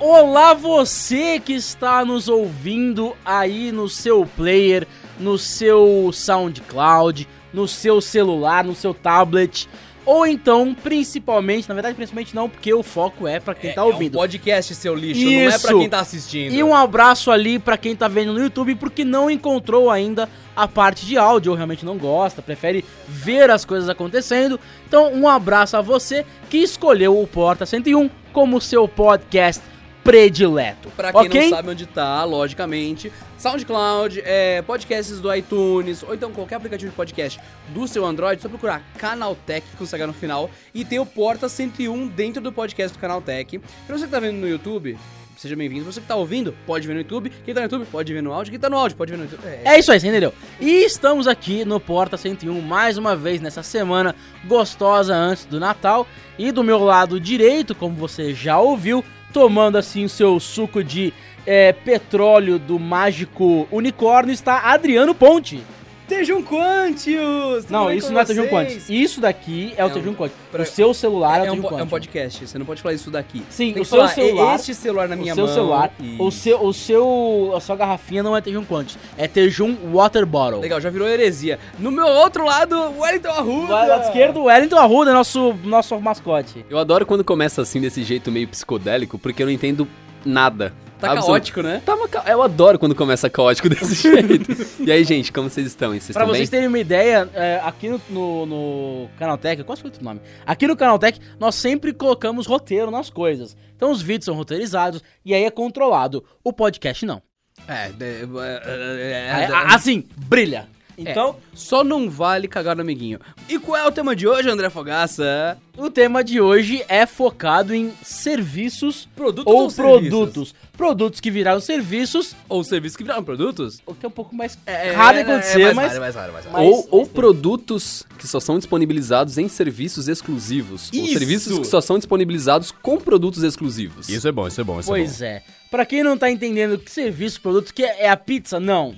Olá 0.00 0.54
você 0.54 1.40
que 1.40 1.52
está 1.54 2.04
nos 2.04 2.28
ouvindo 2.28 3.16
aí 3.24 3.72
no 3.72 3.88
seu 3.88 4.24
player, 4.24 4.86
no 5.18 5.36
seu 5.36 6.10
SoundCloud, 6.12 7.26
no 7.52 7.66
seu 7.66 8.00
celular, 8.00 8.62
no 8.62 8.76
seu 8.76 8.94
tablet, 8.94 9.68
ou 10.06 10.24
então, 10.24 10.72
principalmente, 10.72 11.68
na 11.68 11.74
verdade, 11.74 11.96
principalmente 11.96 12.32
não, 12.32 12.48
porque 12.48 12.72
o 12.72 12.82
foco 12.82 13.26
é 13.26 13.40
pra 13.40 13.56
quem 13.56 13.70
é, 13.70 13.72
tá 13.74 13.84
ouvindo. 13.84 14.14
É 14.14 14.18
um 14.18 14.22
podcast, 14.22 14.72
seu 14.76 14.94
lixo, 14.94 15.20
não 15.20 15.32
é 15.32 15.46
Isso. 15.46 15.66
quem 15.66 15.88
tá 15.88 15.98
assistindo. 15.98 16.54
E 16.54 16.62
um 16.62 16.74
abraço 16.74 17.28
ali 17.32 17.58
pra 17.58 17.76
quem 17.76 17.96
tá 17.96 18.06
vendo 18.06 18.32
no 18.32 18.40
YouTube, 18.40 18.76
porque 18.76 19.04
não 19.04 19.28
encontrou 19.28 19.90
ainda 19.90 20.28
a 20.54 20.68
parte 20.68 21.04
de 21.06 21.18
áudio, 21.18 21.50
ou 21.50 21.56
realmente 21.56 21.84
não 21.84 21.98
gosta, 21.98 22.40
prefere 22.40 22.84
ver 23.08 23.50
as 23.50 23.64
coisas 23.64 23.88
acontecendo. 23.88 24.60
Então, 24.86 25.12
um 25.12 25.26
abraço 25.26 25.76
a 25.76 25.82
você 25.82 26.24
que 26.48 26.58
escolheu 26.58 27.20
o 27.20 27.26
Porta 27.26 27.66
101 27.66 28.08
como 28.32 28.60
seu 28.60 28.86
podcast 28.86 29.60
predileto. 30.08 30.88
Pra 30.90 31.12
quem 31.12 31.26
ok? 31.26 31.42
não 31.42 31.48
sabe 31.50 31.70
onde 31.70 31.84
tá, 31.84 32.24
logicamente, 32.24 33.12
SoundCloud, 33.36 34.22
é, 34.24 34.62
podcasts 34.62 35.20
do 35.20 35.34
iTunes, 35.34 36.02
ou 36.02 36.14
então 36.14 36.32
qualquer 36.32 36.54
aplicativo 36.54 36.90
de 36.90 36.96
podcast 36.96 37.38
do 37.68 37.86
seu 37.86 38.06
Android, 38.06 38.40
só 38.40 38.48
procurar 38.48 38.82
Canaltech 38.96 39.66
com 39.76 39.84
CH 39.84 40.06
no 40.06 40.14
final 40.14 40.50
e 40.72 40.82
tem 40.82 40.98
o 40.98 41.04
Porta 41.04 41.46
101 41.46 42.08
dentro 42.08 42.40
do 42.40 42.50
podcast 42.50 42.96
do 42.96 43.00
Canaltech. 43.00 43.58
Pra 43.86 43.98
você 43.98 44.06
que 44.06 44.10
tá 44.10 44.18
vendo 44.18 44.36
no 44.36 44.48
YouTube, 44.48 44.96
seja 45.38 45.54
bem-vindo. 45.54 45.84
Você 45.84 46.00
que 46.00 46.06
tá 46.06 46.16
ouvindo, 46.16 46.52
pode 46.66 46.86
ver 46.86 46.94
no 46.94 47.00
YouTube. 47.00 47.30
Quem 47.44 47.54
tá 47.54 47.60
no 47.60 47.66
YouTube, 47.66 47.86
pode 47.86 48.12
ver 48.12 48.22
no 48.22 48.32
áudio. 48.32 48.50
Quem 48.50 48.58
tá 48.58 48.68
no 48.68 48.76
áudio, 48.76 48.96
pode 48.96 49.12
ver 49.12 49.18
no 49.18 49.24
YouTube. 49.24 49.46
É, 49.46 49.62
É 49.64 49.78
isso 49.78 49.92
aí, 49.92 50.00
você 50.00 50.08
entendeu? 50.08 50.34
E 50.60 50.84
estamos 50.84 51.28
aqui 51.28 51.64
no 51.64 51.78
Porta 51.78 52.16
101 52.16 52.60
mais 52.60 52.98
uma 52.98 53.14
vez 53.14 53.40
nessa 53.40 53.62
semana 53.62 54.16
gostosa 54.46 55.14
antes 55.14 55.44
do 55.44 55.60
Natal. 55.60 56.06
E 56.36 56.50
do 56.50 56.64
meu 56.64 56.78
lado 56.78 57.20
direito, 57.20 57.74
como 57.74 57.94
você 57.94 58.34
já 58.34 58.58
ouviu, 58.58 59.04
tomando 59.32 59.78
assim 59.78 60.04
o 60.04 60.08
seu 60.08 60.40
suco 60.40 60.82
de 60.82 61.12
é, 61.46 61.72
petróleo 61.72 62.58
do 62.58 62.78
mágico 62.78 63.68
unicórnio, 63.70 64.32
está 64.32 64.72
Adriano 64.72 65.14
Ponte. 65.14 65.62
Tejum 66.08 66.42
Quantius! 66.42 67.66
Não, 67.68 67.92
isso 67.92 68.10
não 68.12 68.20
é 68.20 68.24
Tejum? 68.24 68.46
Quantius. 68.48 68.88
Isso 68.88 69.20
daqui 69.20 69.74
é 69.76 69.84
o 69.84 69.88
É 69.88 69.90
um- 69.90 69.92
Tejum 69.94 70.14
Quantius. 70.14 70.38
pra- 70.50 70.62
O 70.62 70.66
seu 70.66 70.94
celular 70.94 71.42
é, 71.42 71.46
É 71.46 71.50
o 71.50 71.52
um, 71.52 71.56
Tejum 71.56 71.62
po- 71.62 71.68
é 71.68 71.68
um 71.68 71.76
Quantius. 71.78 71.90
podcast, 71.90 72.46
você 72.48 72.58
não 72.58 72.64
pode 72.66 72.80
falar 72.82 72.94
isso 72.94 73.10
daqui. 73.10 73.42
Sim, 73.50 73.72
Tem 73.74 73.82
o 73.82 73.84
seu 73.84 73.98
falar, 73.98 74.08
celular- 74.14 74.54
Este 74.54 74.74
celular 74.74 75.08
na 75.08 75.16
minha 75.16 75.32
o 75.32 75.36
seu 75.36 75.44
mão. 75.46 75.54
celular, 75.54 75.92
o 76.18 76.30
seu, 76.30 76.64
o 76.64 76.72
seu, 76.72 77.52
a 77.54 77.60
sua 77.60 77.76
garrafinha 77.76 78.22
não 78.22 78.36
é 78.36 78.40
Tejum 78.40 78.64
Quantius, 78.64 78.98
é 79.16 79.28
Tejum 79.28 79.76
Water 79.92 80.24
Bottle. 80.26 80.60
Legal, 80.60 80.80
já 80.80 80.90
virou 80.90 81.06
heresia. 81.06 81.58
No 81.78 81.90
meu 81.90 82.06
outro 82.06 82.44
lado, 82.44 82.74
o 82.74 83.00
Wellington 83.00 83.28
Arruda. 83.28 83.66
Do 83.66 83.88
lado 83.88 84.04
esquerdo, 84.06 84.40
o 84.40 84.44
Wellington 84.44 84.76
Arruda, 84.78 85.12
nosso, 85.12 85.54
nosso 85.64 85.98
mascote. 86.00 86.64
Eu 86.70 86.78
adoro 86.78 87.04
quando 87.04 87.22
começa 87.22 87.60
assim, 87.62 87.80
desse 87.80 88.02
jeito 88.02 88.32
meio 88.32 88.48
psicodélico, 88.48 89.18
porque 89.18 89.42
eu 89.42 89.46
não 89.46 89.52
entendo 89.52 89.86
nada. 90.24 90.72
Tá 90.98 91.12
Absolut- 91.12 91.26
caótico, 91.26 91.62
né? 91.62 91.80
Tá 91.86 91.94
uma 91.94 92.08
ca- 92.08 92.24
Eu 92.26 92.42
adoro 92.42 92.78
quando 92.78 92.94
começa 92.94 93.30
caótico 93.30 93.68
desse 93.70 93.94
jeito. 93.94 94.50
e 94.80 94.90
aí, 94.90 95.04
gente, 95.04 95.32
como 95.32 95.48
vocês 95.48 95.66
estão? 95.66 95.90
Vocês 95.90 96.06
Pra 96.12 96.22
estão 96.22 96.26
vocês 96.34 96.50
bem? 96.50 96.58
terem 96.58 96.68
uma 96.68 96.78
ideia, 96.78 97.28
é, 97.34 97.60
aqui 97.64 97.88
no, 97.88 98.00
no, 98.10 98.46
no 98.46 99.08
Canaltech, 99.18 99.60
eu 99.60 99.64
quase 99.64 99.80
falei 99.82 99.96
o 100.00 100.04
nome. 100.04 100.20
Aqui 100.44 100.66
no 100.66 100.76
Canaltech, 100.76 101.20
nós 101.38 101.54
sempre 101.54 101.92
colocamos 101.92 102.46
roteiro 102.46 102.90
nas 102.90 103.10
coisas. 103.10 103.56
Então 103.76 103.90
os 103.92 104.02
vídeos 104.02 104.24
são 104.24 104.34
roteirizados 104.34 105.02
e 105.24 105.32
aí 105.34 105.44
é 105.44 105.50
controlado. 105.50 106.24
O 106.42 106.52
podcast 106.52 107.06
não. 107.06 107.22
É, 107.66 107.88
de- 107.90 108.04
é, 108.04 109.30
Aí, 109.32 109.42
é, 109.44 109.46
a- 109.52 109.74
assim, 109.74 110.04
brilha. 110.16 110.66
Então, 110.98 111.12
Então, 111.30 111.36
só 111.54 111.84
não 111.84 112.10
vale 112.10 112.48
cagar 112.48 112.74
no 112.74 112.82
amiguinho. 112.82 113.20
E 113.48 113.58
qual 113.58 113.76
é 113.76 113.86
o 113.86 113.92
tema 113.92 114.16
de 114.16 114.26
hoje, 114.26 114.48
André 114.50 114.68
Fogaça? 114.68 115.56
o 115.76 115.88
tema 115.88 116.24
de 116.24 116.40
hoje 116.40 116.84
é 116.88 117.06
focado 117.06 117.72
em 117.72 117.92
serviços 118.02 119.08
Produtos 119.14 119.52
ou, 119.52 119.62
ou 119.62 119.70
serviços? 119.70 120.08
produtos. 120.08 120.54
Produtos 120.76 121.20
que 121.20 121.30
viraram 121.30 121.60
serviços, 121.60 122.34
Ou 122.48 122.62
serviços 122.64 122.96
que 122.96 123.02
viraram 123.04 123.22
produtos? 123.22 123.78
o 123.86 123.94
que 123.94 124.04
é 124.04 124.08
um 124.08 124.12
pouco 124.12 124.34
mais 124.34 124.58
É, 124.66 124.90
raro 124.92 125.14
de 125.14 125.20
é, 125.20 125.22
acontecer, 125.22 125.60
é, 125.60 125.72
mas... 125.72 125.76
mais 125.76 125.88
raro, 125.92 126.00
mais 126.00 126.14
raro, 126.16 126.32
mais 126.32 126.44
raro. 126.46 126.56
mas- 126.58 126.66
ou 126.68 126.88
ou 126.90 127.00
mas- 127.00 127.08
produtos 127.08 128.04
que 128.18 128.26
só 128.26 128.40
são 128.40 128.58
disponibilizados 128.58 129.38
em 129.38 129.48
serviços 129.48 130.08
exclusivos. 130.08 130.90
Ou 130.92 131.00
Isso! 131.04 131.12
serviços 131.18 131.58
que 131.60 131.66
só 131.66 131.80
são 131.80 131.96
disponibilizados 131.96 132.70
com 132.70 132.98
produtos 132.98 133.42
exclusivos. 133.42 134.08
é 134.08 134.32
bom, 134.32 134.46
isso 134.48 134.60
é 134.60 134.64
bom, 134.64 134.80
Pois 134.84 135.22
é. 135.22 135.42
Pra 135.70 135.84
quem 135.84 136.02
não 136.02 136.16
tá 136.16 136.30
entendendo 136.30 136.78
que 136.78 136.90
serviço, 136.90 137.40
produto 137.42 137.74
que 137.74 137.82
é 137.84 138.04
é 138.04 138.08
a 138.10 138.16
pizza, 138.16 138.58
não. 138.58 138.94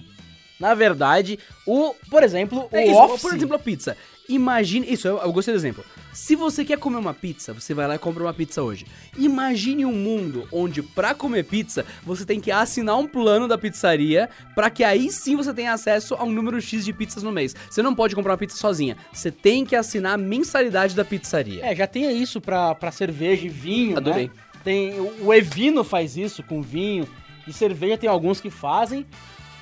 Na 0.60 0.74
verdade, 0.74 1.38
o, 1.66 1.94
por 2.10 2.22
exemplo, 2.22 2.68
o 2.70 2.76
É 2.76 2.84
isso, 2.86 3.00
Office. 3.00 3.22
por 3.22 3.34
exemplo, 3.34 3.56
a 3.56 3.58
pizza. 3.58 3.96
Imagine. 4.28 4.86
Isso, 4.92 5.08
eu, 5.08 5.16
eu 5.18 5.32
gostei 5.32 5.52
do 5.52 5.56
exemplo. 5.58 5.84
Se 6.12 6.36
você 6.36 6.64
quer 6.64 6.78
comer 6.78 6.98
uma 6.98 7.14
pizza, 7.14 7.52
você 7.52 7.72
vai 7.74 7.88
lá 7.88 7.94
e 7.96 7.98
compra 7.98 8.22
uma 8.22 8.34
pizza 8.34 8.62
hoje. 8.62 8.86
Imagine 9.18 9.84
um 9.86 9.92
mundo 9.92 10.46
onde, 10.52 10.82
pra 10.82 11.14
comer 11.14 11.44
pizza, 11.44 11.84
você 12.04 12.24
tem 12.24 12.38
que 12.40 12.50
assinar 12.52 12.96
um 12.98 13.06
plano 13.06 13.48
da 13.48 13.56
pizzaria 13.58 14.28
pra 14.54 14.70
que 14.70 14.84
aí 14.84 15.10
sim 15.10 15.34
você 15.34 15.52
tenha 15.54 15.72
acesso 15.72 16.14
a 16.14 16.22
um 16.24 16.30
número 16.30 16.60
X 16.60 16.84
de 16.84 16.92
pizzas 16.92 17.22
no 17.22 17.32
mês. 17.32 17.56
Você 17.68 17.82
não 17.82 17.94
pode 17.94 18.14
comprar 18.14 18.32
uma 18.32 18.38
pizza 18.38 18.56
sozinha. 18.56 18.96
Você 19.12 19.30
tem 19.32 19.64
que 19.64 19.74
assinar 19.74 20.14
a 20.14 20.18
mensalidade 20.18 20.94
da 20.94 21.04
pizzaria. 21.04 21.64
É, 21.64 21.74
já 21.74 21.86
tem 21.86 22.20
isso 22.20 22.40
pra, 22.40 22.74
pra 22.74 22.92
cerveja 22.92 23.46
e 23.46 23.48
vinho, 23.48 23.96
Adorei. 23.96 24.26
né? 24.28 24.32
Tem, 24.62 24.92
o 25.00 25.32
Evino 25.32 25.82
faz 25.82 26.16
isso 26.16 26.42
com 26.42 26.60
vinho. 26.60 27.08
E 27.48 27.52
cerveja 27.52 27.96
tem 27.98 28.08
alguns 28.10 28.40
que 28.40 28.50
fazem. 28.50 29.06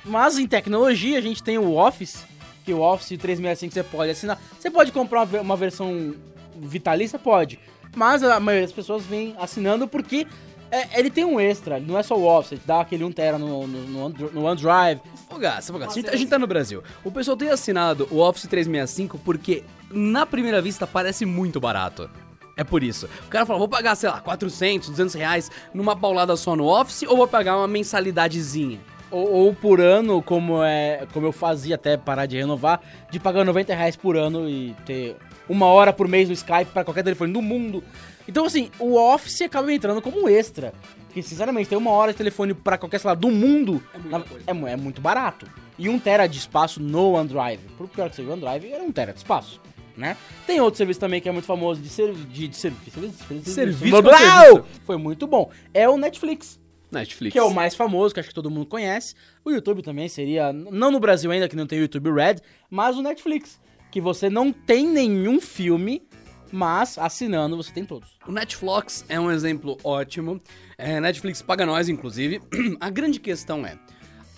Mas 0.09 0.37
em 0.39 0.47
tecnologia 0.47 1.17
a 1.17 1.21
gente 1.21 1.41
tem 1.43 1.57
o 1.57 1.75
Office, 1.77 2.25
que 2.65 2.73
o 2.73 2.81
Office 2.81 3.09
365 3.17 3.73
você 3.73 3.83
pode 3.83 4.11
assinar. 4.11 4.41
Você 4.59 4.69
pode 4.71 4.91
comprar 4.91 5.19
uma, 5.19 5.25
ve- 5.25 5.39
uma 5.39 5.55
versão 5.55 6.13
vitalícia? 6.57 7.17
Pode. 7.19 7.59
Mas 7.95 8.23
a 8.23 8.39
maioria 8.39 8.67
das 8.67 8.75
pessoas 8.75 9.03
vem 9.05 9.35
assinando 9.39 9.87
porque 9.87 10.25
é, 10.71 10.99
ele 10.99 11.09
tem 11.09 11.25
um 11.25 11.39
extra, 11.39 11.79
não 11.79 11.97
é 11.97 12.03
só 12.03 12.15
o 12.15 12.25
Office, 12.27 12.51
ele 12.53 12.61
dá 12.65 12.81
aquele 12.81 13.03
1TB 13.03 13.37
no, 13.39 13.65
no, 13.67 13.81
no, 13.87 14.05
OneDri- 14.05 14.29
no 14.33 14.43
OneDrive. 14.45 15.01
Fogaça, 15.29 15.71
fogaça. 15.73 15.91
A 15.91 15.95
gente, 15.95 16.09
a 16.09 16.15
gente 16.15 16.29
tá 16.29 16.37
no 16.39 16.45
Brasil. 16.47 16.83
O 17.03 17.11
pessoal 17.11 17.35
tem 17.37 17.49
assinado 17.49 18.07
o 18.11 18.17
Office 18.19 18.47
365 18.47 19.17
porque, 19.19 19.63
na 19.91 20.25
primeira 20.25 20.61
vista, 20.61 20.85
parece 20.85 21.25
muito 21.25 21.59
barato. 21.59 22.09
É 22.57 22.63
por 22.63 22.83
isso. 22.83 23.07
O 23.25 23.29
cara 23.29 23.45
fala, 23.45 23.57
vou 23.57 23.69
pagar, 23.69 23.95
sei 23.95 24.09
lá, 24.09 24.19
400, 24.19 24.89
200 24.89 25.15
reais 25.15 25.49
numa 25.73 25.95
paulada 25.95 26.35
só 26.35 26.55
no 26.55 26.65
Office 26.65 27.03
ou 27.03 27.15
vou 27.15 27.27
pagar 27.27 27.57
uma 27.57 27.67
mensalidadezinha? 27.67 28.79
Ou, 29.11 29.31
ou 29.31 29.53
por 29.55 29.81
ano, 29.81 30.21
como 30.21 30.63
é 30.63 31.07
como 31.13 31.25
eu 31.25 31.31
fazia 31.31 31.75
até 31.75 31.97
parar 31.97 32.25
de 32.25 32.37
renovar, 32.37 32.79
de 33.09 33.19
pagar 33.19 33.43
90 33.43 33.73
reais 33.73 33.95
por 33.95 34.15
ano 34.15 34.47
e 34.47 34.75
ter 34.85 35.15
uma 35.47 35.65
hora 35.65 35.91
por 35.91 36.07
mês 36.07 36.27
no 36.27 36.33
Skype 36.33 36.71
para 36.71 36.83
qualquer 36.83 37.03
telefone 37.03 37.33
do 37.33 37.41
mundo. 37.41 37.83
Então, 38.27 38.45
assim, 38.45 38.69
o 38.79 38.95
Office 38.95 39.41
acaba 39.41 39.73
entrando 39.73 40.01
como 40.01 40.21
um 40.23 40.29
extra. 40.29 40.73
Porque, 41.05 41.23
sinceramente, 41.23 41.67
ter 41.69 41.75
uma 41.75 41.89
hora 41.89 42.11
de 42.11 42.17
telefone 42.19 42.53
para 42.53 42.77
qualquer 42.77 42.99
celular 42.99 43.15
do 43.15 43.31
mundo 43.31 43.83
É 43.95 44.53
na- 44.55 44.69
é, 44.69 44.73
é 44.73 44.75
muito 44.77 45.01
barato. 45.01 45.47
E 45.79 45.89
um 45.89 45.97
tera 45.97 46.27
de 46.27 46.37
espaço 46.37 46.79
no 46.79 47.13
OneDrive. 47.13 47.63
Por 47.75 47.87
pior 47.87 48.11
que 48.11 48.17
seja 48.17 48.29
o 48.29 48.33
OneDrive, 48.33 48.71
é 48.71 48.79
um 48.83 48.91
tera 48.91 49.11
de 49.11 49.17
espaço. 49.17 49.59
Né? 49.97 50.15
Tem 50.45 50.61
outro 50.61 50.77
serviço 50.77 50.99
também 50.99 51.19
que 51.19 51.27
é 51.27 51.31
muito 51.31 51.45
famoso 51.45 51.81
de, 51.81 51.89
ser, 51.89 52.13
de, 52.13 52.47
de 52.47 52.55
serviço. 52.55 52.91
Serviço, 53.25 53.49
Serviço 53.51 54.01
blá, 54.03 54.17
serviço. 54.17 54.65
Foi 54.85 54.97
muito 54.97 55.25
bom. 55.25 55.49
É 55.73 55.89
o 55.89 55.97
Netflix. 55.97 56.59
Netflix. 56.91 57.33
Que 57.33 57.39
é 57.39 57.43
o 57.43 57.53
mais 57.53 57.75
famoso, 57.75 58.13
que 58.13 58.19
acho 58.19 58.29
que 58.29 58.35
todo 58.35 58.49
mundo 58.49 58.65
conhece. 58.65 59.15
O 59.43 59.51
YouTube 59.51 59.81
também 59.81 60.07
seria, 60.07 60.51
não 60.53 60.91
no 60.91 60.99
Brasil 60.99 61.31
ainda, 61.31 61.47
que 61.47 61.55
não 61.55 61.67
tem 61.67 61.79
o 61.79 61.81
YouTube 61.83 62.11
Red, 62.11 62.37
mas 62.69 62.97
o 62.97 63.01
Netflix. 63.01 63.59
Que 63.91 63.99
você 63.99 64.29
não 64.29 64.51
tem 64.51 64.87
nenhum 64.87 65.41
filme, 65.41 66.03
mas 66.51 66.97
assinando 66.97 67.57
você 67.57 67.71
tem 67.71 67.85
todos. 67.85 68.17
O 68.27 68.31
Netflix 68.31 69.03
é 69.09 69.19
um 69.19 69.31
exemplo 69.31 69.77
ótimo. 69.83 70.41
É, 70.77 70.99
Netflix 70.99 71.41
paga 71.41 71.65
nós, 71.65 71.89
inclusive. 71.89 72.41
A 72.79 72.89
grande 72.89 73.19
questão 73.19 73.65
é. 73.65 73.77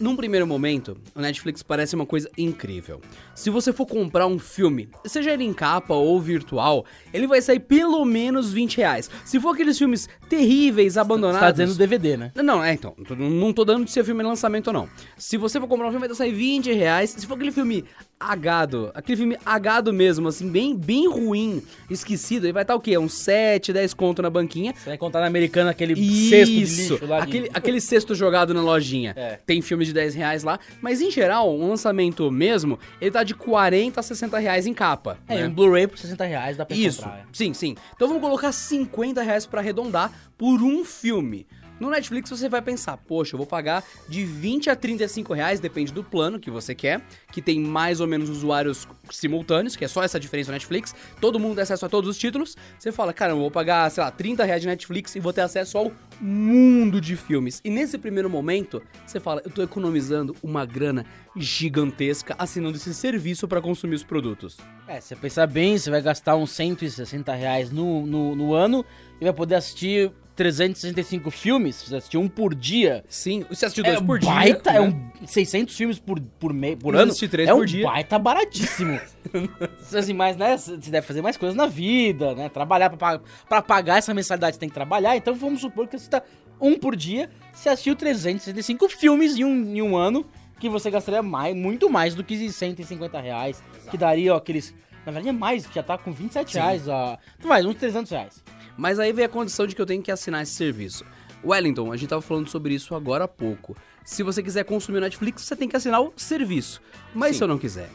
Num 0.02 0.16
primeiro 0.16 0.48
momento, 0.48 0.98
o 1.16 1.22
Netflix 1.22 1.62
parece 1.62 1.96
uma 1.96 2.06
coisa 2.06 2.30
incrível. 2.38 3.00
Se 3.36 3.50
você 3.50 3.72
for 3.72 3.86
comprar 3.86 4.26
um 4.28 4.40
filme, 4.40 4.90
seja 5.06 5.32
ele 5.32 5.44
em 5.44 5.54
capa 5.54 5.94
ou 5.94 6.20
virtual, 6.20 6.86
ele 7.14 7.28
vai 7.28 7.42
sair 7.42 7.60
pelo 7.60 8.04
menos 8.04 8.52
20 8.52 8.78
reais. 8.78 9.10
Se 9.24 9.40
for 9.40 9.54
aqueles 9.54 9.78
filmes 9.78 10.10
terríveis, 10.28 10.94
Você 10.94 11.00
abandonados. 11.00 11.40
tá 11.40 11.52
dizendo 11.52 11.76
DVD, 11.76 12.18
né? 12.18 12.32
Não, 12.36 12.64
é, 12.64 12.74
então. 12.74 12.96
Não 13.18 13.54
tô 13.54 13.64
dando 13.64 13.86
de 13.86 13.92
ser 13.92 14.04
filme 14.04 14.24
lançamento 14.24 14.68
ou 14.68 14.74
não. 14.74 14.90
Se 15.18 15.38
você 15.38 15.60
for 15.60 15.68
comprar 15.68 15.88
um 15.88 15.92
filme, 15.92 16.08
vai 16.08 16.16
sair 16.16 16.34
20 16.34 16.72
reais. 16.74 17.12
Se 17.12 17.28
for 17.28 17.36
aquele 17.36 17.52
filme 17.52 17.86
agado, 18.20 18.92
aquele 18.94 19.18
filme 19.18 19.38
agado 19.46 19.92
mesmo, 19.94 20.28
assim, 20.28 20.48
bem, 20.50 20.76
bem 20.76 21.08
ruim, 21.10 21.62
esquecido, 21.90 22.46
aí 22.46 22.52
vai 22.52 22.64
estar 22.64 22.76
o 22.76 22.80
quê? 22.80 22.98
Uns 22.98 23.14
7, 23.14 23.74
10 23.74 23.94
conto 23.94 24.22
na 24.22 24.30
banquinha. 24.30 24.74
Você 24.76 24.90
vai 24.90 24.98
contar 24.98 25.22
na 25.22 25.28
americana 25.28 25.72
aquele 25.72 25.96
cesto 26.30 26.54
de 26.54 26.60
lixo 26.60 27.00
lá. 27.08 27.18
de- 27.20 27.24
aquele, 27.24 27.50
aquele 27.54 27.82
cesto 27.82 28.14
jogado 28.16 28.54
na 28.54 28.62
lojinha. 28.62 29.14
É. 29.16 29.40
Tem 29.46 29.62
filme 29.62 29.86
de 29.86 29.91
10 29.94 30.16
reais 30.16 30.44
lá, 30.44 30.60
mas 30.82 31.02
em 31.02 31.12
geral, 31.12 31.54
um 31.56 31.70
lançamento 31.70 32.30
mesmo, 32.32 32.80
ele 33.00 33.12
tá 33.12 33.24
de 33.24 33.34
40 33.34 34.00
a 34.00 34.04
60 34.04 34.38
reais 34.40 34.66
em 34.68 34.74
capa. 34.74 35.18
É, 35.28 35.38
né? 35.38 35.48
um 35.48 35.54
Blu-ray 35.54 35.88
por 35.88 35.98
60 35.98 36.24
reais 36.26 36.58
dá 36.58 36.66
pra 36.66 36.76
Isso, 36.76 37.04
comprar. 37.04 37.20
é. 37.20 37.24
sim, 37.34 37.54
sim. 37.54 37.76
Então 37.96 38.08
vamos 38.08 38.22
colocar 38.22 38.52
50 38.52 39.22
reais 39.22 39.46
pra 39.46 39.62
arredondar 39.62 40.12
por 40.38 40.62
um 40.62 40.84
filme. 40.84 41.46
No 41.82 41.90
Netflix 41.90 42.30
você 42.30 42.48
vai 42.48 42.62
pensar, 42.62 42.96
poxa, 42.96 43.34
eu 43.34 43.40
vou 43.40 43.48
pagar 43.48 43.84
de 44.08 44.24
20 44.24 44.70
a 44.70 44.76
35 44.76 45.34
reais, 45.34 45.60
depende 45.60 45.92
do 45.92 46.04
plano 46.04 46.40
que 46.40 46.52
você 46.52 46.76
quer, 46.76 47.02
que 47.32 47.42
tem 47.42 47.60
mais 47.60 48.00
ou 48.00 48.06
menos 48.06 48.30
usuários 48.30 48.88
simultâneos, 49.10 49.76
que 49.76 49.84
é 49.84 49.88
só 49.88 50.04
essa 50.04 50.20
diferença 50.20 50.52
no 50.52 50.54
Netflix, 50.54 50.94
todo 51.20 51.40
mundo 51.40 51.56
tem 51.56 51.64
acesso 51.64 51.84
a 51.84 51.90
todos 51.90 52.08
os 52.08 52.20
títulos. 52.20 52.56
Você 52.78 52.92
fala, 52.92 53.12
cara, 53.12 53.32
eu 53.32 53.40
vou 53.40 53.50
pagar, 53.50 53.90
sei 53.90 54.04
lá, 54.04 54.12
30 54.12 54.44
reais 54.44 54.62
de 54.62 54.68
Netflix 54.68 55.16
e 55.16 55.20
vou 55.20 55.34
ter 55.34 55.42
acesso 55.42 55.76
ao 55.76 55.92
mundo 56.22 57.02
de 57.02 57.16
filmes. 57.16 57.60
E 57.66 57.72
nesse 57.72 57.98
primeiro 57.98 58.30
momento, 58.30 58.80
você 59.04 59.20
fala, 59.20 59.42
eu 59.44 59.50
tô 59.50 59.64
economizando 59.64 60.36
uma 60.44 60.68
grana 60.68 61.04
gigantesca 61.36 62.36
assinando 62.38 62.78
esse 62.78 62.94
serviço 62.94 63.48
para 63.48 63.60
consumir 63.60 63.96
os 63.96 64.04
produtos. 64.04 64.56
É, 64.88 65.02
se 65.02 65.08
você 65.08 65.16
pensar 65.16 65.48
bem, 65.48 65.80
você 65.80 65.90
vai 65.90 66.04
gastar 66.04 66.36
uns 66.36 66.52
160 66.52 67.34
reais 67.34 67.72
no, 67.72 68.06
no, 68.06 68.36
no 68.36 68.54
ano 68.54 68.86
e 69.20 69.24
vai 69.24 69.34
poder 69.34 69.56
assistir 69.56 70.12
365 70.42 71.30
filmes, 71.30 71.76
você 71.84 71.96
assistir 71.98 72.18
um 72.18 72.28
por 72.28 72.56
dia. 72.56 73.04
Sim, 73.08 73.46
você 73.48 73.68
assistiu 73.68 73.84
É 73.86 73.90
dois 73.90 74.02
um 74.02 74.06
por 74.08 74.18
dia. 74.18 74.30
baita, 74.32 74.72
é 74.72 74.82
um 74.82 75.12
600 75.26 75.78
filmes 75.78 76.00
por, 76.00 76.20
por, 76.20 76.52
me, 76.52 76.76
por 76.76 76.96
Eu 76.96 77.02
ano. 77.02 77.10
assisti 77.12 77.28
três 77.28 77.48
é 77.48 77.54
por 77.54 77.62
um 77.62 77.66
dia. 77.66 77.86
baita 77.86 78.18
baratíssimo. 78.18 79.00
assim, 79.96 80.14
mas, 80.14 80.36
né, 80.36 80.58
você 80.58 80.76
deve 80.78 81.06
fazer 81.06 81.22
mais 81.22 81.38
coisas 81.38 81.56
na 81.56 81.68
vida, 81.68 82.34
né? 82.34 82.50
Trabalhar 82.50 82.90
pra, 82.90 83.22
pra 83.48 83.62
pagar 83.62 83.98
essa 84.00 84.14
mensalidade, 84.16 84.56
você 84.56 84.60
tem 84.60 84.70
que 84.70 84.74
trabalhar. 84.76 85.16
Então 85.16 85.36
vamos 85.36 85.62
supor 85.62 85.88
que 85.88 86.00
você 86.00 86.10
tá 86.10 86.24
um 86.60 86.78
por 86.78 86.96
dia, 86.96 87.30
você 87.54 87.70
assistiu 87.70 87.96
365 87.96 88.90
filmes 88.90 89.38
em 89.38 89.44
um, 89.44 89.76
em 89.76 89.82
um 89.82 89.96
ano, 89.96 90.26
que 90.60 90.68
você 90.68 90.90
gastaria 90.90 91.22
mais, 91.22 91.56
muito 91.56 91.88
mais 91.90 92.16
do 92.16 92.24
que 92.24 92.52
150 92.52 93.20
reais, 93.22 93.64
que 93.92 93.98
daria 93.98 94.34
ó, 94.34 94.38
aqueles... 94.38 94.74
Na 95.04 95.12
verdade 95.12 95.30
é 95.30 95.32
mais, 95.32 95.66
que 95.66 95.74
já 95.74 95.82
tá 95.82 95.98
com 95.98 96.12
27 96.12 96.54
reais, 96.54 96.88
ó. 96.88 97.18
Então 97.40 97.50
vai, 97.50 97.66
uns 97.66 97.76
300 97.76 98.12
reais. 98.12 98.44
Mas 98.78 99.00
aí 99.00 99.12
vem 99.14 99.26
a 99.26 99.30
condição 99.30 99.68
de 99.68 99.76
que 99.76 99.82
eu 99.82 99.86
tenho 99.86 100.02
que 100.02 100.12
assinar 100.12 100.44
esse 100.44 100.54
serviço. 100.54 101.06
Wellington, 101.44 101.92
a 101.92 101.98
gente 101.98 102.10
tava 102.10 102.22
falando 102.22 102.50
sobre 102.50 102.74
isso 102.74 102.94
agora 102.96 103.26
há 103.26 103.28
pouco. 103.28 103.76
Se 104.04 104.24
você 104.24 104.42
quiser 104.42 104.64
consumir 104.64 104.98
o 104.98 105.02
Netflix, 105.02 105.44
você 105.44 105.56
tem 105.56 105.68
que 105.68 105.76
assinar 105.76 106.02
o 106.02 106.14
serviço. 106.16 106.82
Mas 107.14 107.32
Sim. 107.32 107.38
se 107.38 107.44
eu 107.44 107.48
não 107.48 107.58
quiser? 107.58 107.90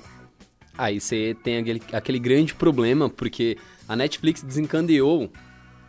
Aí 0.77 1.01
você 1.01 1.37
tem 1.43 1.59
aquele, 1.59 1.83
aquele 1.93 2.19
grande 2.19 2.55
problema, 2.55 3.09
porque 3.09 3.57
a 3.89 3.97
Netflix 3.97 4.43
desencadeou 4.43 5.31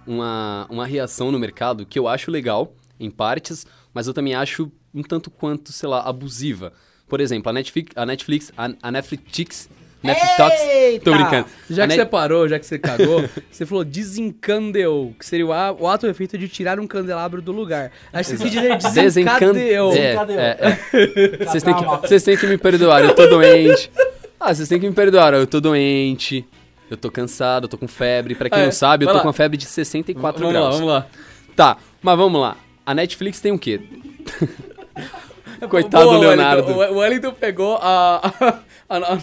uma, 0.05 0.65
uma 0.69 0.85
reação 0.85 1.31
no 1.31 1.39
mercado 1.39 1.85
que 1.85 1.99
eu 1.99 2.07
acho 2.07 2.31
legal, 2.31 2.73
em 2.99 3.11
partes, 3.11 3.65
mas 3.93 4.07
eu 4.07 4.13
também 4.13 4.33
acho 4.33 4.71
um 4.93 5.03
tanto 5.03 5.29
quanto, 5.29 5.71
sei 5.71 5.89
lá, 5.89 6.01
abusiva. 6.01 6.73
Por 7.07 7.21
exemplo, 7.21 7.49
a 7.49 7.53
Netflix, 7.53 7.91
a 7.95 8.05
Netflix, 8.05 8.51
a, 8.57 8.69
a 8.81 8.91
Netflix, 8.91 9.69
Netflix, 10.03 10.61
Eita! 10.61 11.05
tô 11.05 11.11
brincando. 11.11 11.47
Já 11.69 11.83
A 11.83 11.87
que 11.87 11.95
Net- 11.95 11.99
você 12.01 12.05
parou, 12.05 12.47
já 12.47 12.59
que 12.59 12.65
você 12.65 12.77
cagou, 12.79 13.27
você 13.51 13.65
falou 13.65 13.83
desencandeou, 13.83 15.13
que 15.19 15.25
seria 15.25 15.45
o, 15.45 15.49
o 15.49 15.87
ato 15.87 16.05
ou 16.05 16.11
efeito 16.11 16.37
de 16.37 16.47
tirar 16.47 16.79
um 16.79 16.85
candelabro 16.87 17.41
do 17.41 17.51
lugar. 17.51 17.91
Acho 18.13 18.31
que 18.31 18.37
você 18.37 18.49
dizer. 18.49 18.71
É, 19.97 20.15
é, 20.37 20.57
é. 20.59 21.37
Vocês 21.45 21.63
têm, 21.63 21.73
que, 21.73 21.83
vocês 22.07 22.23
têm 22.23 22.37
que 22.37 22.45
me 22.47 22.57
perdoar, 22.57 23.03
eu 23.03 23.13
tô 23.15 23.25
doente. 23.27 23.91
Ah, 24.39 24.53
vocês 24.53 24.69
têm 24.69 24.79
que 24.79 24.87
me 24.87 24.93
perdoar, 24.93 25.33
eu 25.33 25.47
tô 25.47 25.59
doente. 25.59 26.45
Eu 26.89 26.95
tô 26.95 27.09
cansado, 27.11 27.65
eu 27.65 27.67
tô 27.67 27.77
com 27.77 27.87
febre. 27.87 28.35
Pra 28.35 28.49
quem 28.49 28.59
É, 28.61 28.65
não 28.65 28.71
sabe, 28.71 29.03
eu 29.05 29.09
tô 29.09 29.15
lá. 29.15 29.21
com 29.21 29.27
uma 29.27 29.33
febre 29.33 29.57
de 29.57 29.65
64 29.65 30.39
vamos 30.39 30.53
graus. 30.53 30.65
lá, 30.65 30.71
vamos 30.71 30.87
lá. 30.93 31.07
Tá, 31.55 31.77
mas 32.01 32.17
vamos 32.17 32.39
lá. 32.39 32.55
A 32.85 32.93
Netflix 32.93 33.41
tem 33.41 33.51
o 33.51 33.59
quê? 33.59 33.81
Coitado 35.69 36.05
Boa, 36.05 36.15
do 36.15 36.21
Leonardo. 36.21 36.67
Wellington. 36.67 36.93
O 36.93 36.97
Wellington 36.99 37.33
pegou 37.33 37.77
a... 37.81 38.59
a, 38.89 38.97
a, 38.97 39.13
a 39.15 39.19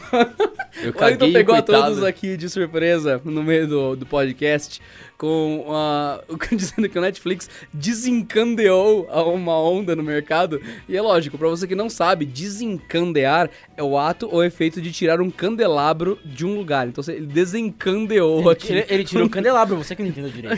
Eu 0.83 0.93
o 0.97 0.99
Wellington 1.01 1.33
pegou 1.33 1.55
a 1.55 1.63
coitado. 1.63 1.87
todos 1.89 2.05
aqui 2.05 2.37
de 2.37 2.49
surpresa 2.49 3.21
no 3.25 3.43
meio 3.43 3.67
do, 3.67 3.97
do 3.97 4.07
podcast 4.07 4.81
com 5.17 5.67
a, 5.71 6.21
dizendo 6.53 6.89
que 6.89 6.99
o 6.99 7.03
Netflix 7.03 7.49
desencandeou 7.73 9.09
a 9.11 9.23
uma 9.23 9.59
onda 9.59 9.95
no 9.97 10.03
mercado. 10.03 10.61
E 10.89 10.97
é 10.97 11.01
lógico, 11.01 11.39
pra 11.39 11.49
você 11.49 11.67
que 11.67 11.75
não 11.75 11.89
sabe, 11.89 12.27
desencandear 12.27 13.49
é 13.77 13.83
o 13.83 13.97
ato 13.97 14.29
ou 14.31 14.45
efeito 14.45 14.81
de 14.83 14.93
tirar 14.93 15.21
um 15.21 15.31
candelabro 15.31 16.19
de 16.25 16.45
um 16.45 16.57
lugar. 16.57 16.87
Então 16.89 17.03
ele 17.09 17.27
desencandeou 17.27 18.41
Ele, 18.41 18.51
aqui. 18.51 18.73
ele, 18.73 18.87
ele 18.89 19.05
tirou 19.07 19.25
um 19.27 19.31
candelabro, 19.31 19.77
você 19.77 19.95
que 19.97 20.03
não 20.03 20.11
entendeu 20.11 20.31
direito. 20.31 20.57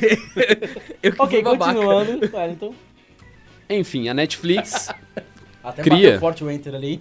Eu 1.03 1.13
que 1.13 1.23
ok, 1.23 1.43
continuando. 1.43 2.31
Wellington. 2.37 2.75
Enfim, 3.69 4.09
a 4.09 4.15
Netflix 4.15 4.89
Até 5.63 5.83
Cria. 5.83 5.97
bateu 6.13 6.21
forte 6.21 6.45
o 6.45 6.51
enter 6.51 6.75
ali. 6.75 7.01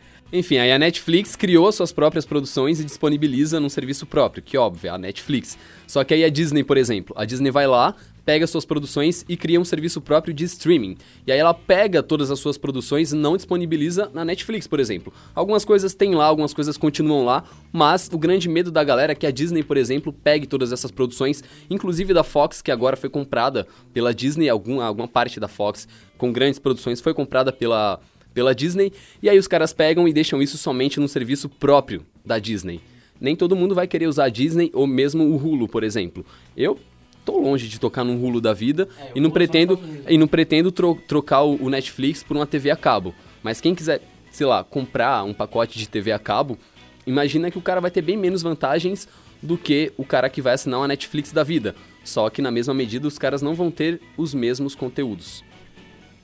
Enfim, 0.33 0.57
aí 0.57 0.71
a 0.71 0.79
Netflix 0.79 1.35
criou 1.35 1.69
suas 1.73 1.91
próprias 1.91 2.25
produções 2.25 2.79
e 2.79 2.85
disponibiliza 2.85 3.59
num 3.59 3.67
serviço 3.67 4.05
próprio, 4.05 4.41
que 4.41 4.57
óbvio, 4.57 4.87
é 4.87 4.91
a 4.91 4.97
Netflix. 4.97 5.57
Só 5.85 6.05
que 6.05 6.13
aí 6.13 6.23
a 6.23 6.29
Disney, 6.29 6.63
por 6.63 6.77
exemplo, 6.77 7.13
a 7.17 7.25
Disney 7.25 7.51
vai 7.51 7.67
lá, 7.67 7.93
pega 8.25 8.47
suas 8.47 8.63
produções 8.63 9.25
e 9.27 9.35
cria 9.35 9.59
um 9.59 9.65
serviço 9.65 9.99
próprio 9.99 10.33
de 10.33 10.45
streaming. 10.45 10.95
E 11.27 11.33
aí 11.33 11.39
ela 11.39 11.53
pega 11.53 12.01
todas 12.01 12.31
as 12.31 12.39
suas 12.39 12.57
produções 12.57 13.11
e 13.11 13.15
não 13.15 13.35
disponibiliza 13.35 14.09
na 14.13 14.23
Netflix, 14.23 14.67
por 14.67 14.79
exemplo. 14.79 15.11
Algumas 15.35 15.65
coisas 15.65 15.93
tem 15.93 16.15
lá, 16.15 16.27
algumas 16.27 16.53
coisas 16.53 16.77
continuam 16.77 17.25
lá, 17.25 17.43
mas 17.73 18.09
o 18.09 18.17
grande 18.17 18.47
medo 18.47 18.71
da 18.71 18.85
galera 18.85 19.11
é 19.11 19.15
que 19.15 19.27
a 19.27 19.31
Disney, 19.31 19.63
por 19.63 19.75
exemplo, 19.75 20.13
pegue 20.13 20.47
todas 20.47 20.71
essas 20.71 20.91
produções, 20.91 21.43
inclusive 21.69 22.13
da 22.13 22.23
Fox, 22.23 22.61
que 22.61 22.71
agora 22.71 22.95
foi 22.95 23.09
comprada 23.09 23.67
pela 23.93 24.13
Disney, 24.13 24.47
algum, 24.47 24.79
alguma 24.79 25.09
parte 25.09 25.41
da 25.41 25.49
Fox 25.49 25.87
com 26.21 26.31
grandes 26.31 26.59
produções 26.59 27.01
foi 27.01 27.15
comprada 27.15 27.51
pela 27.51 27.99
pela 28.33 28.55
Disney, 28.55 28.91
e 29.21 29.29
aí 29.29 29.37
os 29.37 29.47
caras 29.47 29.73
pegam 29.73 30.07
e 30.07 30.13
deixam 30.13 30.41
isso 30.41 30.57
somente 30.57 30.99
no 30.99 31.07
serviço 31.07 31.49
próprio 31.49 32.05
da 32.25 32.39
Disney. 32.39 32.79
Nem 33.19 33.35
todo 33.35 33.55
mundo 33.55 33.75
vai 33.75 33.87
querer 33.87 34.07
usar 34.07 34.25
a 34.25 34.29
Disney 34.29 34.71
ou 34.73 34.87
mesmo 34.87 35.23
o 35.23 35.35
Hulu, 35.35 35.67
por 35.67 35.83
exemplo. 35.83 36.25
Eu 36.57 36.79
tô 37.23 37.37
longe 37.39 37.67
de 37.67 37.79
tocar 37.79 38.03
num 38.03 38.23
Hulu 38.23 38.41
da 38.41 38.51
vida 38.53 38.87
É, 38.99 39.11
e 39.15 39.19
não 39.19 39.27
Hulu 39.29 39.33
pretendo 39.33 39.79
e 40.09 40.17
não 40.17 40.27
pretendo 40.27 40.71
tro- 40.71 40.99
trocar 41.07 41.41
o, 41.43 41.55
o 41.63 41.69
Netflix 41.69 42.23
por 42.23 42.35
uma 42.35 42.47
TV 42.47 42.71
a 42.71 42.75
cabo. 42.75 43.13
Mas 43.43 43.61
quem 43.61 43.75
quiser, 43.75 44.01
sei 44.31 44.47
lá, 44.47 44.63
comprar 44.63 45.23
um 45.23 45.33
pacote 45.33 45.77
de 45.77 45.87
TV 45.87 46.11
a 46.11 46.17
cabo, 46.19 46.57
imagina 47.05 47.51
que 47.51 47.57
o 47.57 47.61
cara 47.61 47.79
vai 47.81 47.91
ter 47.91 48.01
bem 48.01 48.17
menos 48.17 48.41
vantagens 48.41 49.07
do 49.41 49.57
que 49.57 49.91
o 49.97 50.03
cara 50.05 50.29
que 50.29 50.41
vai 50.41 50.53
assinar 50.53 50.79
uma 50.79 50.87
Netflix 50.87 51.31
da 51.31 51.43
vida. 51.43 51.75
Só 52.03 52.29
que 52.29 52.41
na 52.41 52.49
mesma 52.49 52.73
medida 52.73 53.07
os 53.07 53.19
caras 53.19 53.41
não 53.43 53.53
vão 53.53 53.69
ter 53.69 53.99
os 54.17 54.33
mesmos 54.33 54.73
conteúdos. 54.73 55.43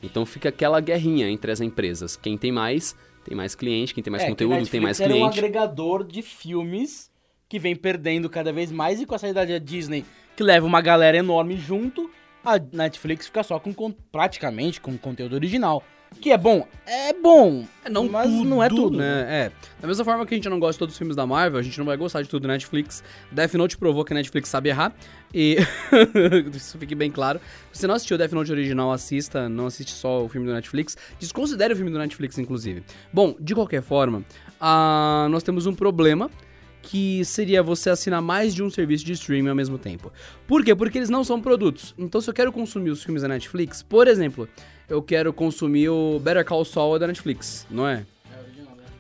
Então 0.02 0.26
fica 0.26 0.50
aquela 0.50 0.80
guerrinha 0.80 1.30
entre 1.30 1.52
as 1.52 1.60
empresas. 1.62 2.16
Quem 2.16 2.38
tem 2.38 2.52
mais, 2.52 2.96
tem 3.26 3.36
mais 3.36 3.56
cliente, 3.56 3.94
quem 3.94 4.04
tem 4.04 4.12
mais 4.12 4.24
É, 4.24 4.30
conteúdo, 4.30 4.68
tem 4.68 4.80
mais 4.80 5.00
era 5.00 5.12
um 5.14 5.18
cliente. 5.18 5.40
agregador 5.40 6.04
de 6.04 6.22
filmes 6.22 7.10
que 7.50 7.58
vem 7.60 7.76
perdendo 7.76 8.30
cada 8.30 8.52
vez 8.52 8.72
mais 8.72 9.02
e 9.02 9.06
com 9.06 9.16
a 9.16 9.18
saída 9.18 9.46
da 9.46 9.58
Disney, 9.58 10.06
que 10.36 10.44
leva 10.44 10.66
uma 10.66 10.82
galera 10.82 11.18
enorme 11.18 11.58
junto, 11.58 12.10
a 12.44 12.60
Netflix 12.60 13.26
fica 13.28 13.42
só 13.44 13.60
com 13.60 13.74
praticamente 14.12 14.80
com 14.80 14.98
conteúdo 14.98 15.34
original. 15.34 15.84
Que 16.20 16.32
é 16.32 16.38
bom, 16.38 16.68
é 16.86 17.14
bom, 17.14 17.64
É, 17.86 17.90
não 17.90 18.10
mas 18.10 18.28
tudo, 18.30 18.50
não 18.50 18.64
é 18.64 18.70
tudo. 18.70 18.98
né? 18.98 19.26
É. 19.30 19.52
Da 19.80 19.88
mesma 19.88 20.04
forma 20.04 20.26
que 20.26 20.34
a 20.34 20.38
gente 20.38 20.50
não 20.50 20.60
gosta 20.60 20.74
de 20.74 20.80
todos 20.80 20.94
os 20.96 20.98
filmes 20.98 21.16
da 21.16 21.28
Marvel, 21.28 21.60
a 21.60 21.62
gente 21.62 21.78
não 21.78 21.86
vai 21.86 21.96
gostar 21.96 22.24
de 22.24 22.28
tudo 22.30 22.48
da 22.48 22.54
Netflix. 22.54 23.04
Death 23.32 23.54
Note 23.54 23.78
provou 23.78 24.04
que 24.04 24.14
a 24.14 24.16
Netflix 24.16 24.50
sabe 24.50 24.70
errar. 24.70 24.96
E 25.32 25.58
isso 26.54 26.78
fique 26.80 26.96
bem 26.96 27.12
claro. 27.12 27.40
Se 27.72 27.82
você 27.82 27.88
não 27.88 27.94
assistiu 27.94 28.16
o 28.16 28.18
Death 28.18 28.32
Note 28.32 28.52
original, 28.52 28.92
assista. 28.92 29.48
Não 29.48 29.68
assiste 29.68 29.92
só 29.92 30.24
o 30.26 30.28
filme 30.28 30.48
do 30.48 30.54
Netflix. 30.54 30.98
Desconsidere 31.20 31.74
o 31.74 31.76
filme 31.76 31.92
do 31.92 32.00
Netflix, 32.00 32.38
inclusive. 32.40 32.84
Bom, 33.14 33.36
de 33.40 33.54
qualquer 33.54 33.84
forma, 33.84 34.24
ah, 34.60 35.28
nós 35.30 35.44
temos 35.44 35.68
um 35.68 35.76
problema 35.76 36.32
que 36.82 37.24
seria 37.26 37.62
você 37.62 37.90
assinar 37.90 38.22
mais 38.22 38.56
de 38.56 38.64
um 38.64 38.70
serviço 38.70 39.06
de 39.06 39.12
streaming 39.12 39.50
ao 39.50 39.56
mesmo 39.56 39.78
tempo. 39.78 40.12
Por 40.48 40.64
quê? 40.64 40.74
Porque 40.74 40.98
eles 40.98 41.10
não 41.10 41.24
são 41.24 41.40
produtos. 41.42 41.94
Então, 41.98 42.22
se 42.22 42.30
eu 42.30 42.34
quero 42.34 42.52
consumir 42.52 42.90
os 42.92 43.04
filmes 43.04 43.22
da 43.22 43.28
Netflix, 43.28 43.84
por 43.84 44.08
exemplo, 44.08 44.48
eu 44.90 45.02
quero 45.02 45.34
consumir 45.34 45.90
o 45.90 46.20
Better 46.20 46.46
Call 46.46 46.64
Saul 46.66 47.00
da 47.00 47.08
Netflix, 47.08 47.66
não 47.70 47.88
é? 47.88 48.06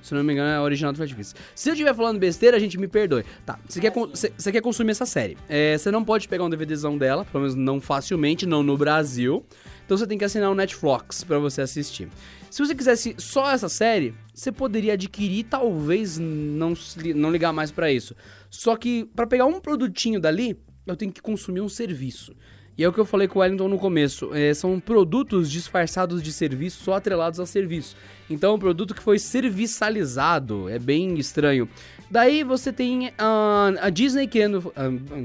Se 0.08 0.14
não 0.14 0.24
me 0.24 0.32
engano, 0.32 0.50
é 0.50 0.56
a 0.56 0.62
original 0.62 0.94
do 0.94 1.00
Netflix. 1.00 1.36
Se 1.54 1.70
eu 1.70 1.74
estiver 1.74 1.94
falando 1.94 2.18
besteira, 2.18 2.56
a 2.56 2.60
gente 2.62 2.78
me 2.78 2.88
perdoe. 2.88 3.26
Tá, 3.46 3.60
você 3.68 3.82
quer, 3.82 3.92
você 3.92 4.52
quer 4.54 4.62
consumir 4.62 4.92
essa 4.92 5.06
série. 5.06 5.38
É, 5.50 5.78
você 5.78 5.92
não 5.92 6.02
pode 6.02 6.30
pegar 6.30 6.46
um 6.46 6.50
DVDzão 6.50 6.98
dela, 6.98 7.26
pelo 7.26 7.42
menos 7.42 7.56
não 7.56 7.82
facilmente, 7.82 8.46
não 8.46 8.64
no 8.64 8.78
Brasil. 8.78 9.46
Então 9.86 9.98
você 9.98 10.08
tem 10.08 10.18
que 10.18 10.24
assinar 10.24 10.50
o 10.50 10.56
Netflix 10.56 11.26
pra 11.26 11.40
você 11.40 11.62
assistir. 11.62 12.08
Se 12.50 12.66
você 12.66 12.74
quisesse 12.74 13.16
só 13.18 13.52
essa 13.52 13.68
série, 13.68 14.14
você 14.34 14.50
poderia 14.50 14.94
adquirir, 14.94 15.44
talvez 15.44 16.18
não, 16.18 16.74
não 17.14 17.30
ligar 17.30 17.52
mais 17.52 17.70
pra 17.70 17.92
isso. 17.92 18.16
Só 18.50 18.78
que 18.78 19.10
pra 19.14 19.28
pegar 19.28 19.46
um 19.46 19.60
produtinho 19.60 20.22
dali, 20.22 20.58
eu 20.86 20.96
tenho 20.96 21.12
que 21.12 21.22
consumir 21.22 21.60
um 21.60 21.68
serviço. 21.68 22.34
E 22.78 22.84
é 22.84 22.88
o 22.88 22.94
que 22.94 23.00
eu 23.00 23.06
falei 23.06 23.28
com 23.28 23.40
o 23.40 23.42
Wellington 23.42 23.68
no 23.68 23.80
começo. 23.80 24.34
é, 24.36 24.54
são 24.54 24.80
produtos 24.80 25.50
disfarçados 25.50 26.22
de 26.22 26.32
serviço, 26.32 26.84
só 26.84 26.94
atrelados 26.94 27.40
a 27.40 27.46
serviço. 27.46 27.96
Então, 28.30 28.52
é 28.52 28.56
um 28.56 28.60
produto 28.60 28.94
que 28.94 29.02
foi 29.02 29.18
serviçalizado. 29.18 30.70
É 30.70 30.78
bem 30.78 31.18
estranho. 31.18 31.68
Daí 32.10 32.44
você 32.44 32.72
tem 32.72 33.12
ah, 33.18 33.74
a 33.82 33.90
Disney 33.90 34.28
querendo 34.28 34.72
ah, 34.76 34.84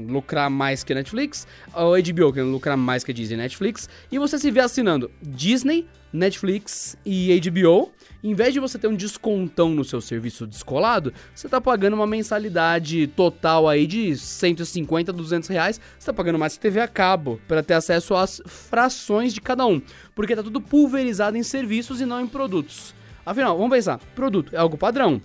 lucrar 0.09 0.49
mais 0.49 0.83
que 0.83 0.91
a 0.91 0.95
Netflix, 0.95 1.47
a 1.73 1.83
HBO 1.83 2.33
querendo 2.33 2.51
lucrar 2.51 2.77
mais 2.77 3.03
que 3.03 3.11
a 3.11 3.13
Disney 3.13 3.35
e 3.35 3.37
Netflix, 3.37 3.89
e 4.11 4.19
você 4.19 4.37
se 4.37 4.51
vê 4.51 4.59
assinando 4.59 5.09
Disney 5.21 5.87
Netflix 6.13 6.95
e 7.03 7.39
HBO. 7.41 7.91
Em 8.23 8.35
vez 8.35 8.53
de 8.53 8.59
você 8.59 8.77
ter 8.77 8.87
um 8.87 8.95
descontão 8.95 9.69
no 9.69 9.83
seu 9.83 9.99
serviço 9.99 10.45
descolado, 10.45 11.11
você 11.33 11.49
tá 11.49 11.59
pagando 11.59 11.95
uma 11.95 12.05
mensalidade 12.05 13.07
total 13.07 13.67
aí 13.67 13.87
de 13.87 14.15
150, 14.15 15.11
200 15.11 15.49
reais. 15.49 15.81
Você 15.97 16.05
tá 16.05 16.13
pagando 16.13 16.37
mais 16.37 16.53
que 16.53 16.59
TV 16.59 16.79
a 16.79 16.87
cabo 16.87 17.41
para 17.47 17.63
ter 17.63 17.73
acesso 17.73 18.15
às 18.15 18.41
frações 18.45 19.33
de 19.33 19.41
cada 19.41 19.65
um. 19.65 19.81
Porque 20.13 20.35
tá 20.35 20.43
tudo 20.43 20.61
pulverizado 20.61 21.35
em 21.35 21.43
serviços 21.43 21.99
e 21.99 22.05
não 22.05 22.21
em 22.21 22.27
produtos. 22.27 22.93
Afinal, 23.25 23.57
vamos 23.57 23.75
pensar, 23.75 23.99
produto 24.15 24.53
é 24.53 24.59
algo 24.59 24.77
padrão. 24.77 25.21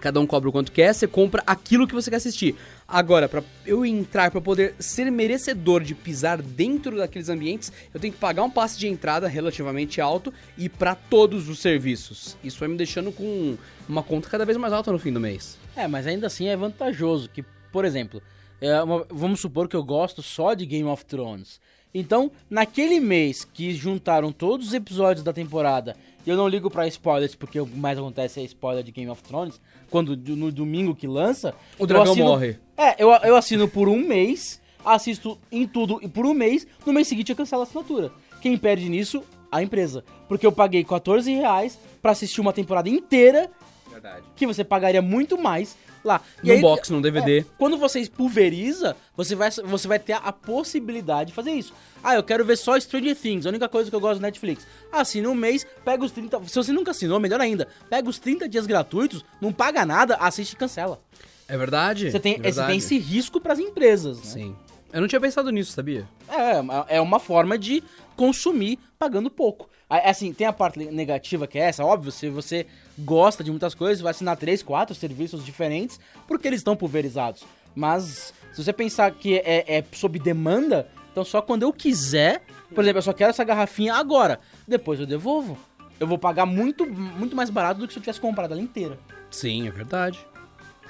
Cada 0.00 0.18
um 0.18 0.26
cobra 0.26 0.48
o 0.48 0.52
quanto 0.52 0.72
quer, 0.72 0.94
você 0.94 1.06
compra 1.06 1.42
aquilo 1.46 1.86
que 1.86 1.94
você 1.94 2.10
quer 2.10 2.16
assistir. 2.16 2.56
Agora, 2.88 3.28
para 3.28 3.42
eu 3.66 3.84
entrar, 3.84 4.30
para 4.30 4.40
poder 4.40 4.74
ser 4.78 5.10
merecedor 5.12 5.82
de 5.82 5.94
pisar 5.94 6.40
dentro 6.40 6.96
daqueles 6.96 7.28
ambientes, 7.28 7.72
eu 7.92 8.00
tenho 8.00 8.12
que 8.12 8.18
pagar 8.18 8.42
um 8.42 8.50
passe 8.50 8.78
de 8.78 8.88
entrada 8.88 9.28
relativamente 9.28 10.00
alto 10.00 10.32
e 10.56 10.68
para 10.68 10.94
todos 10.94 11.48
os 11.48 11.58
serviços. 11.60 12.36
Isso 12.42 12.58
vai 12.58 12.68
me 12.68 12.76
deixando 12.76 13.12
com 13.12 13.56
uma 13.88 14.02
conta 14.02 14.28
cada 14.28 14.44
vez 14.44 14.56
mais 14.56 14.72
alta 14.72 14.90
no 14.90 14.98
fim 14.98 15.12
do 15.12 15.20
mês. 15.20 15.58
É, 15.76 15.86
mas 15.86 16.06
ainda 16.06 16.26
assim 16.26 16.46
é 16.48 16.56
vantajoso 16.56 17.28
que, 17.28 17.44
por 17.70 17.84
exemplo, 17.84 18.22
é 18.60 18.82
uma- 18.82 19.06
vamos 19.10 19.40
supor 19.40 19.68
que 19.68 19.76
eu 19.76 19.84
gosto 19.84 20.22
só 20.22 20.54
de 20.54 20.66
Game 20.66 20.88
of 20.88 21.04
Thrones. 21.04 21.60
Então, 21.92 22.30
naquele 22.48 23.00
mês 23.00 23.44
que 23.44 23.72
juntaram 23.74 24.30
todos 24.30 24.68
os 24.68 24.74
episódios 24.74 25.24
da 25.24 25.32
temporada, 25.32 25.96
eu 26.24 26.36
não 26.36 26.46
ligo 26.46 26.70
pra 26.70 26.86
spoilers, 26.86 27.34
porque 27.34 27.58
o 27.58 27.66
mais 27.66 27.98
acontece 27.98 28.38
é 28.40 28.44
spoiler 28.44 28.84
de 28.84 28.92
Game 28.92 29.10
of 29.10 29.22
Thrones, 29.22 29.60
quando 29.90 30.16
no 30.36 30.50
domingo 30.52 30.94
que 30.94 31.06
lança. 31.06 31.54
O 31.78 31.86
dragão 31.86 32.12
assino- 32.12 32.26
morre. 32.26 32.56
É, 32.76 32.94
eu, 33.02 33.10
eu 33.10 33.36
assino 33.36 33.68
por 33.68 33.88
um 33.88 33.98
mês, 33.98 34.60
assisto 34.84 35.36
em 35.52 35.66
tudo 35.66 35.98
e 36.02 36.08
por 36.08 36.24
um 36.24 36.32
mês, 36.32 36.66
no 36.86 36.92
mês 36.92 37.08
seguinte 37.08 37.30
eu 37.30 37.36
cancelo 37.36 37.62
a 37.62 37.64
assinatura. 37.64 38.10
Quem 38.40 38.56
perde 38.56 38.88
nisso? 38.88 39.22
A 39.52 39.62
empresa. 39.62 40.04
Porque 40.28 40.46
eu 40.46 40.52
paguei 40.52 40.84
14 40.84 41.32
reais 41.34 41.78
pra 42.00 42.12
assistir 42.12 42.40
uma 42.40 42.52
temporada 42.52 42.88
inteira 42.88 43.50
Verdade. 44.00 44.26
que 44.34 44.46
você 44.46 44.64
pagaria 44.64 45.02
muito 45.02 45.36
mais 45.38 45.76
lá. 46.04 46.20
Num 46.42 46.60
box, 46.60 46.90
num 46.90 47.00
DVD. 47.00 47.40
é, 47.40 47.44
quando 47.58 47.76
você 47.76 48.04
pulveriza, 48.08 48.96
você 49.16 49.34
vai, 49.34 49.50
você 49.50 49.86
vai 49.86 49.98
ter 49.98 50.14
a 50.14 50.32
possibilidade 50.32 51.28
de 51.28 51.34
fazer 51.34 51.52
isso. 51.52 51.74
Ah, 52.02 52.14
eu 52.14 52.22
quero 52.22 52.44
ver 52.44 52.56
só 52.56 52.78
Stranger 52.78 53.14
Things, 53.16 53.46
a 53.46 53.50
única 53.50 53.68
coisa 53.68 53.90
que 53.90 53.96
eu 53.96 54.00
gosto 54.00 54.18
do 54.18 54.22
Netflix. 54.22 54.66
Assina 54.90 55.28
um 55.28 55.34
mês, 55.34 55.66
pega 55.84 56.04
os 56.04 56.12
30. 56.12 56.42
Se 56.48 56.54
você 56.56 56.72
nunca 56.72 56.92
assinou, 56.92 57.20
melhor 57.20 57.40
ainda. 57.40 57.68
Pega 57.88 58.08
os 58.08 58.18
30 58.18 58.48
dias 58.48 58.66
gratuitos, 58.66 59.24
não 59.40 59.52
paga 59.52 59.84
nada, 59.84 60.16
assiste 60.16 60.52
e 60.52 60.56
cancela. 60.56 61.00
É 61.46 61.56
verdade? 61.56 62.10
Você 62.10 62.20
tem, 62.20 62.34
é 62.34 62.36
você 62.36 62.42
verdade. 62.42 62.68
tem 62.68 62.78
esse 62.78 62.98
risco 62.98 63.40
pras 63.40 63.58
empresas, 63.58 64.18
né? 64.18 64.24
Sim. 64.24 64.56
Eu 64.92 65.00
não 65.00 65.08
tinha 65.08 65.20
pensado 65.20 65.50
nisso, 65.50 65.72
sabia? 65.72 66.08
É, 66.28 66.96
é 66.96 67.00
uma 67.00 67.20
forma 67.20 67.56
de 67.56 67.82
consumir 68.16 68.78
pagando 68.98 69.30
pouco. 69.30 69.69
Assim, 69.90 70.32
tem 70.32 70.46
a 70.46 70.52
parte 70.52 70.78
negativa 70.78 71.48
que 71.48 71.58
é 71.58 71.62
essa, 71.62 71.84
óbvio, 71.84 72.12
se 72.12 72.28
você 72.28 72.64
gosta 72.96 73.42
de 73.42 73.50
muitas 73.50 73.74
coisas, 73.74 74.00
vai 74.00 74.12
assinar 74.12 74.36
três, 74.36 74.62
quatro 74.62 74.94
serviços 74.94 75.44
diferentes, 75.44 75.98
porque 76.28 76.46
eles 76.46 76.60
estão 76.60 76.76
pulverizados. 76.76 77.42
Mas, 77.74 78.32
se 78.52 78.62
você 78.62 78.72
pensar 78.72 79.10
que 79.10 79.38
é, 79.38 79.78
é 79.78 79.84
sob 79.92 80.16
demanda, 80.20 80.88
então 81.10 81.24
só 81.24 81.42
quando 81.42 81.64
eu 81.64 81.72
quiser, 81.72 82.42
por 82.72 82.84
exemplo, 82.84 82.98
eu 82.98 83.02
só 83.02 83.12
quero 83.12 83.30
essa 83.30 83.42
garrafinha 83.42 83.94
agora, 83.94 84.38
depois 84.66 85.00
eu 85.00 85.06
devolvo. 85.06 85.58
Eu 85.98 86.06
vou 86.06 86.18
pagar 86.18 86.46
muito, 86.46 86.86
muito 86.86 87.34
mais 87.34 87.50
barato 87.50 87.80
do 87.80 87.86
que 87.86 87.92
se 87.92 87.98
eu 87.98 88.02
tivesse 88.02 88.20
comprado 88.20 88.52
ela 88.52 88.62
inteira. 88.62 88.96
Sim, 89.28 89.66
é 89.66 89.70
verdade. 89.72 90.24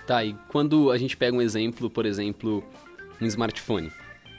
Tá, 0.07 0.23
e 0.25 0.35
quando 0.49 0.91
a 0.91 0.99
gente 0.99 1.17
pega 1.17 1.37
um 1.37 1.43
exemplo, 1.43 1.89
por 1.89 2.05
exemplo, 2.05 2.63
um 3.21 3.27
smartphone. 3.27 3.91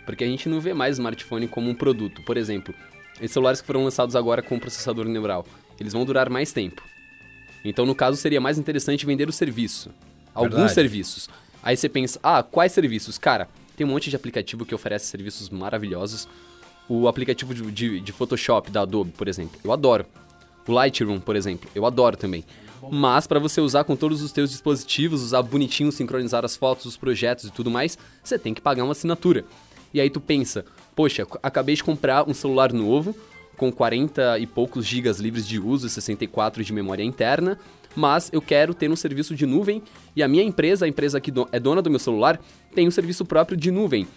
Porque 0.05 0.23
a 0.23 0.27
gente 0.27 0.47
não 0.49 0.59
vê 0.59 0.73
mais 0.73 0.97
smartphone 0.97 1.47
como 1.47 1.69
um 1.69 1.75
produto. 1.75 2.21
Por 2.23 2.37
exemplo, 2.37 2.73
esses 3.21 3.33
celulares 3.33 3.61
que 3.61 3.67
foram 3.67 3.83
lançados 3.83 4.15
agora 4.15 4.41
com 4.41 4.59
processador 4.59 5.05
neural, 5.05 5.45
eles 5.79 5.93
vão 5.93 6.03
durar 6.03 6.29
mais 6.29 6.51
tempo. 6.51 6.81
Então, 7.63 7.85
no 7.85 7.93
caso, 7.93 8.17
seria 8.17 8.41
mais 8.41 8.57
interessante 8.57 9.05
vender 9.05 9.29
o 9.29 9.31
serviço. 9.31 9.91
Alguns 10.33 10.55
Verdade. 10.55 10.73
serviços. 10.73 11.29
Aí 11.61 11.77
você 11.77 11.87
pensa, 11.87 12.19
ah, 12.23 12.41
quais 12.41 12.71
serviços? 12.71 13.17
Cara, 13.17 13.47
tem 13.77 13.85
um 13.85 13.89
monte 13.89 14.09
de 14.09 14.15
aplicativo 14.15 14.65
que 14.65 14.73
oferece 14.73 15.05
serviços 15.05 15.49
maravilhosos. 15.49 16.27
O 16.89 17.07
aplicativo 17.07 17.53
de, 17.53 17.71
de, 17.71 17.99
de 17.99 18.11
Photoshop 18.11 18.71
da 18.71 18.81
Adobe, 18.81 19.11
por 19.11 19.27
exemplo, 19.27 19.59
eu 19.63 19.71
adoro. 19.71 20.05
O 20.67 20.71
Lightroom, 20.71 21.19
por 21.19 21.35
exemplo, 21.35 21.69
eu 21.75 21.85
adoro 21.85 22.17
também. 22.17 22.43
Mas 22.89 23.27
para 23.27 23.39
você 23.39 23.61
usar 23.61 23.83
com 23.83 23.95
todos 23.95 24.21
os 24.21 24.31
teus 24.31 24.49
dispositivos, 24.49 25.21
usar 25.21 25.41
bonitinho, 25.43 25.91
sincronizar 25.91 26.43
as 26.43 26.55
fotos, 26.55 26.85
os 26.85 26.97
projetos 26.97 27.45
e 27.45 27.51
tudo 27.51 27.69
mais, 27.69 27.97
você 28.23 28.39
tem 28.39 28.53
que 28.53 28.61
pagar 28.61 28.83
uma 28.83 28.93
assinatura. 28.93 29.45
E 29.93 30.01
aí 30.01 30.09
tu 30.09 30.19
pensa, 30.19 30.65
poxa, 30.95 31.25
acabei 31.41 31.75
de 31.75 31.83
comprar 31.83 32.27
um 32.27 32.33
celular 32.33 32.73
novo 32.73 33.15
com 33.57 33.71
40 33.71 34.39
e 34.39 34.47
poucos 34.47 34.85
gigas 34.85 35.19
livres 35.19 35.47
de 35.47 35.59
uso 35.59 35.85
e 35.85 35.89
64 35.89 36.63
de 36.63 36.73
memória 36.73 37.03
interna, 37.03 37.59
mas 37.95 38.29
eu 38.33 38.41
quero 38.41 38.73
ter 38.73 38.89
um 38.89 38.95
serviço 38.95 39.35
de 39.35 39.45
nuvem 39.45 39.83
e 40.15 40.23
a 40.23 40.27
minha 40.27 40.43
empresa, 40.43 40.85
a 40.85 40.87
empresa 40.87 41.21
que 41.21 41.31
é 41.51 41.59
dona 41.59 41.81
do 41.81 41.89
meu 41.89 41.99
celular, 41.99 42.39
tem 42.73 42.87
um 42.87 42.91
serviço 42.91 43.25
próprio 43.25 43.57
de 43.57 43.69
nuvem. 43.69 44.07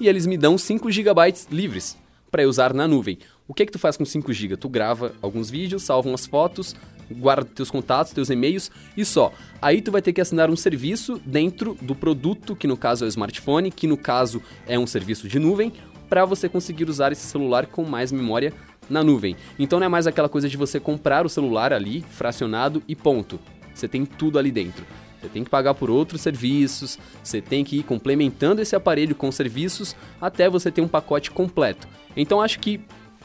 E 0.00 0.08
eles 0.08 0.26
me 0.26 0.36
dão 0.36 0.56
5 0.56 0.90
GB 0.90 1.34
livres 1.50 1.96
para 2.30 2.48
usar 2.48 2.72
na 2.72 2.88
nuvem. 2.88 3.18
O 3.46 3.54
que 3.54 3.66
que 3.66 3.72
tu 3.72 3.78
faz 3.78 3.96
com 3.96 4.04
5 4.04 4.32
GB? 4.32 4.56
Tu 4.56 4.68
grava 4.68 5.12
alguns 5.20 5.50
vídeos, 5.50 5.82
salva 5.82 6.08
umas 6.08 6.26
fotos, 6.26 6.74
guarda 7.10 7.44
teus 7.44 7.70
contatos, 7.70 8.12
teus 8.12 8.30
e-mails 8.30 8.70
e 8.96 9.04
só. 9.04 9.32
Aí 9.60 9.82
tu 9.82 9.92
vai 9.92 10.02
ter 10.02 10.12
que 10.12 10.20
assinar 10.20 10.50
um 10.50 10.56
serviço 10.56 11.20
dentro 11.24 11.76
do 11.80 11.94
produto, 11.94 12.56
que 12.56 12.66
no 12.66 12.76
caso 12.76 13.04
é 13.04 13.06
o 13.06 13.08
smartphone, 13.08 13.70
que 13.70 13.86
no 13.86 13.96
caso 13.96 14.42
é 14.66 14.78
um 14.78 14.86
serviço 14.86 15.28
de 15.28 15.38
nuvem, 15.38 15.72
para 16.08 16.24
você 16.24 16.48
conseguir 16.48 16.88
usar 16.88 17.12
esse 17.12 17.26
celular 17.26 17.66
com 17.66 17.84
mais 17.84 18.12
memória 18.12 18.52
na 18.88 19.02
nuvem. 19.02 19.36
Então 19.58 19.78
não 19.78 19.86
é 19.86 19.88
mais 19.88 20.06
aquela 20.06 20.28
coisa 20.28 20.48
de 20.48 20.56
você 20.56 20.78
comprar 20.78 21.24
o 21.24 21.28
celular 21.28 21.72
ali, 21.72 22.04
fracionado 22.10 22.82
e 22.86 22.94
ponto. 22.94 23.38
Você 23.74 23.88
tem 23.88 24.04
tudo 24.04 24.38
ali 24.38 24.50
dentro. 24.50 24.84
Você 25.20 25.28
tem 25.28 25.42
que 25.42 25.50
pagar 25.50 25.74
por 25.74 25.88
outros 25.88 26.20
serviços, 26.20 26.98
você 27.22 27.40
tem 27.40 27.64
que 27.64 27.78
ir 27.78 27.82
complementando 27.82 28.60
esse 28.60 28.76
aparelho 28.76 29.14
com 29.14 29.32
serviços 29.32 29.96
até 30.20 30.50
você 30.50 30.70
ter 30.70 30.82
um 30.82 30.88
pacote 30.88 31.30
completo. 31.30 31.88
Então 32.14 32.42
acho 32.42 32.58
que 32.60 32.80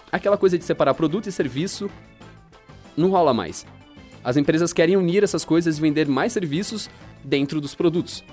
aquela 0.10 0.38
coisa 0.38 0.58
de 0.58 0.64
separar 0.64 0.94
produto 0.94 1.28
e 1.28 1.32
serviço 1.32 1.90
não 2.96 3.10
rola 3.10 3.34
mais. 3.34 3.66
As 4.24 4.38
empresas 4.38 4.72
querem 4.72 4.96
unir 4.96 5.24
essas 5.24 5.44
coisas 5.44 5.78
e 5.78 5.82
vender 5.82 6.08
mais 6.08 6.32
serviços 6.32 6.90
dentro 7.24 7.60
dos 7.60 7.76
produtos. 7.76 8.24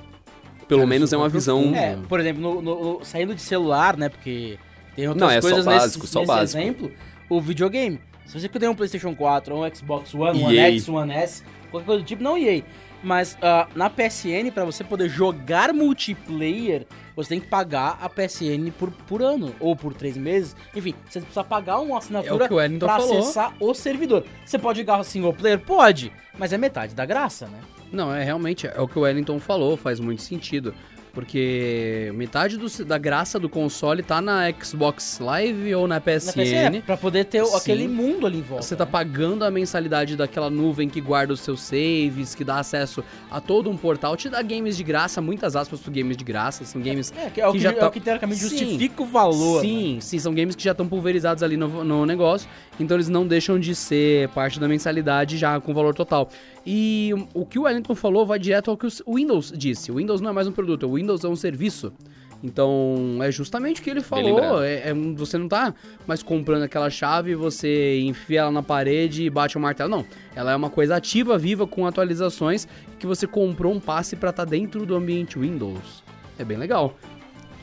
Pelo 0.69 0.87
menos 0.87 1.13
é 1.13 1.17
uma 1.17 1.27
é 1.27 1.31
visão. 1.31 1.75
É, 1.75 1.97
por 2.09 2.19
exemplo, 2.21 2.43
no- 2.43 2.61
no- 2.63 3.05
saindo 3.05 3.35
de 3.35 3.41
celular, 3.43 3.97
né? 3.97 4.09
Porque 4.09 4.59
tem 4.95 5.07
outras 5.09 5.29
Não, 5.29 5.31
é 5.37 5.41
só 5.41 5.49
coisas 5.49 5.65
básico, 5.65 6.01
nesse, 6.03 6.13
só 6.13 6.21
nesse 6.21 6.29
básico. 6.33 6.61
exemplo. 6.63 6.93
O 7.29 7.41
videogame. 7.41 8.01
Se 8.25 8.41
você 8.41 8.49
tem 8.49 8.69
um 8.69 8.75
PlayStation 8.75 9.15
4, 9.15 9.55
ou 9.55 9.65
um 9.65 9.75
Xbox 9.75 10.13
One, 10.15 10.43
um 10.43 10.51
EA. 10.51 10.67
One 10.67 10.77
X, 10.77 10.89
um 10.89 10.95
One 10.97 11.13
S, 11.13 11.43
qualquer 11.71 11.87
coisa 11.87 12.03
do 12.03 12.07
tipo, 12.07 12.23
não 12.23 12.37
EA. 12.37 12.63
Mas 13.03 13.37
ah, 13.43 13.69
na 13.75 13.89
PSN, 13.91 14.51
pra 14.53 14.65
você 14.65 14.83
poder 14.83 15.09
jogar 15.09 15.73
multiplayer, 15.73 16.87
você 17.15 17.31
tem 17.31 17.41
que 17.41 17.47
pagar 17.47 17.99
a 18.01 18.09
PSN 18.09 18.71
por, 18.79 18.91
por 18.91 19.23
ano, 19.23 19.55
ou 19.61 19.77
por 19.77 19.95
três 19.95 20.17
meses. 20.17 20.57
Enfim, 20.75 20.95
você 21.09 21.21
precisa 21.21 21.45
pagar 21.45 21.79
uma 21.81 21.99
assinatura 21.99 22.45
É 22.47 22.79
pra 22.79 22.97
falou. 22.99 23.19
acessar 23.19 23.55
o 23.61 23.73
servidor. 23.75 24.25
Você 24.45 24.59
pode 24.59 24.81
jogar 24.81 25.03
single 25.05 25.33
player? 25.33 25.59
Pode, 25.59 26.13
mas 26.39 26.53
é 26.53 26.59
metade 26.59 26.95
da 26.95 27.07
graça, 27.07 27.47
né? 27.47 27.59
Não, 27.93 28.13
é 28.13 28.25
realmente, 28.25 28.67
é 28.67 28.81
o 28.81 28.89
que 28.89 28.99
o 28.99 29.03
Wellington 29.03 29.39
falou, 29.39 29.77
faz 29.77 30.01
muito 30.01 30.23
sentido. 30.23 30.75
Porque 31.17 32.13
metade 32.15 32.59
do- 32.59 32.85
da 32.85 32.99
graça 32.99 33.39
do 33.41 33.49
console 33.49 34.03
tá 34.03 34.21
na 34.21 34.43
Xbox 34.63 35.19
Live 35.19 35.75
ou 35.75 35.89
na 35.89 35.95
Na 35.97 36.01
PSN. 36.01 36.33
PSN, 36.43 36.83
pra 36.85 36.95
poder 36.97 37.25
ter 37.25 37.43
Sim. 37.45 37.57
aquele 37.57 37.89
mundo 37.89 38.27
ali 38.27 38.39
em 38.39 38.43
volta. 38.43 38.63
Você 38.63 38.77
tá 38.77 38.85
né? 38.85 38.91
pagando 38.91 39.43
a 39.43 39.51
mensalidade 39.51 40.15
daquela 40.15 40.51
nuvem 40.51 40.91
que 40.91 41.01
guarda 41.01 41.33
os 41.33 41.41
seus 41.41 41.63
saves, 41.63 42.35
que 42.35 42.45
dá 42.45 42.59
acesso 42.59 43.03
a 43.31 43.41
todo 43.41 43.71
um 43.71 43.77
portal, 43.79 44.15
te 44.17 44.29
dá 44.29 44.43
games 44.43 44.77
de 44.77 44.85
graça, 44.85 45.23
muitas 45.23 45.57
aspas 45.57 45.81
pro 45.81 45.91
games 45.91 46.19
de 46.19 46.25
graça, 46.25 46.65
são 46.67 46.83
games 46.83 47.13
É, 47.17 47.31
que 47.31 47.41
é 47.41 47.49
o 47.49 47.53
que, 47.53 47.59
já 47.61 47.73
é 47.73 47.85
o 47.87 47.91
que 47.91 48.01
teoricamente 48.01 48.41
Sim. 48.43 48.49
justifica 48.51 49.03
o 49.03 49.07
valor. 49.07 49.63
né? 49.63 49.69
Sim, 49.69 49.99
sim, 50.03 50.19
são 50.19 50.35
games 50.35 50.55
que 50.55 50.63
já 50.63 50.73
estão 50.73 50.87
pulverizados 50.87 51.43
ali 51.43 51.57
no, 51.57 51.83
no 51.83 52.05
negócio, 52.05 52.47
então 52.79 52.95
eles 52.97 53.09
não 53.09 53.27
deixam 53.27 53.59
de 53.59 53.75
ser 53.75 54.29
parte 54.31 54.61
da 54.61 54.69
mensalidade 54.69 55.39
já 55.39 55.59
com 55.61 55.73
valor 55.73 55.95
total. 55.95 56.29
E 56.69 57.13
o- 57.35 57.43
o 57.43 57.47
que 57.47 57.61
o 57.61 57.63
Wellington 57.63 57.95
falou 57.95 58.27
vai 58.27 58.41
direto 58.41 58.73
ao 58.73 58.77
que 58.77 58.87
o 59.07 59.15
Windows 59.15 59.53
disse. 59.57 59.93
O 59.93 59.97
Windows 59.97 60.21
não 60.21 60.31
é 60.31 60.33
mais 60.33 60.49
um 60.49 60.53
produto, 60.53 60.85
o 60.89 60.95
Windows 60.97 61.06
é 61.15 61.29
um 61.29 61.37
serviço. 61.37 61.93
Então, 62.43 63.19
é 63.23 63.31
justamente 63.31 63.81
o 63.81 63.85
que 63.85 63.91
ele 63.91 64.03
falou. 64.03 64.63
É, 64.63 64.91
é 64.91 64.95
você 64.95 65.39
não 65.39 65.49
tá 65.49 65.75
mais 66.07 66.23
comprando 66.23 66.63
aquela 66.63 66.91
chave, 66.91 67.35
você 67.35 68.01
enfia 68.01 68.41
ela 68.41 68.51
na 68.51 68.63
parede 68.63 69.25
e 69.25 69.31
bate 69.31 69.57
o 69.57 69.61
martelo. 69.61 69.91
Não. 69.91 70.07
Ela 70.35 70.53
é 70.53 70.57
uma 70.57 70.71
coisa 70.71 70.97
ativa, 70.97 71.39
viva, 71.39 71.67
com 71.67 71.87
atualizações, 71.87 72.69
que 72.99 73.07
você 73.07 73.27
comprou 73.27 73.73
um 73.73 73.81
passe 73.81 74.17
pra 74.17 74.31
estar 74.31 74.45
dentro 74.45 74.85
do 74.85 74.95
ambiente 74.95 75.39
Windows. 75.39 76.05
É 76.39 76.45
bem 76.45 76.57
legal. 76.57 76.95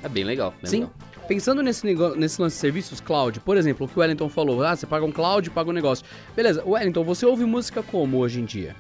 É 0.02 0.10
bem 0.10 0.24
legal. 0.24 0.54
bem 0.62 0.70
Sim. 0.70 0.80
legal. 0.82 0.94
Pensando 1.28 1.62
nesse, 1.62 1.86
negócio, 1.86 2.20
nesse 2.20 2.42
lance 2.42 2.56
de 2.58 2.60
serviços 2.60 3.00
cloud, 3.00 3.40
por 3.40 3.56
exemplo, 3.56 3.86
o 3.86 3.90
que 3.90 3.98
o 3.98 4.02
Wellington 4.02 4.28
falou, 4.28 4.62
ah, 4.62 4.76
você 4.76 4.86
paga 4.86 5.06
um 5.06 5.12
cloud, 5.12 5.50
paga 5.52 5.70
um 5.70 5.74
negócio. 5.74 6.06
Beleza, 6.36 6.62
Wellington, 6.66 7.04
você 7.04 7.26
ouve 7.26 7.46
música 7.46 7.82
como 7.82 8.18
hoje 8.18 8.42
em 8.42 8.46
dia? 8.46 8.76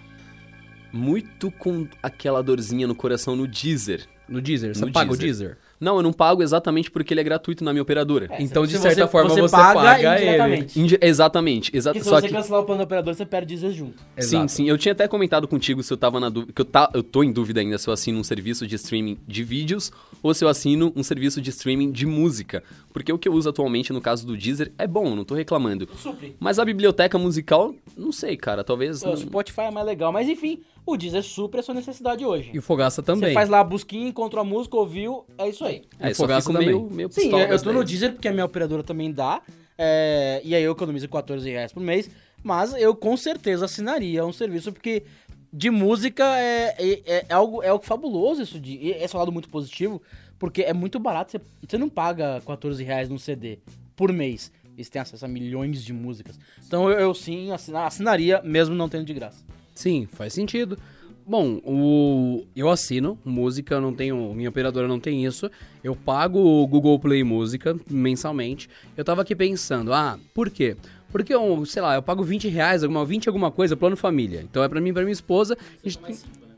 Muito 0.92 1.50
com 1.50 1.88
aquela 2.02 2.44
dorzinha 2.44 2.86
no 2.86 2.94
coração 2.94 3.36
no 3.36 3.48
Deezer. 3.48 4.06
No 4.28 4.42
Deezer? 4.42 4.74
Você 4.76 4.86
No 4.86 4.92
paga 4.92 5.12
o 5.12 5.18
Deezer. 5.18 5.48
Deezer? 5.50 5.58
Não, 5.80 5.98
eu 5.98 6.02
não 6.04 6.14
pago 6.14 6.42
exatamente 6.42 6.90
porque 6.90 7.14
ele 7.14 7.20
é 7.20 7.24
gratuito 7.26 7.62
na 7.62 7.74
minha 7.74 7.82
operadora. 7.84 8.28
É, 8.32 8.42
Então, 8.42 8.66
de 8.66 8.78
certa 8.78 9.02
você- 9.06 9.12
forma, 9.12 9.30
você 9.30 9.42
você, 9.42 9.52
paga 9.56 9.74
paga, 9.82 10.16
ele. 10.16 10.24
indiretamente. 10.24 10.80
Indi- 10.80 10.98
exatamente, 11.02 11.72
exa 11.76 11.92
Porque 11.92 12.04
se 12.06 12.10
só 12.10 12.22
você 12.22 12.28
que 12.30 12.34
cancelar 12.34 12.62
o 12.62 12.66
plano 12.66 12.82
do 12.82 12.86
operador, 12.86 13.14
você 13.14 13.26
perde 13.26 13.48
Deezer 13.48 13.72
junto. 13.74 13.98
Sim, 14.18 14.38
Exato. 14.38 14.52
sim. 14.52 14.70
Eu 14.70 14.78
tinha 14.78 14.94
até 14.94 15.10
comentado 15.10 15.46
contigo 15.46 15.84
se 15.84 15.92
eu 15.92 15.98
tava 15.98 16.22
na 16.22 16.30
dúvida. 16.30 16.54
Que 16.54 16.62
eu, 16.62 16.66
tá, 16.66 16.90
eu 16.94 17.04
tô 17.04 17.22
em 17.22 17.34
dúvida 17.34 17.60
ainda 17.60 17.78
se 17.78 17.90
eu 17.90 17.94
assino 17.94 18.18
um 18.18 18.24
serviço 18.24 18.66
de 18.66 18.76
streaming 18.76 19.18
de 19.28 19.44
vídeos 19.44 19.92
ou 20.22 20.34
se 20.34 20.46
eu 20.46 20.48
assino 20.48 20.94
um 20.96 21.04
serviço 21.04 21.42
de 21.42 21.50
streaming 21.50 21.92
de 21.92 22.06
música. 22.06 22.64
Porque 22.94 23.12
o 23.12 23.18
que 23.18 23.28
eu 23.28 23.34
uso 23.34 23.50
atualmente, 23.50 23.92
no 23.92 24.00
caso 24.00 24.26
do 24.26 24.38
Deezer, 24.38 24.72
é 24.78 24.88
bom, 24.88 25.08
eu 25.08 25.16
não 25.18 25.26
tô 25.26 25.36
reclamando. 25.36 25.90
Supre. 25.98 26.34
Mas 26.40 26.60
a 26.60 26.66
biblioteca 26.66 27.18
musical, 27.18 27.76
não 27.98 28.14
sei, 28.14 28.38
cara. 28.38 28.64
Talvez. 28.64 29.02
O 29.04 29.08
não- 29.08 29.18
Spotify 29.18 29.62
é 29.62 29.72
mais 29.72 29.86
legal, 29.86 30.14
mas 30.14 30.30
enfim, 30.30 30.62
o 30.86 30.98
Deezer 30.98 31.24
supre 31.24 31.60
a 31.60 31.64
sua 31.64 31.74
necessidade 31.76 32.26
hoje. 32.26 32.52
E 32.54 32.60
o 32.60 32.62
Fogaça 32.62 33.02
Você 33.02 33.06
também. 33.06 33.34
faz 33.34 33.50
lá 33.50 33.60
a 33.60 33.64
busquinha, 33.64 34.08
encontra 34.10 34.42
a 34.42 34.44
música, 34.44 34.76
ouviu, 34.76 35.26
é 35.38 35.48
isso 35.50 35.64
aí. 35.64 35.82
É, 36.00 36.10
o 36.12 36.16
só 36.16 36.24
Fogaça 36.24 36.52
também. 36.52 36.68
meio, 36.68 36.90
meio 36.92 37.10
Sim, 37.12 37.22
pistola 37.22 37.44
eu, 37.44 37.50
eu 37.50 37.62
tô 37.64 37.72
no. 37.74 37.84
Deezer 37.84 38.14
porque 38.14 38.28
a 38.28 38.32
minha 38.32 38.46
operadora 38.46 38.84
também 38.84 39.12
dá, 39.12 39.42
é, 39.78 40.42
e 40.44 40.54
aí 40.54 40.64
eu 40.64 40.72
economizo 40.74 41.08
14 41.08 41.50
reais 41.50 41.72
por 41.72 41.82
mês, 41.82 42.10
mas 42.44 42.74
eu 42.74 42.96
com 42.96 43.16
certeza 43.16 43.66
assinaria 43.66 44.26
um 44.26 44.34
serviço 44.34 44.72
porque 44.74 45.04
de 45.52 45.70
música 45.70 46.24
é, 46.38 46.76
é, 46.78 46.92
é- 47.06 47.26
é 47.30 47.34
algo, 47.34 47.62
é 47.64 47.70
algo 47.70 47.86
fabuloso 47.86 48.42
isso, 48.42 48.60
de, 48.60 48.88
esse 48.90 49.16
é 49.16 49.18
um 49.18 49.20
lado 49.20 49.32
muito 49.32 49.50
positivo, 49.50 50.02
porque 50.40 50.64
é 50.64 50.74
muito 50.74 51.00
barato, 51.00 51.32
você, 51.32 51.42
você 51.68 51.78
não 51.78 51.88
paga 51.90 52.42
14 52.46 52.84
reais 52.84 53.08
num 53.08 53.18
CD 53.20 53.60
por 53.96 54.12
mês, 54.12 54.52
e 54.78 54.84
você 54.84 54.90
tem 54.92 55.02
acesso 55.02 55.24
a 55.24 55.28
milhões 55.28 55.84
de 55.84 55.94
músicas. 55.94 56.38
Então 56.66 56.90
eu, 56.90 57.00
eu 57.00 57.14
sim 57.14 57.52
assina- 57.52 57.86
assinaria, 57.86 58.42
mesmo 58.44 58.74
não 58.76 58.90
tendo 58.90 59.06
de 59.06 59.14
graça. 59.14 59.46
Sim, 59.74 60.08
faz 60.12 60.34
sentido. 60.34 60.78
Bom, 61.26 61.62
o 61.64 62.46
eu 62.54 62.70
assino 62.70 63.18
música, 63.24 63.80
não 63.80 63.94
tenho, 63.94 64.34
minha 64.34 64.50
operadora 64.50 64.88
não 64.88 65.00
tem 65.00 65.26
isso. 65.26 65.50
Eu 65.84 65.96
pago 65.96 66.40
o 66.40 66.68
Google 66.68 67.00
Play 67.00 67.24
Música 67.24 67.78
mensalmente. 67.90 68.70
Eu 68.98 69.06
tava 69.06 69.22
aqui 69.22 69.34
pensando, 69.36 69.94
ah, 69.94 70.20
por 70.34 70.50
quê? 70.50 70.76
Porque 71.12 71.34
eu, 71.34 71.66
sei 71.66 71.82
lá, 71.82 71.96
eu 71.96 72.02
pago 72.02 72.24
20 72.24 72.50
reais, 72.50 72.84
alguma, 72.84 73.06
20 73.06 73.30
alguma 73.30 73.52
coisa, 73.52 73.78
plano 73.78 73.96
família. 73.96 74.42
Então 74.42 74.64
é 74.64 74.68
pra 74.68 74.82
mim 74.82 74.90
e 74.90 74.94
pra 74.94 75.04
minha 75.04 75.14
esposa. 75.14 75.56
a 75.56 75.88
gente 75.88 76.00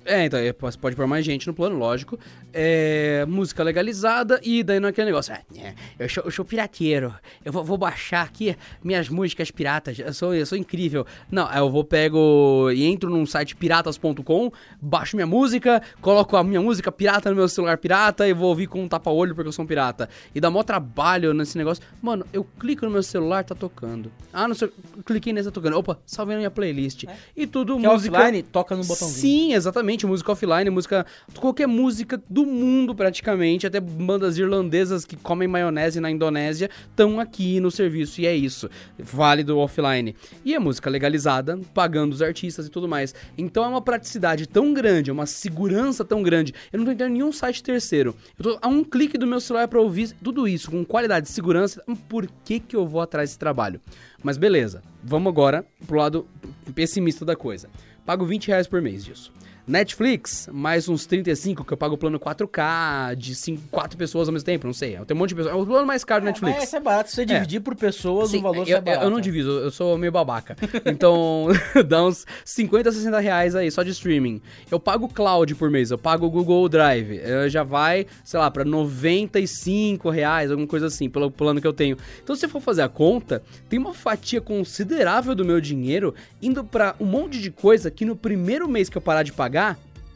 É, 0.06 0.26
então 0.26 0.40
é, 0.40 0.54
pode 0.54 0.78
pode 0.78 0.96
pôr 0.96 1.08
mais 1.08 1.26
gente 1.26 1.48
no 1.48 1.54
plano, 1.54 1.78
lógico. 1.78 2.18
É, 2.54 3.26
música 3.28 3.64
legalizada 3.64 4.40
e 4.44 4.64
daí 4.64 4.80
naquele 4.80 5.08
negócio. 5.08 5.34
Ah, 5.34 5.42
é, 5.58 5.74
eu, 5.98 6.08
sou, 6.08 6.24
eu 6.24 6.32
sou 6.32 6.46
pirateiro. 6.46 7.14
Eu 7.44 7.52
vou, 7.52 7.64
vou 7.64 7.78
baixar 7.78 8.22
aqui 8.22 8.56
minhas 8.84 9.10
músicas 9.10 9.50
piratas. 9.50 9.98
Eu 9.98 10.14
sou, 10.14 10.36
eu 10.36 10.46
sou 10.46 10.58
incrível. 10.58 11.06
Não, 11.32 11.52
eu 11.52 11.70
vou 11.70 11.84
pego 11.84 12.70
e 12.72 12.86
entro 12.86 13.10
num 13.10 13.26
site 13.26 13.56
piratas.com, 13.56 14.52
baixo 14.80 15.16
minha 15.16 15.28
música, 15.28 15.82
coloco 16.02 16.38
a 16.38 16.44
minha 16.44 16.62
música 16.62 16.92
pirata 16.92 17.30
no 17.30 17.36
meu 17.36 17.48
celular 17.48 17.78
pirata 17.78 18.28
e 18.28 18.34
vou 18.34 18.50
ouvir 18.50 18.68
com 18.68 18.84
um 18.84 18.88
tapa-olho 18.88 19.34
porque 19.34 19.48
eu 19.48 19.54
sou 19.54 19.66
um 19.66 19.68
pirata. 19.68 20.08
E 20.34 20.40
dá 20.40 20.52
mó 20.52 20.62
trabalho 20.62 21.34
nesse 21.34 21.58
negócio. 21.58 21.84
Mano, 22.02 22.26
eu 22.32 22.44
clico 22.60 22.86
no 22.86 22.92
meu 22.92 23.02
celular, 23.02 23.44
tá 23.44 23.56
tocando. 23.56 24.12
Ah, 24.32 24.48
não 24.48 24.54
sei, 24.54 24.70
cliquei 25.04 25.34
nesse, 25.34 25.50
tá 25.50 25.52
tocando. 25.52 25.78
Opa, 25.78 26.00
salvei 26.06 26.36
na 26.36 26.40
minha 26.40 26.52
playlist. 26.52 27.06
E 27.36 27.48
tudo 27.48 27.78
Que 27.78 27.88
música... 27.88 28.18
offline, 28.18 28.44
toca 28.44 28.76
no 28.76 28.84
botãozinho. 28.84 29.20
Sim, 29.20 29.54
exatamente. 29.54 29.95
Música 30.04 30.32
offline, 30.32 30.70
música. 30.72 31.06
Qualquer 31.40 31.68
música 31.68 32.20
do 32.28 32.46
mundo, 32.46 32.96
praticamente. 32.96 33.68
Até 33.68 33.80
bandas 33.80 34.38
irlandesas 34.38 35.06
que 35.06 35.16
comem 35.16 35.48
maionese 35.48 36.00
na 36.00 36.10
Indonésia 36.10 36.70
estão 36.90 37.20
aqui 37.20 37.60
no 37.60 37.70
serviço. 37.70 38.20
E 38.20 38.26
é 38.26 38.36
isso. 38.36 38.68
Válido 38.98 39.58
offline. 39.60 40.16
E 40.44 40.56
é 40.56 40.60
música 40.60 40.90
legalizada, 40.90 41.60
pagando 41.74 42.14
os 42.14 42.22
artistas 42.22 42.66
e 42.66 42.70
tudo 42.70 42.88
mais. 42.88 43.14
Então 43.38 43.64
é 43.64 43.68
uma 43.68 43.82
praticidade 43.82 44.48
tão 44.48 44.74
grande, 44.74 45.12
é 45.12 45.14
uma 45.14 45.28
segurança 45.28 46.04
tão 46.04 46.24
grande. 46.24 46.54
Eu 46.74 46.80
não 46.80 46.86
tô 46.86 46.92
entrando 46.92 47.12
em 47.12 47.14
nenhum 47.14 47.32
site 47.32 47.62
terceiro. 47.62 48.16
Eu 48.40 48.44
tô 48.44 48.60
a 48.62 48.68
um 48.68 48.84
clique 48.84 49.18
do 49.18 49.28
meu 49.28 49.40
celular 49.40 49.68
pra 49.68 49.80
ouvir 49.80 50.14
tudo 50.24 50.48
isso, 50.48 50.72
com 50.72 50.84
qualidade, 50.84 51.30
segurança. 51.30 51.84
Por 52.10 52.28
que, 52.44 52.60
que 52.60 52.76
eu 52.76 52.86
vou 52.88 53.02
atrás 53.02 53.30
desse 53.30 53.40
trabalho? 53.40 53.80
Mas 54.24 54.38
beleza, 54.38 54.82
vamos 55.04 55.32
agora 55.32 55.66
pro 55.86 55.98
lado 55.98 56.28
pessimista 56.74 57.24
da 57.24 57.36
coisa. 57.36 57.70
Pago 58.06 58.26
20 58.26 58.48
reais 58.48 58.68
por 58.68 58.82
mês 58.82 59.04
disso. 59.04 59.32
Netflix, 59.68 60.48
mais 60.52 60.88
uns 60.88 61.06
35, 61.08 61.64
que 61.66 61.74
eu 61.74 61.78
pago 61.78 61.96
o 61.96 61.98
plano 61.98 62.20
4K, 62.20 63.16
de 63.16 63.34
5, 63.34 63.64
4 63.72 63.98
pessoas 63.98 64.28
ao 64.28 64.34
mesmo 64.34 64.46
tempo, 64.46 64.68
não 64.68 64.74
sei. 64.74 64.98
Tem 65.08 65.16
um 65.16 65.20
monte 65.20 65.30
de 65.30 65.36
pessoas. 65.36 65.56
É 65.56 65.58
o 65.58 65.66
plano 65.66 65.88
mais 65.88 66.04
caro 66.04 66.22
do 66.22 66.28
É, 66.28 66.32
Netflix. 66.32 66.56
Mas 66.58 66.68
isso 66.68 66.76
é 66.76 66.80
barato, 66.80 67.10
se 67.10 67.16
você 67.16 67.26
dividir 67.26 67.62
por 67.62 67.76
pessoas, 67.76 68.30
Sim, 68.30 68.38
o 68.38 68.42
valor 68.42 68.60
eu, 68.60 68.66
sai 68.68 68.76
eu- 68.78 68.82
barato. 68.82 69.04
eu 69.06 69.10
não 69.10 69.20
diviso, 69.20 69.50
eu 69.50 69.72
sou 69.72 69.98
meio 69.98 70.12
babaca. 70.12 70.56
Então, 70.86 71.48
dá 71.88 72.06
uns 72.06 72.26
50, 72.44 72.92
60 72.92 73.20
reais 73.20 73.56
aí, 73.56 73.72
só 73.72 73.82
de 73.82 73.90
streaming. 73.90 74.40
Eu 74.70 74.80
pago 74.80 75.08
cloud 75.08 75.56
por 75.56 75.72
mês, 75.72 75.90
eu 75.90 75.98
pago 75.98 76.28
o 76.28 76.30
Google 76.30 76.70
Drive. 76.70 77.20
Já 77.50 77.64
vai, 77.64 78.06
sei 78.24 78.40
lá, 78.40 78.52
pra 78.52 78.64
95 78.64 80.10
reais, 80.12 80.52
alguma 80.52 80.68
coisa 80.68 80.88
assim, 80.88 81.10
pelo 81.10 81.32
plano 81.32 81.60
que 81.60 81.66
eu 81.68 81.74
tenho. 81.74 81.98
Então, 82.24 82.36
se 82.36 82.42
você 82.42 82.48
for 82.48 82.62
fazer 82.62 82.84
a 82.84 82.90
conta, 82.90 83.42
tem 83.68 83.80
uma 83.80 83.94
fatia 83.96 84.40
considerável 84.42 85.34
do 85.34 85.44
meu 85.44 85.60
dinheiro 85.60 86.14
indo 86.40 86.64
pra 86.64 86.96
um 87.00 87.06
monte 87.06 87.40
de 87.42 87.50
coisa 87.50 87.90
que 87.90 88.06
no 88.06 88.16
primeiro 88.16 88.68
mês 88.70 88.90
que 88.90 88.98
eu 88.98 89.02
parar 89.02 89.24
de 89.24 89.34
pagar, 89.34 89.55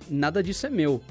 nada 0.09 0.43
disso 0.43 0.67
é 0.67 0.69
meu. 0.69 1.01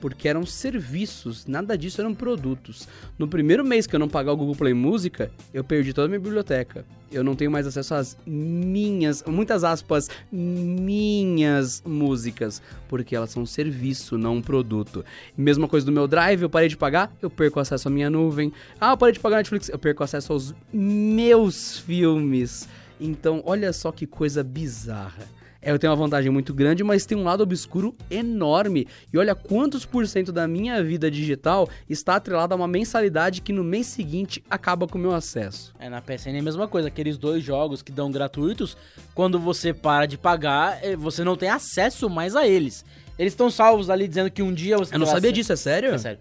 Porque 0.00 0.28
eram 0.28 0.46
serviços, 0.46 1.44
nada 1.46 1.76
disso 1.76 2.00
eram 2.00 2.14
produtos. 2.14 2.86
No 3.18 3.26
primeiro 3.26 3.64
mês 3.64 3.84
que 3.84 3.96
eu 3.96 3.98
não 3.98 4.08
pagar 4.08 4.32
o 4.32 4.36
Google 4.36 4.54
Play 4.54 4.72
Música, 4.72 5.28
eu 5.52 5.64
perdi 5.64 5.92
toda 5.92 6.04
a 6.04 6.08
minha 6.08 6.20
biblioteca. 6.20 6.84
Eu 7.10 7.24
não 7.24 7.34
tenho 7.34 7.50
mais 7.50 7.66
acesso 7.66 7.94
às 7.94 8.16
minhas, 8.24 9.24
muitas 9.26 9.64
aspas, 9.64 10.08
minhas 10.30 11.82
músicas, 11.84 12.62
porque 12.86 13.16
elas 13.16 13.30
são 13.30 13.44
serviço, 13.44 14.16
não 14.16 14.36
um 14.36 14.42
produto. 14.42 15.04
Mesma 15.36 15.66
coisa 15.66 15.86
do 15.86 15.90
meu 15.90 16.06
Drive, 16.06 16.42
eu 16.42 16.50
parei 16.50 16.68
de 16.68 16.76
pagar, 16.76 17.10
eu 17.20 17.30
perco 17.30 17.58
acesso 17.58 17.88
à 17.88 17.90
minha 17.90 18.10
nuvem. 18.10 18.52
Ah, 18.80 18.92
eu 18.92 18.96
parei 18.96 19.14
de 19.14 19.20
pagar 19.20 19.38
Netflix, 19.38 19.68
eu 19.68 19.78
perco 19.78 20.04
acesso 20.04 20.32
aos 20.32 20.54
meus 20.72 21.78
filmes. 21.78 22.68
Então, 23.00 23.42
olha 23.44 23.72
só 23.72 23.90
que 23.90 24.06
coisa 24.06 24.44
bizarra. 24.44 25.37
É, 25.60 25.70
Eu 25.72 25.78
tenho 25.78 25.92
uma 25.92 25.96
vantagem 25.96 26.30
muito 26.30 26.54
grande, 26.54 26.84
mas 26.84 27.04
tem 27.04 27.16
um 27.18 27.24
lado 27.24 27.42
obscuro 27.42 27.94
enorme. 28.10 28.86
E 29.12 29.18
olha 29.18 29.34
quantos 29.34 29.84
por 29.84 30.06
cento 30.06 30.32
da 30.32 30.46
minha 30.46 30.82
vida 30.82 31.10
digital 31.10 31.68
está 31.88 32.16
atrelada 32.16 32.54
a 32.54 32.56
uma 32.56 32.68
mensalidade 32.68 33.40
que 33.40 33.52
no 33.52 33.64
mês 33.64 33.86
seguinte 33.86 34.42
acaba 34.48 34.86
com 34.86 34.98
o 34.98 35.00
meu 35.00 35.14
acesso. 35.14 35.74
É, 35.78 35.88
na 35.88 36.00
PSN 36.00 36.36
é 36.36 36.38
a 36.38 36.42
mesma 36.42 36.68
coisa, 36.68 36.88
aqueles 36.88 37.18
dois 37.18 37.42
jogos 37.42 37.82
que 37.82 37.90
dão 37.90 38.10
gratuitos, 38.10 38.76
quando 39.14 39.38
você 39.38 39.74
para 39.74 40.06
de 40.06 40.16
pagar, 40.16 40.78
eh, 40.82 40.94
você 40.96 41.24
não 41.24 41.36
tem 41.36 41.48
acesso 41.48 42.08
mais 42.08 42.36
a 42.36 42.46
eles. 42.46 42.84
Eles 43.18 43.32
estão 43.32 43.50
salvos 43.50 43.90
ali 43.90 44.06
dizendo 44.06 44.30
que 44.30 44.40
um 44.42 44.54
dia 44.54 44.78
você 44.78 44.94
Eu 44.94 45.00
não 45.00 45.06
sabia 45.06 45.32
disso, 45.32 45.52
é 45.52 45.56
sério? 45.56 45.92
É 45.92 45.98
sério. 45.98 46.20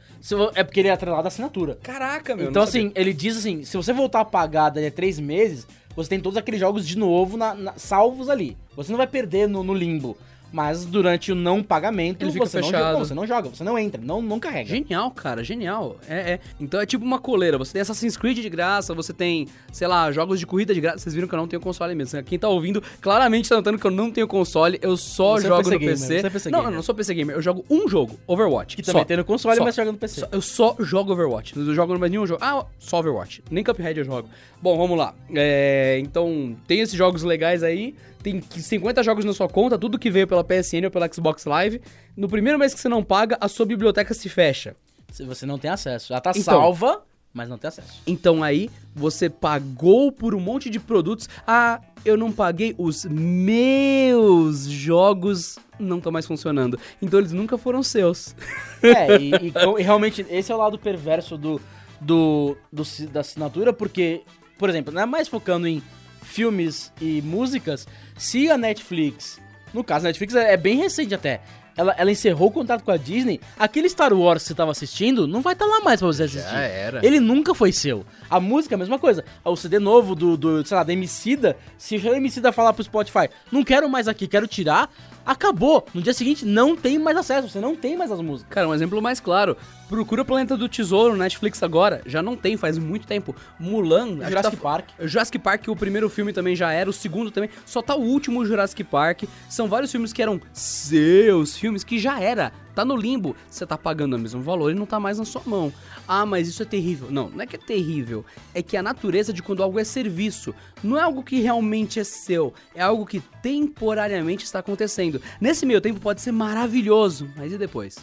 É 0.56 0.64
porque 0.64 0.80
ele 0.80 0.88
é 0.88 0.92
atrelado 0.92 1.26
à 1.26 1.28
assinatura. 1.28 1.78
Caraca, 1.84 2.36
meu. 2.36 2.50
então, 2.50 2.64
assim, 2.64 2.92
ele 2.96 3.14
diz 3.14 3.38
assim: 3.38 3.64
se 3.64 3.78
você 3.78 3.94
voltar 3.94 4.22
a 4.22 4.26
pagar 4.26 4.72
dali 4.72 4.88
a 4.88 4.92
três 4.92 5.20
meses, 5.20 5.68
você 5.98 6.10
tem 6.10 6.20
todos 6.20 6.38
aqueles 6.38 6.60
jogos 6.60 6.88
de 6.88 6.98
novo 6.98 7.36
na- 7.36 7.54
na- 7.56 7.74
salvos 7.78 8.30
ali. 8.30 8.56
Você 8.76 8.92
não 8.92 8.98
vai 8.98 9.08
perder 9.08 9.48
no, 9.50 9.64
no 9.64 9.74
limbo. 9.74 10.16
Mas 10.52 10.86
durante 10.86 11.32
o 11.32 11.36
não 11.36 11.62
pagamento, 11.62 12.24
Ele 12.24 12.32
fica 12.32 12.46
você, 12.46 12.62
não 12.62 12.68
fechado. 12.70 12.84
joga, 12.94 13.06
você 13.06 13.14
não 13.14 13.28
joga, 13.28 13.50
você 13.50 13.64
não 13.64 13.78
entra, 13.78 14.02
não, 14.02 14.22
não 14.22 14.40
carrega. 14.40 14.70
Genial, 14.70 15.12
cara, 15.12 15.44
genial. 15.44 15.98
É, 16.08 16.34
é. 16.34 16.40
Então 16.60 16.80
é 16.80 16.86
tipo 16.86 17.04
uma 17.04 17.20
coleira. 17.20 17.58
Você 17.58 17.74
tem 17.74 17.82
Assassin's 17.82 18.16
Creed 18.16 18.38
de 18.40 18.50
graça, 18.50 18.94
você 18.94 19.12
tem, 19.14 19.48
sei 19.74 19.88
lá, 19.88 20.12
jogos 20.12 20.40
de 20.40 20.46
corrida 20.48 20.74
de 20.74 20.80
graça. 20.82 21.00
Vocês 21.00 21.14
viram 21.14 21.28
que 21.28 21.34
eu 21.36 21.40
não 21.40 21.48
tenho 21.48 21.62
console 21.62 21.94
mesmo. 21.94 22.22
Quem 22.24 22.40
tá 22.40 22.48
ouvindo, 22.48 22.82
claramente 23.02 23.50
tá 23.50 23.56
notando 23.56 23.78
que 23.78 23.86
eu 23.86 23.92
não 23.92 24.10
tenho 24.10 24.28
console. 24.28 24.80
Eu 24.82 24.96
só 24.96 25.34
Você 25.36 25.46
é 25.46 25.50
jogo 25.50 25.58
PC 25.64 25.74
no 25.74 25.80
gamer, 25.80 25.98
PC. 25.98 26.16
é 26.16 26.30
PC 26.30 26.50
não, 26.50 26.64
eu 26.64 26.72
não 26.72 26.82
sou 26.82 26.96
PC 26.96 27.14
gamer. 27.14 27.36
Eu 27.36 27.42
jogo 27.42 27.66
um 27.70 27.88
jogo, 27.88 28.18
Overwatch. 28.26 28.76
Que 28.76 28.82
também 28.82 29.02
só. 29.02 29.06
tem 29.06 29.18
no 29.18 29.26
console, 29.26 29.58
Só. 29.58 29.64
mas 29.64 29.76
joga 29.76 29.92
no 29.92 29.98
PC. 29.98 30.22
Só- 30.22 30.28
eu 30.32 30.42
só 30.42 30.76
jogo 30.80 31.12
Overwatch. 31.12 31.58
Não 31.58 31.74
jogo 31.74 32.00
mais 32.00 32.12
nenhum 32.12 32.26
jogo. 32.26 32.40
Ah, 32.44 32.66
só 32.80 33.00
Overwatch. 33.00 33.44
Nem 33.52 33.64
Cuphead 33.64 34.00
eu 34.00 34.06
jogo. 34.06 34.30
Bom, 34.62 34.78
vamos 34.78 34.98
lá. 34.98 35.14
É, 35.36 36.00
então, 36.02 36.56
tem 36.68 36.80
esses 36.80 36.96
jogos 36.96 37.24
legais 37.24 37.64
aí. 37.64 37.96
Tem 38.28 38.42
50 38.42 39.02
jogos 39.04 39.24
na 39.24 39.34
sua 39.34 39.48
conta, 39.48 39.78
tudo 39.78 39.98
que 39.98 40.12
veio 40.12 40.28
pela 40.28 40.44
PSN 40.44 40.84
ou 40.84 40.92
pela 40.92 41.10
Xbox 41.12 41.46
Live. 41.46 41.82
No 42.16 42.28
primeiro 42.28 42.60
mês 42.60 42.74
que 42.74 42.80
você 42.82 42.90
não 42.90 43.02
paga, 43.02 43.38
a 43.40 43.48
sua 43.48 43.66
biblioteca 43.66 44.14
se 44.14 44.28
fecha. 44.28 44.76
Se 45.14 45.24
você 45.24 45.46
não 45.46 45.58
tem 45.58 45.72
acesso. 45.72 46.12
Ela 46.12 46.20
tá 46.20 46.32
Então. 46.32 46.44
salva, 46.44 47.04
mas 47.34 47.48
não 47.48 47.58
tem 47.58 47.70
acesso. 47.70 48.02
Então 48.06 48.44
aí, 48.44 48.70
você 48.94 49.30
pagou 49.30 50.12
por 50.12 50.36
um 50.36 50.42
monte 50.42 50.70
de 50.70 50.78
produtos. 50.78 51.30
Ah, 51.48 51.80
eu 52.04 52.18
não 52.18 52.30
paguei 52.30 52.76
os 52.78 53.06
meus 53.06 54.66
jogos 54.66 55.58
não 55.80 55.98
estão 55.98 56.12
mais 56.12 56.26
funcionando. 56.26 56.78
Então 57.02 57.20
eles 57.20 57.32
nunca 57.32 57.58
foram 57.58 57.82
seus. 57.82 58.36
É, 58.84 59.16
e, 59.22 59.32
e 59.32 59.54
e 59.80 59.84
realmente 59.84 60.26
esse 60.30 60.52
é 60.52 60.56
o 60.56 60.58
lado 60.58 60.78
perverso 60.78 61.38
do, 61.38 61.62
do, 62.02 62.58
do 62.74 62.84
da 63.10 63.22
assinatura, 63.22 63.72
porque, 63.72 64.24
por 64.58 64.70
exemplo, 64.70 64.94
não 64.94 65.02
é 65.02 65.06
mais 65.06 65.30
focando 65.30 65.66
em 65.66 65.82
filmes 66.28 66.92
e 67.02 67.22
músicas, 67.22 67.88
se 68.18 68.52
a 68.52 68.58
Netflix, 68.58 69.40
no 69.74 69.84
caso 69.84 70.06
a 70.06 70.10
Netflix 70.10 70.36
é, 70.36 70.54
é 70.54 70.58
bem 70.58 70.78
recente 70.78 71.16
até, 71.16 71.42
ela, 71.78 71.94
ela 71.98 72.12
encerrou 72.12 72.48
o 72.50 72.52
contrato 72.52 72.84
com 72.84 72.92
a 72.92 72.98
Disney, 72.98 73.40
aquele 73.58 73.88
Star 73.88 74.14
Wars 74.14 74.42
que 74.44 74.48
você 74.50 74.56
tava 74.56 74.72
assistindo 74.72 75.28
não 75.28 75.42
vai 75.42 75.54
estar 75.54 75.66
lá 75.66 75.80
mais 75.82 76.00
pra 76.00 76.08
você 76.08 76.24
assistir. 76.24 76.50
Já 76.50 76.60
era. 76.60 77.06
Ele 77.06 77.20
nunca 77.20 77.54
foi 77.54 77.72
seu. 77.72 78.06
A 78.30 78.40
música 78.40 78.74
é 78.74 78.78
a 78.78 78.80
mesma 78.80 79.00
coisa. 79.00 79.24
O 79.46 79.56
CD 79.56 79.80
novo 79.80 80.16
do, 80.16 80.36
do 80.36 80.66
sei 80.66 80.76
lá, 80.76 80.84
da 80.84 80.92
Emicida, 80.92 81.56
se 81.78 81.96
o 81.96 82.14
Emicida 82.16 82.52
falar 82.52 82.74
pro 82.74 82.84
Spotify, 82.84 83.30
não 83.52 83.64
quero 83.64 83.88
mais 83.90 84.08
aqui, 84.08 84.28
quero 84.28 84.48
tirar, 84.48 84.90
acabou. 85.26 85.86
No 85.94 86.02
dia 86.02 86.14
seguinte 86.14 86.46
não 86.46 86.76
tem 86.76 86.98
mais 86.98 87.18
acesso, 87.18 87.50
você 87.50 87.60
não 87.60 87.76
tem 87.76 87.96
mais 87.98 88.12
as 88.12 88.22
músicas. 88.22 88.52
Cara, 88.54 88.68
um 88.68 88.74
exemplo 88.74 89.02
mais 89.02 89.20
claro. 89.20 89.56
Procura 89.90 90.22
o 90.22 90.26
Planeta 90.26 90.58
do 90.58 90.68
Tesouro 90.68 91.14
no 91.14 91.20
Netflix 91.20 91.64
agora. 91.64 92.02
Já 92.06 92.22
não 92.22 92.36
tem, 92.36 92.58
faz 92.58 92.78
muito 92.78 93.08
tempo. 93.08 93.34
Mulan. 93.58 94.18
Jurassic 94.28 94.56
tá- 94.58 94.62
Park. 94.62 94.90
Jurassic 95.00 95.40
Park, 95.40 95.68
o 95.70 95.76
primeiro 95.76 96.10
filme 96.10 96.34
também 96.34 96.56
já 96.58 96.72
era, 96.74 96.90
o 96.90 96.94
segundo 96.94 97.32
também. 97.32 97.50
Só 97.66 97.82
tá 97.82 97.96
o 97.96 98.02
último 98.02 98.46
Jurassic 98.46 98.84
Park. 98.84 99.24
São 99.50 99.68
vários 99.70 99.90
filmes 99.92 100.12
que 100.12 100.22
eram 100.22 100.42
seus 100.52 101.56
filmes, 101.58 101.67
que 101.84 102.00
já 102.00 102.20
era. 102.20 102.52
Tá 102.74 102.86
no 102.86 102.96
limbo. 102.96 103.36
Você 103.50 103.66
tá 103.66 103.78
pagando 103.78 104.16
o 104.16 104.20
mesmo 104.20 104.42
valor 104.42 104.72
e 104.72 104.76
não 104.76 104.86
tá 104.86 105.00
mais 105.00 105.18
na 105.18 105.26
sua 105.26 105.42
mão. 105.46 105.74
Ah, 106.08 106.26
mas 106.26 106.48
isso 106.48 106.62
é 106.62 106.66
terrível. 106.66 107.10
Não, 107.10 107.30
não 107.30 107.42
é 107.42 107.46
que 107.46 107.56
é 107.56 107.60
terrível. 107.60 108.24
É 108.54 108.62
que 108.62 108.78
a 108.78 108.84
natureza 108.84 109.34
de 109.34 109.42
quando 109.42 109.64
algo 109.64 109.80
é 109.80 109.84
serviço. 109.84 110.54
Não 110.84 110.98
é 110.98 111.02
algo 111.02 111.24
que 111.24 111.40
realmente 111.40 112.00
é 112.00 112.04
seu. 112.04 112.54
É 112.76 112.82
algo 112.82 113.06
que 113.06 113.20
temporariamente 113.42 114.46
está 114.46 114.60
acontecendo. 114.60 115.22
Nesse 115.42 115.66
meio 115.66 115.82
tempo 115.82 116.00
pode 116.00 116.22
ser 116.22 116.32
maravilhoso. 116.32 117.30
Mas 117.36 117.52
e 117.52 117.58
depois? 117.58 117.98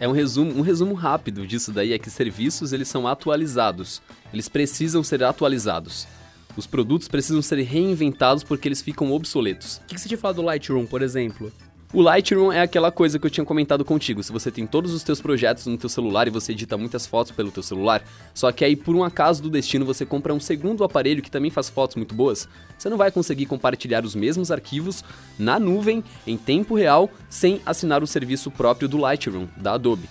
É 0.00 0.08
um 0.08 0.12
resumo, 0.12 0.58
um 0.58 0.62
resumo 0.62 0.94
rápido 0.94 1.46
disso 1.46 1.70
daí 1.70 1.92
é 1.92 1.98
que 1.98 2.08
serviços 2.08 2.72
eles 2.72 2.88
são 2.88 3.06
atualizados. 3.06 4.00
Eles 4.32 4.48
precisam 4.48 5.02
ser 5.04 5.22
atualizados. 5.22 6.08
Os 6.56 6.66
produtos 6.66 7.06
precisam 7.06 7.40
ser 7.42 7.60
reinventados 7.62 8.42
porque 8.42 8.66
eles 8.66 8.82
ficam 8.82 9.12
obsoletos. 9.12 9.76
O 9.76 9.80
que, 9.86 9.94
que 9.94 10.00
você 10.00 10.08
tinha 10.08 10.18
falado 10.18 10.36
do 10.36 10.42
Lightroom, 10.42 10.86
por 10.86 11.02
exemplo? 11.02 11.52
O 11.92 12.00
Lightroom 12.02 12.52
é 12.52 12.60
aquela 12.60 12.92
coisa 12.92 13.18
que 13.18 13.26
eu 13.26 13.30
tinha 13.30 13.44
comentado 13.44 13.84
contigo. 13.84 14.22
Se 14.22 14.30
você 14.30 14.48
tem 14.48 14.64
todos 14.64 14.94
os 14.94 15.02
teus 15.02 15.20
projetos 15.20 15.66
no 15.66 15.76
teu 15.76 15.88
celular 15.88 16.28
e 16.28 16.30
você 16.30 16.52
edita 16.52 16.78
muitas 16.78 17.04
fotos 17.04 17.32
pelo 17.32 17.50
teu 17.50 17.64
celular, 17.64 18.00
só 18.32 18.52
que 18.52 18.64
aí 18.64 18.76
por 18.76 18.94
um 18.94 19.02
acaso 19.02 19.42
do 19.42 19.50
destino 19.50 19.84
você 19.84 20.06
compra 20.06 20.32
um 20.32 20.38
segundo 20.38 20.84
aparelho 20.84 21.20
que 21.20 21.30
também 21.30 21.50
faz 21.50 21.68
fotos 21.68 21.96
muito 21.96 22.14
boas, 22.14 22.48
você 22.78 22.88
não 22.88 22.96
vai 22.96 23.10
conseguir 23.10 23.46
compartilhar 23.46 24.04
os 24.04 24.14
mesmos 24.14 24.52
arquivos 24.52 25.02
na 25.36 25.58
nuvem 25.58 26.04
em 26.24 26.36
tempo 26.36 26.76
real 26.76 27.10
sem 27.28 27.60
assinar 27.66 28.04
o 28.04 28.06
serviço 28.06 28.52
próprio 28.52 28.88
do 28.88 28.96
Lightroom 28.96 29.48
da 29.56 29.72
Adobe. 29.72 30.08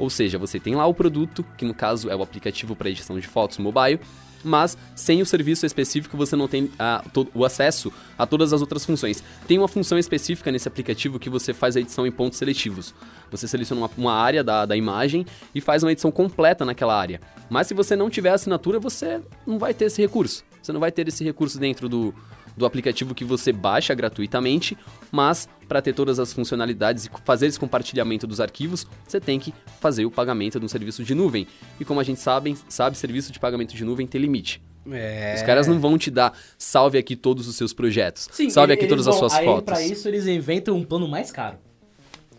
Ou 0.00 0.10
seja, 0.10 0.38
você 0.38 0.58
tem 0.58 0.74
lá 0.74 0.86
o 0.86 0.94
produto, 0.94 1.46
que 1.56 1.64
no 1.64 1.72
caso 1.72 2.10
é 2.10 2.16
o 2.16 2.22
aplicativo 2.22 2.74
para 2.74 2.90
edição 2.90 3.20
de 3.20 3.28
fotos 3.28 3.58
mobile, 3.58 4.00
mas 4.44 4.76
sem 4.94 5.20
o 5.22 5.26
serviço 5.26 5.64
específico 5.66 6.16
você 6.16 6.34
não 6.36 6.48
tem 6.48 6.70
a- 6.78 7.02
to- 7.12 7.28
o 7.34 7.44
acesso 7.44 7.92
a 8.18 8.26
todas 8.26 8.52
as 8.52 8.60
outras 8.60 8.84
funções. 8.84 9.22
Tem 9.46 9.58
uma 9.58 9.68
função 9.68 9.98
específica 9.98 10.50
nesse 10.50 10.68
aplicativo 10.68 11.18
que 11.18 11.30
você 11.30 11.52
faz 11.54 11.76
a 11.76 11.80
edição 11.80 12.06
em 12.06 12.10
pontos 12.12 12.38
seletivos. 12.38 12.94
Você 13.30 13.48
seleciona 13.48 13.82
uma, 13.82 13.90
uma 13.96 14.12
área 14.14 14.44
da, 14.44 14.66
da 14.66 14.76
imagem 14.76 15.24
e 15.54 15.60
faz 15.60 15.82
uma 15.82 15.92
edição 15.92 16.10
completa 16.10 16.64
naquela 16.64 16.98
área. 16.98 17.20
Mas 17.48 17.66
se 17.66 17.74
você 17.74 17.96
não 17.96 18.10
tiver 18.10 18.30
assinatura, 18.30 18.78
você 18.78 19.20
não 19.46 19.58
vai 19.58 19.72
ter 19.74 19.86
esse 19.86 20.00
recurso. 20.00 20.44
Você 20.62 20.72
não 20.72 20.80
vai 20.80 20.92
ter 20.92 21.08
esse 21.08 21.24
recurso 21.24 21.58
dentro 21.58 21.88
do, 21.88 22.14
do 22.56 22.66
aplicativo 22.66 23.14
que 23.14 23.24
você 23.24 23.52
baixa 23.52 23.94
gratuitamente, 23.94 24.76
mas 25.10 25.48
para 25.68 25.80
ter 25.80 25.92
todas 25.92 26.18
as 26.18 26.32
funcionalidades 26.32 27.06
e 27.06 27.10
fazer 27.24 27.46
esse 27.46 27.58
compartilhamento 27.58 28.26
dos 28.26 28.40
arquivos, 28.40 28.86
você 29.06 29.20
tem 29.20 29.38
que 29.40 29.54
fazer 29.80 30.04
o 30.04 30.10
pagamento 30.10 30.58
de 30.58 30.64
um 30.64 30.68
serviço 30.68 31.02
de 31.04 31.14
nuvem. 31.14 31.46
E 31.80 31.84
como 31.84 31.98
a 32.00 32.04
gente 32.04 32.20
sabe, 32.20 32.56
sabe 32.68 32.96
serviço 32.96 33.32
de 33.32 33.38
pagamento 33.40 33.74
de 33.74 33.84
nuvem 33.84 34.06
tem 34.06 34.20
limite. 34.20 34.62
É. 34.90 35.34
Os 35.36 35.42
caras 35.42 35.68
não 35.68 35.78
vão 35.78 35.96
te 35.96 36.10
dar 36.10 36.36
salve 36.58 36.98
aqui 36.98 37.14
todos 37.14 37.46
os 37.46 37.54
seus 37.56 37.72
projetos, 37.72 38.28
salve 38.50 38.72
aqui 38.72 38.86
todas 38.86 39.06
as 39.06 39.14
suas 39.14 39.32
aí, 39.32 39.44
fotos. 39.44 39.72
Pra 39.72 39.82
isso 39.82 40.08
eles 40.08 40.26
inventam 40.26 40.76
um 40.76 40.84
plano 40.84 41.06
mais 41.06 41.30
caro. 41.30 41.56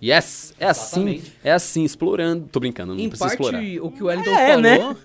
Yes, 0.03 0.53
é 0.59 0.65
assim, 0.67 0.99
Exatamente. 0.99 1.33
é 1.43 1.51
assim, 1.53 1.83
explorando. 1.85 2.49
Tô 2.51 2.59
brincando, 2.59 2.93
não 2.93 2.99
Em 2.99 3.07
precisa 3.07 3.29
parte, 3.29 3.41
explorar. 3.41 3.85
o 3.85 3.89
que 3.91 4.03
o 4.03 4.07
Wellington 4.07 4.31
É, 4.31 4.57
né? 4.57 4.77
falou. 4.77 4.97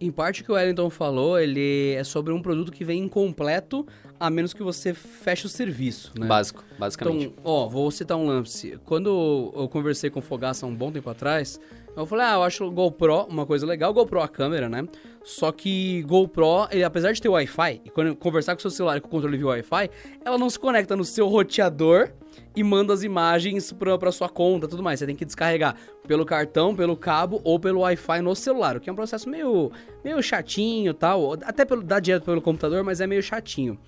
Em 0.00 0.10
parte, 0.10 0.40
o 0.40 0.44
que 0.44 0.50
o 0.52 0.54
Wellington 0.54 0.88
falou, 0.88 1.38
ele 1.38 1.92
é 1.92 2.04
sobre 2.04 2.32
um 2.32 2.40
produto 2.40 2.72
que 2.72 2.84
vem 2.84 3.02
incompleto, 3.02 3.86
a 4.18 4.30
menos 4.30 4.52
que 4.52 4.62
você 4.62 4.94
feche 4.94 5.46
o 5.46 5.48
serviço. 5.48 6.12
Né? 6.18 6.26
Básico, 6.26 6.64
basicamente. 6.78 7.26
Então, 7.26 7.42
ó, 7.44 7.68
vou 7.68 7.90
citar 7.90 8.16
um 8.16 8.26
lance. 8.26 8.78
Quando 8.84 9.52
eu 9.54 9.68
conversei 9.68 10.10
com 10.10 10.20
o 10.20 10.22
Fogaça 10.22 10.66
há 10.66 10.68
um 10.68 10.74
bom 10.74 10.90
tempo 10.90 11.08
atrás, 11.08 11.60
eu 11.96 12.06
falei, 12.06 12.26
ah, 12.26 12.34
eu 12.34 12.42
acho 12.42 12.64
o 12.64 12.70
GoPro 12.70 13.24
uma 13.24 13.44
coisa 13.44 13.66
legal. 13.66 13.92
GoPro 13.92 14.20
a 14.20 14.28
câmera, 14.28 14.68
né? 14.68 14.86
Só 15.24 15.50
que 15.50 16.02
GoPro, 16.02 16.68
ele, 16.70 16.84
apesar 16.84 17.12
de 17.12 17.20
ter 17.20 17.28
Wi-Fi, 17.28 17.82
e 17.84 17.90
quando 17.90 18.14
conversar 18.16 18.54
com 18.54 18.58
o 18.58 18.62
seu 18.62 18.70
celular 18.70 19.00
com 19.00 19.08
o 19.08 19.10
controle 19.10 19.36
via 19.36 19.46
Wi-Fi, 19.48 19.90
ela 20.24 20.38
não 20.38 20.48
se 20.48 20.58
conecta 20.58 20.96
no 20.96 21.04
seu 21.04 21.26
roteador 21.28 22.10
e 22.54 22.62
manda 22.62 22.92
as 22.92 23.02
imagens 23.02 23.72
pra, 23.72 23.96
pra 23.98 24.12
sua 24.12 24.28
conta 24.28 24.68
tudo 24.68 24.82
mais. 24.82 24.98
Você 24.98 25.06
tem 25.06 25.16
que 25.16 25.24
descarregar 25.24 25.76
pelo 26.06 26.24
cartão, 26.24 26.74
pelo 26.74 26.96
cabo 26.96 27.40
ou 27.44 27.60
pelo 27.60 27.80
Wi-Fi 27.80 28.20
no 28.20 28.34
celular, 28.34 28.76
o 28.76 28.80
que 28.80 28.88
é 28.88 28.92
um 28.92 28.96
processo 28.96 29.28
meio, 29.28 29.70
meio 30.04 30.22
chatinho 30.22 30.94
tal. 30.94 31.34
Até 31.44 31.64
pelo, 31.64 31.82
dá 31.82 32.00
direto 32.00 32.24
pelo 32.24 32.40
computador, 32.40 32.82
mas 32.82 33.00
é 33.00 33.06
meio 33.06 33.22
chatinho. 33.22 33.78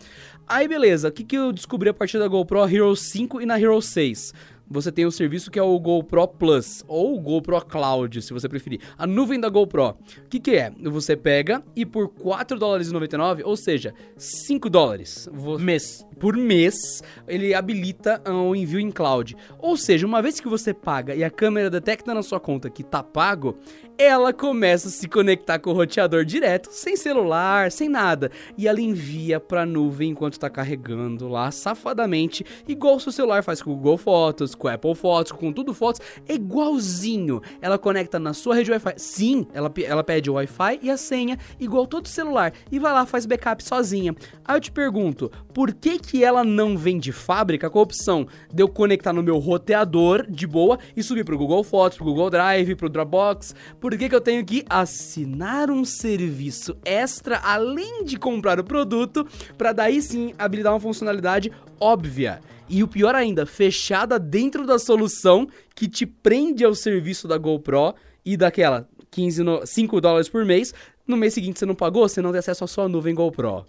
Aí 0.47 0.67
beleza, 0.67 1.09
o 1.09 1.13
que, 1.13 1.25
que 1.25 1.37
eu 1.37 1.53
descobri 1.53 1.89
a 1.89 1.95
partir 1.95 2.19
da 2.19 2.27
GoPro 2.27 2.69
Hero 2.69 2.95
5 2.95 3.41
e 3.41 3.47
na 3.47 3.59
Hero 3.59 3.81
6? 3.81 4.35
Você 4.73 4.93
tem 4.93 5.05
o 5.05 5.11
serviço 5.11 5.51
que 5.51 5.59
é 5.59 5.63
o 5.63 5.77
GoPro 5.81 6.29
Plus, 6.29 6.85
ou 6.87 7.17
o 7.17 7.21
GoPro 7.21 7.61
Cloud, 7.67 8.23
se 8.23 8.33
você 8.33 8.49
preferir. 8.49 8.81
A 8.97 9.05
nuvem 9.05 9.41
da 9.41 9.49
GoPro. 9.49 9.89
O 9.89 10.29
que, 10.29 10.39
que 10.39 10.53
é? 10.53 10.73
Você 10.85 11.17
pega 11.17 11.61
e 11.75 11.85
por 11.85 12.09
4 12.09 12.57
dólares 12.57 12.89
e 12.89 12.93
99, 12.93 13.43
ou 13.43 13.57
seja, 13.57 13.93
5 14.17 14.71
dólares 14.71 15.29
Mês. 15.59 16.07
por 16.21 16.37
mês, 16.37 17.03
ele 17.27 17.53
habilita 17.53 18.23
ah, 18.25 18.33
o 18.33 18.55
envio 18.55 18.79
em 18.79 18.93
cloud. 18.93 19.37
Ou 19.59 19.77
seja, 19.77 20.07
uma 20.07 20.23
vez 20.23 20.39
que 20.39 20.49
você 20.49 20.73
paga 20.73 21.17
e 21.17 21.25
a 21.25 21.31
câmera 21.31 21.69
detecta 21.69 22.15
na 22.15 22.23
sua 22.23 22.39
conta 22.39 22.71
que 22.71 22.85
tá 22.85 23.03
pago, 23.03 23.59
ela 24.03 24.33
começa 24.33 24.89
a 24.89 24.91
se 24.91 25.07
conectar 25.07 25.59
com 25.59 25.71
o 25.71 25.75
roteador 25.75 26.25
direto, 26.25 26.71
sem 26.73 26.97
celular, 26.97 27.71
sem 27.71 27.87
nada, 27.87 28.31
e 28.57 28.67
ela 28.67 28.81
envia 28.81 29.39
pra 29.39 29.67
nuvem 29.67 30.13
enquanto 30.13 30.41
tá 30.41 30.49
carregando 30.49 31.29
lá 31.29 31.51
safadamente, 31.51 32.43
igual 32.67 32.97
o 32.97 33.01
seu 33.01 33.13
celular 33.13 33.43
faz 33.43 33.61
com 33.61 33.73
o 33.73 33.77
Google 33.77 33.99
Fotos, 33.99 34.55
com 34.55 34.69
o 34.69 34.71
Apple 34.71 34.95
Fotos, 34.95 35.33
com 35.33 35.53
tudo 35.53 35.75
Fotos, 35.75 36.01
é 36.27 36.35
igualzinho. 36.35 37.43
Ela 37.61 37.77
conecta 37.79 38.19
na 38.19 38.33
sua 38.33 38.55
rede 38.55 38.71
Wi-Fi. 38.71 38.95
Sim, 38.97 39.47
ela, 39.53 39.71
ela 39.85 40.03
pede 40.03 40.31
o 40.31 40.35
Wi-Fi 40.35 40.79
e 40.81 40.91
a 40.91 40.97
senha, 40.97 41.39
igual 41.59 41.87
todo 41.87 42.09
celular, 42.09 42.55
e 42.73 42.79
vai 42.79 42.95
lá 42.95 43.05
faz 43.05 43.27
backup 43.27 43.63
sozinha. 43.63 44.15
Aí 44.47 44.57
eu 44.57 44.61
te 44.61 44.73
pergunto, 44.73 45.31
por 45.53 45.73
que 45.73 45.99
que 45.99 46.25
ela 46.25 46.45
não 46.45 46.77
vem 46.77 46.99
de 46.99 47.13
fábrica 47.13 47.69
com 47.69 47.79
a 47.79 47.83
opção 47.83 48.27
de 48.53 48.63
eu 48.63 48.69
conectar 48.69 49.13
no 49.13 49.23
meu 49.23 49.39
roteador 49.39 50.27
de 50.31 50.47
boa 50.47 50.79
e 50.97 51.03
subir 51.03 51.25
pro 51.25 51.39
Google 51.39 51.65
Fotos, 51.65 51.99
pro 51.99 52.07
Google 52.07 52.31
Drive, 52.31 52.75
pro 52.75 52.89
Dropbox? 52.89 53.55
Por 53.81 53.97
que 53.97 54.09
que 54.09 54.15
eu 54.15 54.21
tenho 54.21 54.45
que 54.45 54.65
assinar 54.69 55.71
um 55.71 55.85
serviço 55.85 56.77
extra 56.85 57.41
além 57.43 58.05
de 58.05 58.17
comprar 58.19 58.59
o 58.61 58.65
produto 58.65 59.27
para 59.57 59.73
daí 59.73 60.01
sim 60.01 60.35
habilitar 60.39 60.73
uma 60.73 60.81
funcionalidade 60.81 61.53
óbvia? 61.79 62.41
E 62.69 62.85
o 62.85 62.89
pior 62.89 63.17
ainda, 63.17 63.45
fechada 63.45 64.19
dentro 64.19 64.65
da 64.65 64.79
solução 64.79 65.49
que 65.75 65.89
te 65.89 66.07
prende 66.07 66.65
ao 66.65 66.75
serviço 66.75 67.27
da 67.27 67.37
GoPro 67.37 67.95
e 68.25 68.37
daquela 68.37 68.89
15 69.11 69.43
no, 69.43 69.67
5 69.67 70.01
dólares 70.01 70.29
por 70.29 70.45
mês. 70.45 70.73
No 71.07 71.17
mês 71.17 71.35
seguinte 71.35 71.59
você 71.59 71.67
não 71.67 71.75
pagou, 71.75 72.09
você 72.09 72.23
não 72.23 72.31
tem 72.31 72.39
acesso 72.39 72.63
à 72.63 72.67
sua 72.69 72.89
nuvem 72.89 73.15
GoPro. 73.15 73.67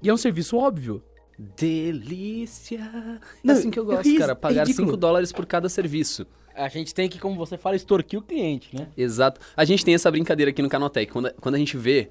E 0.00 0.08
é 0.08 0.14
um 0.14 0.16
serviço 0.16 0.56
óbvio. 0.56 1.02
Delícia! 1.38 3.20
É 3.46 3.50
assim 3.52 3.70
que 3.70 3.78
eu 3.78 3.84
gosto, 3.84 4.14
cara. 4.16 4.32
é 4.32 4.34
Pagar 4.34 4.62
ridículo. 4.66 4.88
5 4.88 4.96
dólares 4.96 5.32
por 5.32 5.46
cada 5.46 5.68
serviço. 5.68 6.26
A 6.54 6.68
gente 6.68 6.94
tem 6.94 7.08
que, 7.08 7.18
como 7.18 7.36
você 7.36 7.58
fala, 7.58 7.74
extorquir 7.74 8.18
o 8.18 8.22
cliente, 8.22 8.68
né? 8.76 8.86
Exato. 8.96 9.40
A 9.56 9.64
gente 9.64 9.84
tem 9.84 9.94
essa 9.94 10.08
brincadeira 10.10 10.50
aqui 10.50 10.62
no 10.62 10.68
Canotec. 10.68 11.10
Quando, 11.12 11.32
quando 11.40 11.56
a 11.56 11.58
gente 11.58 11.76
vê 11.76 12.08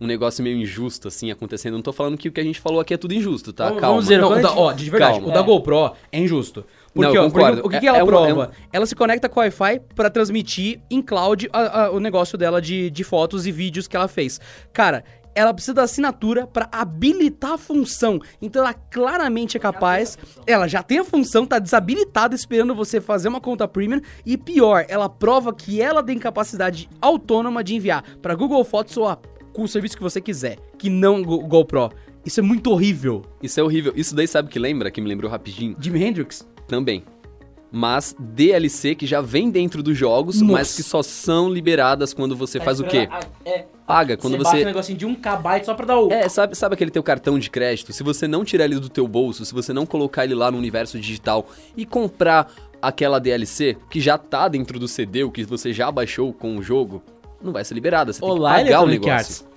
um 0.00 0.06
negócio 0.08 0.42
meio 0.42 0.56
injusto, 0.58 1.06
assim, 1.06 1.30
acontecendo, 1.30 1.74
não 1.74 1.82
tô 1.82 1.92
falando 1.92 2.18
que 2.18 2.28
o 2.28 2.32
que 2.32 2.40
a 2.40 2.42
gente 2.42 2.58
falou 2.60 2.80
aqui 2.80 2.92
é 2.92 2.96
tudo 2.96 3.14
injusto, 3.14 3.52
tá? 3.52 3.66
Vamos- 3.66 3.80
Calma. 3.80 3.92
vamos 3.94 4.04
dizer, 4.06 4.20
Não, 4.20 4.32
o 4.32 4.42
da, 4.42 4.52
ó, 4.52 4.72
de 4.72 4.90
verdade, 4.90 5.12
Calma. 5.20 5.28
o 5.28 5.32
da 5.32 5.38
É. 5.40 5.42
GoPro 5.44 5.92
é 6.10 6.18
injusto. 6.18 6.64
Porque, 6.92 7.06
Não, 7.08 7.14
eu 7.14 7.22
ó, 7.22 7.30
porque 7.30 7.38
concordo. 7.44 7.66
o 7.66 7.70
que, 7.70 7.76
É- 7.76 7.80
que 7.80 7.86
ela 7.86 7.98
é 7.98 8.02
uma- 8.02 8.08
prova? 8.10 8.28
é 8.28 8.34
um- 8.34 8.68
Ela 8.72 8.86
se 8.86 8.96
conecta 8.96 9.28
com 9.28 9.38
o 9.38 9.42
Wi-Fi 9.44 9.80
pra 9.94 10.10
transmitir 10.10 10.80
em 10.90 11.00
cloud 11.00 11.48
a- 11.52 11.84
a- 11.84 11.90
o 11.92 12.00
negócio 12.00 12.36
dela 12.36 12.60
de, 12.60 12.90
de 12.90 13.04
fotos 13.04 13.46
e 13.46 13.52
vídeos 13.52 13.86
que 13.86 13.94
ela 13.96 14.08
fez. 14.08 14.40
Cara, 14.72 15.04
ela 15.34 15.52
precisa 15.52 15.74
da 15.74 15.82
assinatura 15.82 16.46
pra 16.46 16.68
habilitar 16.70 17.52
a 17.52 17.58
função. 17.58 18.20
Então 18.40 18.62
ela 18.62 18.72
claramente 18.74 19.56
é 19.56 19.60
capaz. 19.60 20.16
Ela 20.46 20.68
já 20.68 20.82
tem 20.82 20.98
a 20.98 21.04
função, 21.04 21.44
tá 21.46 21.58
desabilitada 21.58 22.34
esperando 22.34 22.74
você 22.74 23.00
fazer 23.00 23.28
uma 23.28 23.40
conta 23.40 23.66
premium. 23.66 24.00
E 24.24 24.36
pior, 24.36 24.84
ela 24.88 25.08
prova 25.08 25.52
que 25.52 25.80
ela 25.80 26.02
tem 26.02 26.18
capacidade 26.18 26.88
autônoma 27.00 27.64
de 27.64 27.74
enviar 27.74 28.02
pra 28.22 28.34
Google 28.34 28.62
Fotos 28.64 28.96
ou 28.96 29.08
a, 29.08 29.18
com 29.52 29.62
o 29.62 29.68
serviço 29.68 29.96
que 29.96 30.02
você 30.02 30.20
quiser, 30.20 30.58
que 30.78 30.88
não 30.88 31.20
o 31.20 31.24
Go- 31.24 31.46
GoPro. 31.46 31.90
Isso 32.24 32.40
é 32.40 32.42
muito 32.42 32.70
horrível. 32.70 33.22
Isso 33.42 33.60
é 33.60 33.62
horrível. 33.62 33.92
Isso 33.96 34.14
daí 34.14 34.26
sabe 34.26 34.48
o 34.48 34.50
que 34.50 34.58
lembra? 34.58 34.90
Que 34.90 35.00
me 35.00 35.08
lembrou 35.08 35.30
rapidinho? 35.30 35.76
Jimi 35.78 36.02
Hendrix? 36.02 36.48
Também. 36.66 37.04
Mas 37.70 38.14
DLC 38.18 38.94
que 38.94 39.04
já 39.04 39.20
vem 39.20 39.50
dentro 39.50 39.82
dos 39.82 39.98
jogos, 39.98 40.40
Nossa. 40.40 40.52
mas 40.52 40.76
que 40.76 40.82
só 40.82 41.02
são 41.02 41.50
liberadas 41.52 42.14
quando 42.14 42.36
você 42.36 42.60
faz 42.60 42.78
o 42.78 42.84
quê? 42.84 43.08
É, 43.44 43.66
Paga. 43.86 44.16
Quando 44.16 44.38
você 44.38 44.44
baixa 44.44 44.56
um 44.56 44.60
você. 44.60 44.64
negocinho 44.64 44.98
de 44.98 45.06
um 45.06 45.14
kbyte 45.14 45.66
só 45.66 45.74
pra 45.74 45.84
dar 45.84 46.00
o... 46.00 46.10
É, 46.10 46.28
sabe, 46.28 46.54
sabe 46.54 46.74
aquele 46.74 46.90
teu 46.90 47.02
cartão 47.02 47.38
de 47.38 47.50
crédito? 47.50 47.92
Se 47.92 48.02
você 48.02 48.26
não 48.26 48.44
tirar 48.44 48.64
ele 48.64 48.78
do 48.78 48.88
teu 48.88 49.06
bolso, 49.06 49.44
se 49.44 49.52
você 49.52 49.72
não 49.72 49.84
colocar 49.84 50.24
ele 50.24 50.34
lá 50.34 50.50
no 50.50 50.56
universo 50.56 50.98
digital 50.98 51.46
e 51.76 51.84
comprar 51.84 52.50
aquela 52.80 53.18
DLC 53.18 53.76
que 53.90 54.00
já 54.00 54.16
tá 54.16 54.48
dentro 54.48 54.78
do 54.78 54.88
CD, 54.88 55.24
o 55.24 55.30
que 55.30 55.44
você 55.44 55.72
já 55.72 55.90
baixou 55.90 56.32
com 56.32 56.56
o 56.56 56.62
jogo, 56.62 57.02
não 57.42 57.52
vai 57.52 57.64
ser 57.64 57.74
liberada. 57.74 58.12
Você 58.12 58.24
Olá, 58.24 58.56
tem 58.56 58.64
que 58.64 58.70
pagar 58.70 58.84
o 58.84 58.86
negócio. 58.86 59.12
Arts. 59.12 59.53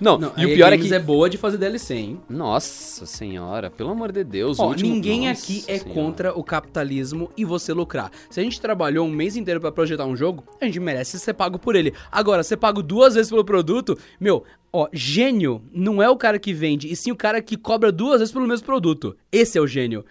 Não, 0.00 0.18
Não, 0.18 0.32
e 0.36 0.44
o 0.46 0.48
pior 0.54 0.72
é 0.72 0.76
Games 0.76 0.88
que... 0.90 0.94
é 0.94 0.98
boa 0.98 1.30
de 1.30 1.36
fazer 1.38 1.56
DLC, 1.58 1.94
hein? 1.94 2.20
Nossa 2.28 3.06
senhora, 3.06 3.70
pelo 3.70 3.90
amor 3.90 4.10
de 4.12 4.24
Deus. 4.24 4.58
Ó, 4.58 4.68
último- 4.68 4.92
ninguém 4.94 5.28
Nossa 5.28 5.42
aqui 5.42 5.64
é 5.68 5.78
Senhora. 5.78 5.94
contra 5.94 6.38
o 6.38 6.42
capitalismo 6.44 7.30
e 7.36 7.44
você 7.44 7.72
lucrar. 7.72 8.10
Se 8.30 8.40
a 8.40 8.42
gente 8.42 8.60
trabalhou 8.60 9.06
um 9.06 9.10
mês 9.10 9.36
inteiro 9.36 9.60
pra 9.60 9.72
projetar 9.72 10.04
um 10.06 10.16
jogo, 10.16 10.44
a 10.60 10.64
gente 10.64 10.80
merece 10.80 11.18
ser 11.18 11.34
pago 11.34 11.58
por 11.58 11.76
ele. 11.76 11.92
Agora, 12.10 12.42
ser 12.42 12.56
pago 12.56 12.82
duas 12.82 13.14
vezes 13.14 13.30
pelo 13.30 13.44
produto, 13.44 13.96
meu, 14.20 14.44
ó, 14.72 14.88
gênio 14.92 15.62
não 15.72 16.02
é 16.02 16.08
o 16.10 16.16
cara 16.16 16.38
que 16.38 16.52
vende, 16.52 16.90
e 16.90 16.96
sim 16.96 17.10
o 17.12 17.16
cara 17.16 17.40
que 17.40 17.56
cobra 17.56 17.92
duas 17.92 18.18
vezes 18.18 18.32
pelo 18.32 18.46
mesmo 18.46 18.66
produto. 18.66 19.16
Esse 19.30 19.58
é 19.58 19.60
o 19.60 19.66
gênio. 19.66 20.04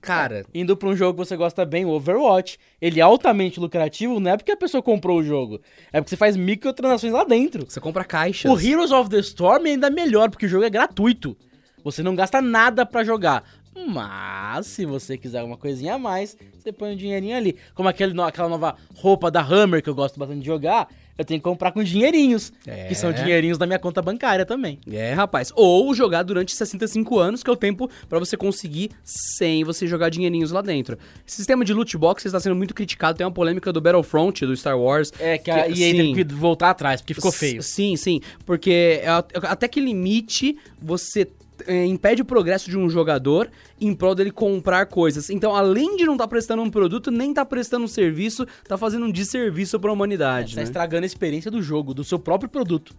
Cara, 0.00 0.44
Indo 0.54 0.76
pra 0.76 0.88
um 0.88 0.96
jogo 0.96 1.20
que 1.20 1.28
você 1.28 1.36
gosta 1.36 1.64
bem, 1.64 1.84
o 1.84 1.90
Overwatch, 1.90 2.58
ele 2.80 3.00
é 3.00 3.02
altamente 3.02 3.60
lucrativo, 3.60 4.18
não 4.18 4.30
é 4.30 4.36
porque 4.36 4.52
a 4.52 4.56
pessoa 4.56 4.82
comprou 4.82 5.18
o 5.18 5.22
jogo, 5.22 5.60
é 5.92 6.00
porque 6.00 6.10
você 6.10 6.16
faz 6.16 6.36
microtransações 6.36 7.12
lá 7.12 7.24
dentro. 7.24 7.66
você 7.68 7.80
compra 7.80 8.04
caixas. 8.04 8.50
O 8.50 8.58
Heroes 8.58 8.90
of 8.90 9.10
the 9.10 9.18
Storm 9.18 9.66
é 9.66 9.70
ainda 9.70 9.90
melhor, 9.90 10.30
porque 10.30 10.46
o 10.46 10.48
jogo 10.48 10.64
é 10.64 10.70
gratuito. 10.70 11.36
Você 11.84 12.02
não 12.02 12.14
gasta 12.14 12.40
nada 12.42 12.84
pra 12.84 13.04
jogar. 13.04 13.44
Mas, 13.86 14.66
se 14.66 14.84
você 14.84 15.16
quiser 15.16 15.38
alguma 15.38 15.56
coisinha 15.56 15.94
a 15.94 15.98
mais, 15.98 16.36
você 16.58 16.72
põe 16.72 16.92
um 16.92 16.96
dinheirinho 16.96 17.36
ali. 17.36 17.56
Como 17.74 17.88
aquele, 17.88 18.20
aquela 18.20 18.48
nova 18.48 18.76
roupa 18.94 19.30
da 19.30 19.40
Hammer 19.40 19.82
que 19.82 19.88
eu 19.88 19.94
gosto 19.94 20.18
bastante 20.18 20.40
de 20.40 20.46
jogar, 20.46 20.88
eu 21.18 21.24
tenho 21.24 21.40
que 21.40 21.44
comprar 21.44 21.72
com 21.72 21.82
dinheirinhos. 21.82 22.52
É. 22.66 22.88
Que 22.88 22.94
são 22.94 23.12
dinheirinhos 23.12 23.58
da 23.58 23.66
minha 23.66 23.78
conta 23.78 24.00
bancária 24.00 24.46
também. 24.46 24.78
É, 24.90 25.12
rapaz. 25.12 25.52
Ou 25.54 25.94
jogar 25.94 26.22
durante 26.22 26.54
65 26.54 27.18
anos, 27.18 27.42
que 27.42 27.50
é 27.50 27.52
o 27.52 27.56
tempo 27.56 27.90
pra 28.08 28.18
você 28.18 28.36
conseguir 28.36 28.90
sem 29.04 29.64
você 29.64 29.86
jogar 29.86 30.08
dinheirinhos 30.08 30.50
lá 30.50 30.62
dentro. 30.62 30.98
Esse 31.26 31.36
sistema 31.36 31.64
de 31.64 31.74
loot 31.74 31.96
box 31.98 32.24
está 32.24 32.40
sendo 32.40 32.56
muito 32.56 32.74
criticado. 32.74 33.18
Tem 33.18 33.26
uma 33.26 33.32
polêmica 33.32 33.72
do 33.72 33.80
Battlefront, 33.80 34.46
do 34.46 34.56
Star 34.56 34.78
Wars. 34.78 35.12
É, 35.18 35.38
que 35.38 35.50
a 35.50 35.68
EA 35.68 35.74
sim. 35.74 35.96
teve 35.96 36.24
que 36.24 36.34
voltar 36.34 36.70
atrás, 36.70 37.00
porque 37.00 37.14
ficou 37.14 37.32
feio. 37.32 37.62
Sim, 37.62 37.96
sim. 37.96 38.20
Porque 38.46 39.00
é 39.02 39.08
até 39.08 39.68
que 39.68 39.80
limite 39.80 40.56
você 40.80 41.28
é, 41.66 41.84
impede 41.84 42.22
o 42.22 42.24
progresso 42.24 42.70
de 42.70 42.76
um 42.78 42.88
jogador 42.88 43.50
em 43.80 43.94
prol 43.94 44.14
dele 44.14 44.30
comprar 44.30 44.86
coisas. 44.86 45.30
Então, 45.30 45.54
além 45.54 45.96
de 45.96 46.04
não 46.04 46.14
estar 46.14 46.28
prestando 46.28 46.62
um 46.62 46.70
produto, 46.70 47.10
nem 47.10 47.32
tá 47.34 47.44
prestando 47.44 47.84
um 47.84 47.88
serviço, 47.88 48.46
tá 48.66 48.76
fazendo 48.76 49.06
um 49.06 49.12
desserviço 49.12 49.78
pra 49.80 49.92
humanidade, 49.92 50.54
Tá 50.54 50.60
né? 50.60 50.64
estragando 50.64 51.04
a 51.04 51.06
experiência 51.06 51.50
do 51.50 51.62
jogo, 51.62 51.92
do 51.94 52.04
seu 52.04 52.18
próprio 52.18 52.48
produto. 52.50 52.94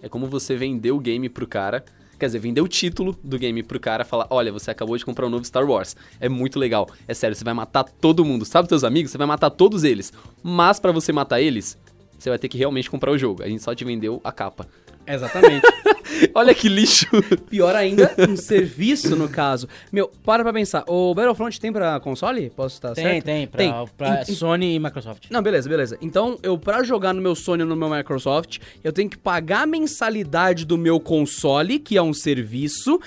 É 0.00 0.08
como 0.08 0.26
você 0.26 0.56
vender 0.56 0.90
o 0.92 0.98
game 0.98 1.28
pro 1.28 1.46
cara. 1.46 1.84
Quer 2.18 2.26
dizer, 2.26 2.38
vender 2.38 2.60
o 2.60 2.68
título 2.68 3.16
do 3.22 3.36
game 3.38 3.62
pro 3.64 3.80
cara 3.80 4.02
e 4.02 4.06
falar: 4.06 4.26
Olha, 4.30 4.52
você 4.52 4.70
acabou 4.70 4.96
de 4.96 5.04
comprar 5.04 5.26
um 5.26 5.30
novo 5.30 5.44
Star 5.44 5.68
Wars. 5.68 5.96
É 6.20 6.28
muito 6.28 6.58
legal. 6.58 6.88
É 7.08 7.14
sério, 7.14 7.34
você 7.36 7.42
vai 7.44 7.54
matar 7.54 7.82
todo 7.84 8.24
mundo. 8.24 8.44
Sabe 8.44 8.68
teus 8.68 8.84
amigos? 8.84 9.10
Você 9.10 9.18
vai 9.18 9.26
matar 9.26 9.50
todos 9.50 9.82
eles. 9.82 10.12
Mas 10.42 10.78
pra 10.78 10.92
você 10.92 11.12
matar 11.12 11.40
eles, 11.40 11.76
você 12.18 12.28
vai 12.30 12.38
ter 12.38 12.48
que 12.48 12.56
realmente 12.58 12.88
comprar 12.88 13.10
o 13.10 13.18
jogo. 13.18 13.42
A 13.42 13.48
gente 13.48 13.62
só 13.62 13.74
te 13.74 13.84
vendeu 13.84 14.20
a 14.22 14.30
capa. 14.30 14.68
Exatamente. 15.06 15.62
Olha 16.34 16.54
que 16.54 16.68
lixo. 16.68 17.06
Pior 17.48 17.74
ainda, 17.74 18.14
um 18.28 18.36
serviço, 18.36 19.16
no 19.16 19.28
caso. 19.28 19.66
Meu, 19.90 20.08
para 20.24 20.42
pra 20.42 20.52
pensar. 20.52 20.84
O 20.86 21.14
Battlefront 21.14 21.58
tem 21.60 21.72
pra 21.72 21.98
console? 22.00 22.50
Posso 22.50 22.76
estar 22.76 22.92
Tem, 22.94 23.04
certo? 23.04 23.24
tem, 23.24 23.46
pra, 23.46 23.86
pra 23.96 24.22
Em- 24.28 24.30
em- 24.32 24.34
Sony 24.34 24.74
e 24.74 24.78
Microsoft. 24.78 25.24
Não, 25.30 25.42
beleza, 25.42 25.68
beleza. 25.68 25.98
Então, 26.00 26.38
eu 26.42 26.56
pra 26.58 26.82
jogar 26.82 27.12
no 27.12 27.20
meu 27.22 27.34
Sony 27.34 27.62
ou 27.62 27.68
no 27.68 27.74
meu 27.76 27.88
Microsoft, 27.90 28.58
eu 28.84 28.92
tenho 28.92 29.08
que 29.10 29.18
pagar 29.18 29.62
a 29.62 29.66
mensalidade 29.66 30.64
do 30.64 30.78
meu 30.78 31.00
console, 31.00 31.78
que 31.78 31.96
é 31.96 32.02
um 32.02 32.12
serviço. 32.14 33.00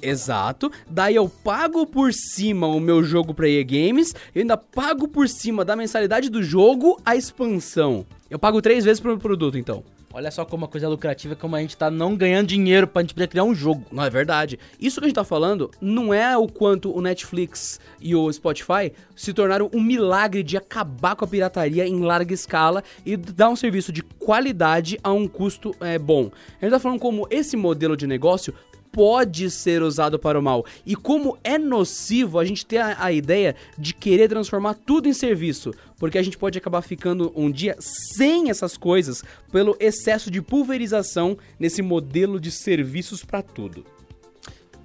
Exato. 0.00 0.70
Daí 0.88 1.14
eu 1.14 1.28
pago 1.28 1.86
por 1.86 2.12
cima 2.12 2.66
o 2.66 2.80
meu 2.80 3.02
jogo 3.02 3.34
pra 3.34 3.48
EA 3.48 3.62
Games, 3.64 4.14
eu 4.34 4.40
ainda 4.42 4.56
pago 4.56 5.08
por 5.08 5.28
cima 5.28 5.64
da 5.64 5.76
mensalidade 5.76 6.30
do 6.30 6.42
jogo 6.42 7.00
a 7.04 7.16
expansão. 7.16 8.06
Eu 8.30 8.38
pago 8.38 8.60
três 8.62 8.84
vezes 8.84 9.00
pro 9.00 9.10
meu 9.10 9.18
produto, 9.18 9.58
então. 9.58 9.82
Olha 10.12 10.30
só 10.30 10.44
como 10.44 10.64
uma 10.64 10.68
coisa 10.68 10.88
lucrativa, 10.88 11.36
como 11.36 11.54
a 11.54 11.60
gente 11.60 11.76
tá 11.76 11.90
não 11.90 12.16
ganhando 12.16 12.46
dinheiro 12.46 12.86
pra 12.86 13.02
gente 13.02 13.12
poder 13.12 13.28
criar 13.28 13.44
um 13.44 13.54
jogo. 13.54 13.84
Não 13.92 14.02
é 14.02 14.08
verdade. 14.08 14.58
Isso 14.80 15.00
que 15.00 15.04
a 15.04 15.08
gente 15.08 15.14
tá 15.14 15.24
falando 15.24 15.70
não 15.80 16.14
é 16.14 16.36
o 16.36 16.48
quanto 16.48 16.90
o 16.90 17.02
Netflix 17.02 17.78
e 18.00 18.14
o 18.14 18.32
Spotify 18.32 18.92
se 19.14 19.34
tornaram 19.34 19.70
um 19.72 19.82
milagre 19.82 20.42
de 20.42 20.56
acabar 20.56 21.14
com 21.14 21.26
a 21.26 21.28
pirataria 21.28 21.86
em 21.86 22.00
larga 22.00 22.32
escala 22.32 22.82
e 23.04 23.16
dar 23.18 23.50
um 23.50 23.56
serviço 23.56 23.92
de 23.92 24.02
qualidade 24.02 24.98
a 25.04 25.12
um 25.12 25.28
custo 25.28 25.74
é, 25.78 25.98
bom. 25.98 26.30
A 26.60 26.64
gente 26.64 26.72
tá 26.72 26.80
falando 26.80 27.00
como 27.00 27.26
esse 27.30 27.56
modelo 27.56 27.96
de 27.96 28.06
negócio 28.06 28.54
pode 28.98 29.48
ser 29.48 29.80
usado 29.80 30.18
para 30.18 30.36
o 30.36 30.42
mal. 30.42 30.66
E 30.84 30.96
como 30.96 31.38
é 31.44 31.56
nocivo 31.56 32.36
a 32.36 32.44
gente 32.44 32.66
ter 32.66 32.78
a, 32.78 33.04
a 33.04 33.12
ideia 33.12 33.54
de 33.78 33.94
querer 33.94 34.28
transformar 34.28 34.74
tudo 34.74 35.08
em 35.08 35.12
serviço, 35.12 35.72
porque 35.96 36.18
a 36.18 36.22
gente 36.22 36.36
pode 36.36 36.58
acabar 36.58 36.82
ficando 36.82 37.32
um 37.36 37.48
dia 37.48 37.76
sem 37.78 38.50
essas 38.50 38.76
coisas 38.76 39.22
pelo 39.52 39.76
excesso 39.78 40.32
de 40.32 40.42
pulverização 40.42 41.38
nesse 41.60 41.80
modelo 41.80 42.40
de 42.40 42.50
serviços 42.50 43.24
para 43.24 43.40
tudo. 43.40 43.86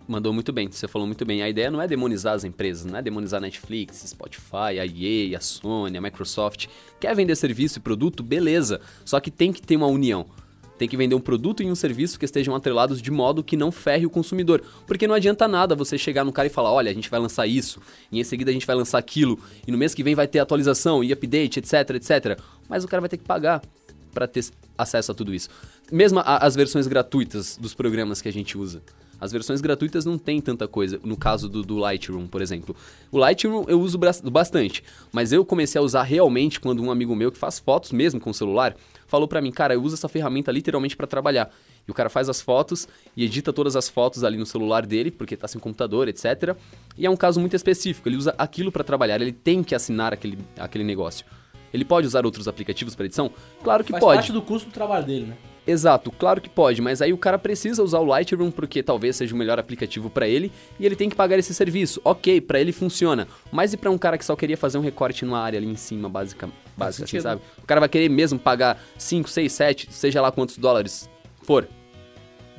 Mandou 0.07 0.31
muito 0.31 0.53
bem, 0.53 0.69
você 0.69 0.87
falou 0.87 1.07
muito 1.07 1.25
bem. 1.25 1.41
A 1.41 1.49
ideia 1.49 1.71
não 1.71 1.81
é 1.81 1.87
demonizar 1.87 2.35
as 2.35 2.43
empresas, 2.43 2.85
não 2.85 2.99
é 2.99 3.01
demonizar 3.01 3.41
Netflix, 3.41 4.03
Spotify, 4.05 4.77
a 4.79 4.85
EA, 4.85 5.35
a 5.39 5.41
Sony, 5.41 5.97
a 5.97 6.01
Microsoft. 6.01 6.67
Quer 6.99 7.15
vender 7.15 7.35
serviço 7.35 7.79
e 7.79 7.81
produto? 7.81 8.21
Beleza. 8.21 8.79
Só 9.03 9.19
que 9.19 9.31
tem 9.31 9.51
que 9.51 9.61
ter 9.61 9.75
uma 9.75 9.87
união. 9.87 10.27
Tem 10.83 10.89
que 10.89 10.97
vender 10.97 11.15
um 11.15 11.21
produto 11.21 11.63
e 11.63 11.71
um 11.71 11.75
serviço 11.75 12.19
que 12.19 12.25
estejam 12.25 12.53
atrelados 12.53 13.01
de 13.01 13.09
modo 13.09 13.41
que 13.41 13.55
não 13.55 13.71
ferre 13.71 14.05
o 14.05 14.09
consumidor. 14.09 14.61
Porque 14.85 15.07
não 15.07 15.15
adianta 15.15 15.47
nada 15.47 15.75
você 15.75 15.97
chegar 15.97 16.25
no 16.25 16.33
cara 16.33 16.47
e 16.47 16.51
falar: 16.51 16.73
olha, 16.73 16.91
a 16.91 16.93
gente 16.93 17.09
vai 17.09 17.21
lançar 17.21 17.47
isso, 17.47 17.79
e 18.11 18.19
em 18.19 18.23
seguida 18.25 18.51
a 18.51 18.53
gente 18.53 18.67
vai 18.67 18.75
lançar 18.75 18.97
aquilo, 18.97 19.39
e 19.65 19.71
no 19.71 19.77
mês 19.77 19.93
que 19.93 20.03
vem 20.03 20.13
vai 20.13 20.27
ter 20.27 20.39
atualização 20.39 21.01
e 21.01 21.13
update, 21.13 21.59
etc, 21.59 21.91
etc. 21.91 22.37
Mas 22.67 22.83
o 22.83 22.87
cara 22.89 22.99
vai 22.99 23.09
ter 23.09 23.15
que 23.15 23.23
pagar 23.23 23.61
para 24.13 24.27
ter 24.27 24.43
acesso 24.77 25.13
a 25.13 25.15
tudo 25.15 25.33
isso. 25.33 25.47
Mesmo 25.89 26.21
as 26.25 26.53
versões 26.53 26.85
gratuitas 26.85 27.55
dos 27.55 27.73
programas 27.73 28.21
que 28.21 28.27
a 28.27 28.33
gente 28.33 28.57
usa. 28.57 28.83
As 29.19 29.31
versões 29.31 29.61
gratuitas 29.61 30.05
não 30.05 30.17
tem 30.17 30.41
tanta 30.41 30.67
coisa. 30.67 30.99
No 31.03 31.15
caso 31.15 31.47
do, 31.47 31.61
do 31.61 31.77
Lightroom, 31.77 32.27
por 32.27 32.41
exemplo. 32.41 32.75
O 33.11 33.17
Lightroom 33.17 33.65
eu 33.67 33.79
uso 33.79 33.97
bastante, 33.97 34.83
mas 35.11 35.31
eu 35.31 35.45
comecei 35.45 35.79
a 35.79 35.83
usar 35.83 36.03
realmente 36.03 36.59
quando 36.59 36.83
um 36.83 36.91
amigo 36.91 37.15
meu 37.15 37.31
que 37.31 37.37
faz 37.37 37.59
fotos 37.59 37.91
mesmo 37.91 38.19
com 38.19 38.29
o 38.29 38.33
celular 38.33 38.75
falou 39.13 39.27
pra 39.27 39.39
mim, 39.39 39.51
cara, 39.51 39.75
eu 39.75 39.83
uso 39.83 39.93
essa 39.93 40.09
ferramenta 40.09 40.51
literalmente 40.51 40.97
pra 40.97 41.05
trabalhar. 41.05 41.53
E 41.87 41.91
o 41.91 41.93
cara 41.93 42.09
faz 42.09 42.29
as 42.29 42.41
fotos 42.41 42.87
e 43.15 43.23
edita 43.23 43.53
todas 43.53 43.75
as 43.75 43.87
fotos 43.87 44.23
ali 44.23 44.37
no 44.37 44.45
celular 44.45 44.87
dele, 44.87 45.11
porque 45.11 45.37
tá 45.37 45.47
sem 45.47 45.61
computador, 45.61 46.07
etc. 46.07 46.57
E 46.97 47.05
é 47.05 47.09
um 47.11 47.15
caso 47.15 47.39
muito 47.39 47.55
específico, 47.55 48.09
ele 48.09 48.17
usa 48.17 48.33
aquilo 48.39 48.71
pra 48.71 48.83
trabalhar, 48.83 49.21
ele 49.21 49.31
tem 49.31 49.61
que 49.61 49.75
assinar 49.75 50.13
aquele, 50.13 50.39
aquele 50.57 50.83
negócio. 50.83 51.27
Ele 51.71 51.85
pode 51.85 52.07
usar 52.07 52.25
outros 52.25 52.47
aplicativos 52.47 52.95
para 52.95 53.05
edição? 53.05 53.29
Claro 53.63 53.83
que 53.83 53.91
Faz 53.91 54.03
pode. 54.03 54.17
parte 54.17 54.31
do 54.31 54.41
custo 54.41 54.69
do 54.69 54.73
trabalho 54.73 55.05
dele, 55.05 55.27
né? 55.27 55.37
Exato, 55.65 56.11
claro 56.11 56.41
que 56.41 56.49
pode, 56.49 56.81
mas 56.81 57.01
aí 57.01 57.13
o 57.13 57.17
cara 57.17 57.39
precisa 57.39 57.81
usar 57.81 57.99
o 57.99 58.05
Lightroom 58.05 58.51
porque 58.51 58.83
talvez 58.83 59.15
seja 59.15 59.33
o 59.33 59.37
melhor 59.37 59.57
aplicativo 59.57 60.09
para 60.09 60.27
ele 60.27 60.51
e 60.77 60.85
ele 60.85 60.95
tem 60.95 61.09
que 61.09 61.15
pagar 61.15 61.39
esse 61.39 61.53
serviço. 61.53 62.01
Ok, 62.03 62.41
para 62.41 62.59
ele 62.59 62.73
funciona, 62.73 63.27
mas 63.51 63.73
e 63.73 63.77
para 63.77 63.89
um 63.89 63.97
cara 63.97 64.17
que 64.17 64.25
só 64.25 64.35
queria 64.35 64.57
fazer 64.57 64.77
um 64.77 64.81
recorte 64.81 65.23
numa 65.23 65.39
área 65.39 65.57
ali 65.57 65.67
em 65.67 65.75
cima, 65.75 66.09
básica, 66.09 66.49
básica 66.75 67.05
assim, 67.05 67.19
sabe? 67.21 67.41
O 67.61 67.65
cara 67.65 67.79
vai 67.79 67.87
querer 67.87 68.09
mesmo 68.09 68.37
pagar 68.37 68.83
5, 68.97 69.29
6, 69.29 69.51
7, 69.51 69.87
seja 69.91 70.21
lá 70.21 70.31
quantos 70.31 70.57
dólares 70.57 71.09
for. 71.43 71.67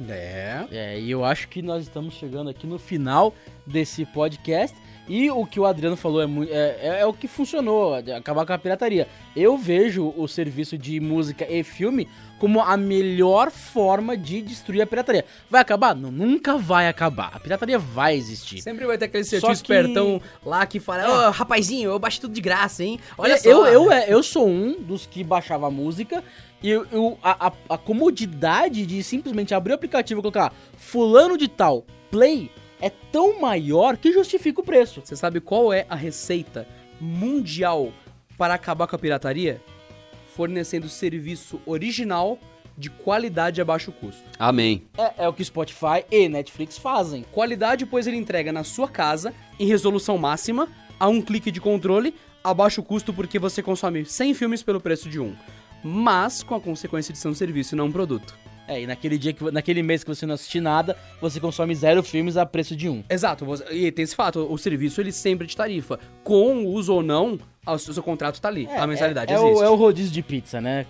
É. 0.08 0.66
É, 0.72 1.00
e 1.00 1.10
eu 1.10 1.24
acho 1.24 1.48
que 1.48 1.62
nós 1.62 1.84
estamos 1.84 2.14
chegando 2.14 2.50
aqui 2.50 2.66
no 2.66 2.78
final 2.78 3.34
desse 3.66 4.04
podcast. 4.06 4.76
E 5.06 5.30
o 5.30 5.44
que 5.44 5.60
o 5.60 5.66
Adriano 5.66 5.96
falou 5.96 6.22
é, 6.22 6.26
é, 6.48 6.78
é- 6.82 7.00
é 7.00 7.06
o 7.06 7.12
que 7.12 7.28
funcionou, 7.28 7.94
acabar 7.94 8.46
com 8.46 8.52
a 8.54 8.58
pirataria. 8.58 9.06
Eu 9.36 9.58
vejo 9.58 10.14
o 10.16 10.26
serviço 10.26 10.78
de 10.78 10.98
música 10.98 11.46
e 11.50 11.62
filme 11.62 12.08
como 12.38 12.60
a 12.60 12.74
melhor 12.76 13.50
forma 13.50 14.16
de 14.16 14.40
destruir 14.40 14.80
a 14.82 14.86
pirataria. 14.86 15.24
Vai 15.50 15.60
acabar? 15.60 15.94
Não, 15.94 16.10
nunca 16.10 16.56
vai 16.56 16.88
acabar. 16.88 17.30
A 17.34 17.38
pirataria 17.40 17.78
vai 17.78 18.16
existir. 18.16 18.62
Sempre 18.62 18.86
vai 18.86 18.96
ter 18.96 19.04
aquele 19.06 19.24
seu 19.24 19.40
tio 19.40 19.48
que- 19.48 19.54
espertão 19.54 20.20
lá 20.44 20.64
que 20.66 20.80
fala, 20.80 21.28
ô 21.28 21.30
rapazinho, 21.30 21.90
eu 21.90 21.98
baixei 21.98 22.20
tudo 22.22 22.32
de 22.34 22.40
graça, 22.40 22.82
hein? 22.82 22.98
Olha 23.18 23.34
Olha, 23.34 23.42
só. 23.42 23.48
eu, 23.50 23.66
eu, 23.66 23.92
é, 23.92 24.06
eu 24.12 24.22
sou 24.22 24.48
um 24.48 24.80
dos 24.80 25.04
que 25.06 25.22
baixava 25.22 25.66
a 25.66 25.70
música 25.70 26.24
e 26.62 26.70
eu, 26.70 26.86
eu- 26.90 27.18
a, 27.22 27.48
a- 27.48 27.52
a 27.68 27.78
comodidade 27.78 28.86
de 28.86 29.02
simplesmente 29.02 29.54
abrir 29.54 29.72
o 29.72 29.74
aplicativo 29.74 30.20
e 30.20 30.22
colocar 30.22 30.52
fulano 30.78 31.36
de 31.36 31.46
tal, 31.48 31.84
play, 32.10 32.50
é 32.80 32.90
tão 32.90 33.40
maior 33.40 33.96
que 33.96 34.12
justifica 34.12 34.60
o 34.60 34.64
preço. 34.64 35.00
Você 35.04 35.16
sabe 35.16 35.40
qual 35.40 35.72
é 35.72 35.86
a 35.88 35.94
receita 35.94 36.66
mundial 37.00 37.92
para 38.36 38.54
acabar 38.54 38.86
com 38.86 38.96
a 38.96 38.98
pirataria? 38.98 39.60
Fornecendo 40.34 40.88
serviço 40.88 41.60
original 41.64 42.38
de 42.76 42.90
qualidade 42.90 43.60
a 43.60 43.64
baixo 43.64 43.92
custo. 43.92 44.22
Amém. 44.38 44.82
É, 44.98 45.24
é 45.24 45.28
o 45.28 45.32
que 45.32 45.44
Spotify 45.44 46.04
e 46.10 46.28
Netflix 46.28 46.76
fazem. 46.76 47.24
Qualidade, 47.30 47.86
pois 47.86 48.06
ele 48.06 48.16
entrega 48.16 48.52
na 48.52 48.64
sua 48.64 48.88
casa, 48.88 49.32
em 49.58 49.66
resolução 49.66 50.18
máxima, 50.18 50.68
a 50.98 51.08
um 51.08 51.22
clique 51.22 51.50
de 51.50 51.60
controle, 51.60 52.14
a 52.42 52.52
baixo 52.52 52.82
custo 52.82 53.12
porque 53.12 53.38
você 53.38 53.62
consome 53.62 54.04
100 54.04 54.34
filmes 54.34 54.62
pelo 54.62 54.80
preço 54.80 55.08
de 55.08 55.20
um. 55.20 55.34
Mas 55.82 56.42
com 56.42 56.54
a 56.54 56.60
consequência 56.60 57.12
de 57.12 57.18
ser 57.18 57.28
um 57.28 57.34
serviço 57.34 57.74
e 57.74 57.78
não 57.78 57.86
um 57.86 57.92
produto. 57.92 58.36
É, 58.66 58.80
e 58.82 58.86
naquele 58.86 59.18
dia 59.18 59.32
que 59.32 59.50
naquele 59.50 59.82
mês 59.82 60.02
que 60.02 60.08
você 60.14 60.24
não 60.24 60.34
assistir 60.34 60.60
nada, 60.60 60.96
você 61.20 61.38
consome 61.38 61.74
zero 61.74 62.02
filmes 62.02 62.36
a 62.36 62.46
preço 62.46 62.74
de 62.74 62.88
um. 62.88 63.04
Exato, 63.10 63.44
você- 63.44 63.64
e 63.72 63.92
tem 63.92 64.02
esse 64.02 64.14
fato, 64.16 64.46
o 64.50 64.56
serviço 64.56 65.00
ele 65.00 65.12
sempre 65.12 65.46
te 65.46 65.54
tarifa. 65.56 65.98
Com 66.22 66.64
uso 66.66 66.94
ou 66.94 67.02
não, 67.02 67.38
o 67.66 67.78
seu 67.78 68.02
contrato 68.02 68.40
tá 68.40 68.48
ali, 68.48 68.66
a 68.68 68.86
mensalidade 68.86 69.32
é, 69.32 69.36
é 69.36 69.38
existe. 69.38 69.60
o, 69.60 69.64
é 69.64 69.68
o 69.68 69.74
rodízio 69.74 70.12
de 70.12 70.22
pizza, 70.22 70.60
né? 70.62 70.86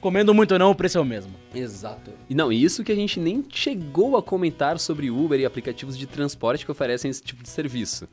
Comendo 0.00 0.32
muito 0.32 0.52
ou 0.52 0.58
não, 0.58 0.70
o 0.70 0.74
preço 0.74 0.98
é 0.98 1.00
o 1.00 1.04
mesmo. 1.04 1.32
Exato. 1.52 2.12
E 2.30 2.34
não, 2.34 2.52
e 2.52 2.62
isso 2.62 2.84
que 2.84 2.92
a 2.92 2.94
gente 2.94 3.18
nem 3.18 3.44
chegou 3.50 4.16
a 4.16 4.22
comentar 4.22 4.78
sobre 4.78 5.10
Uber 5.10 5.40
e 5.40 5.44
aplicativos 5.44 5.98
de 5.98 6.06
transporte 6.06 6.64
que 6.64 6.70
oferecem 6.70 7.10
esse 7.10 7.22
tipo 7.22 7.42
de 7.42 7.48
serviço. 7.48 8.06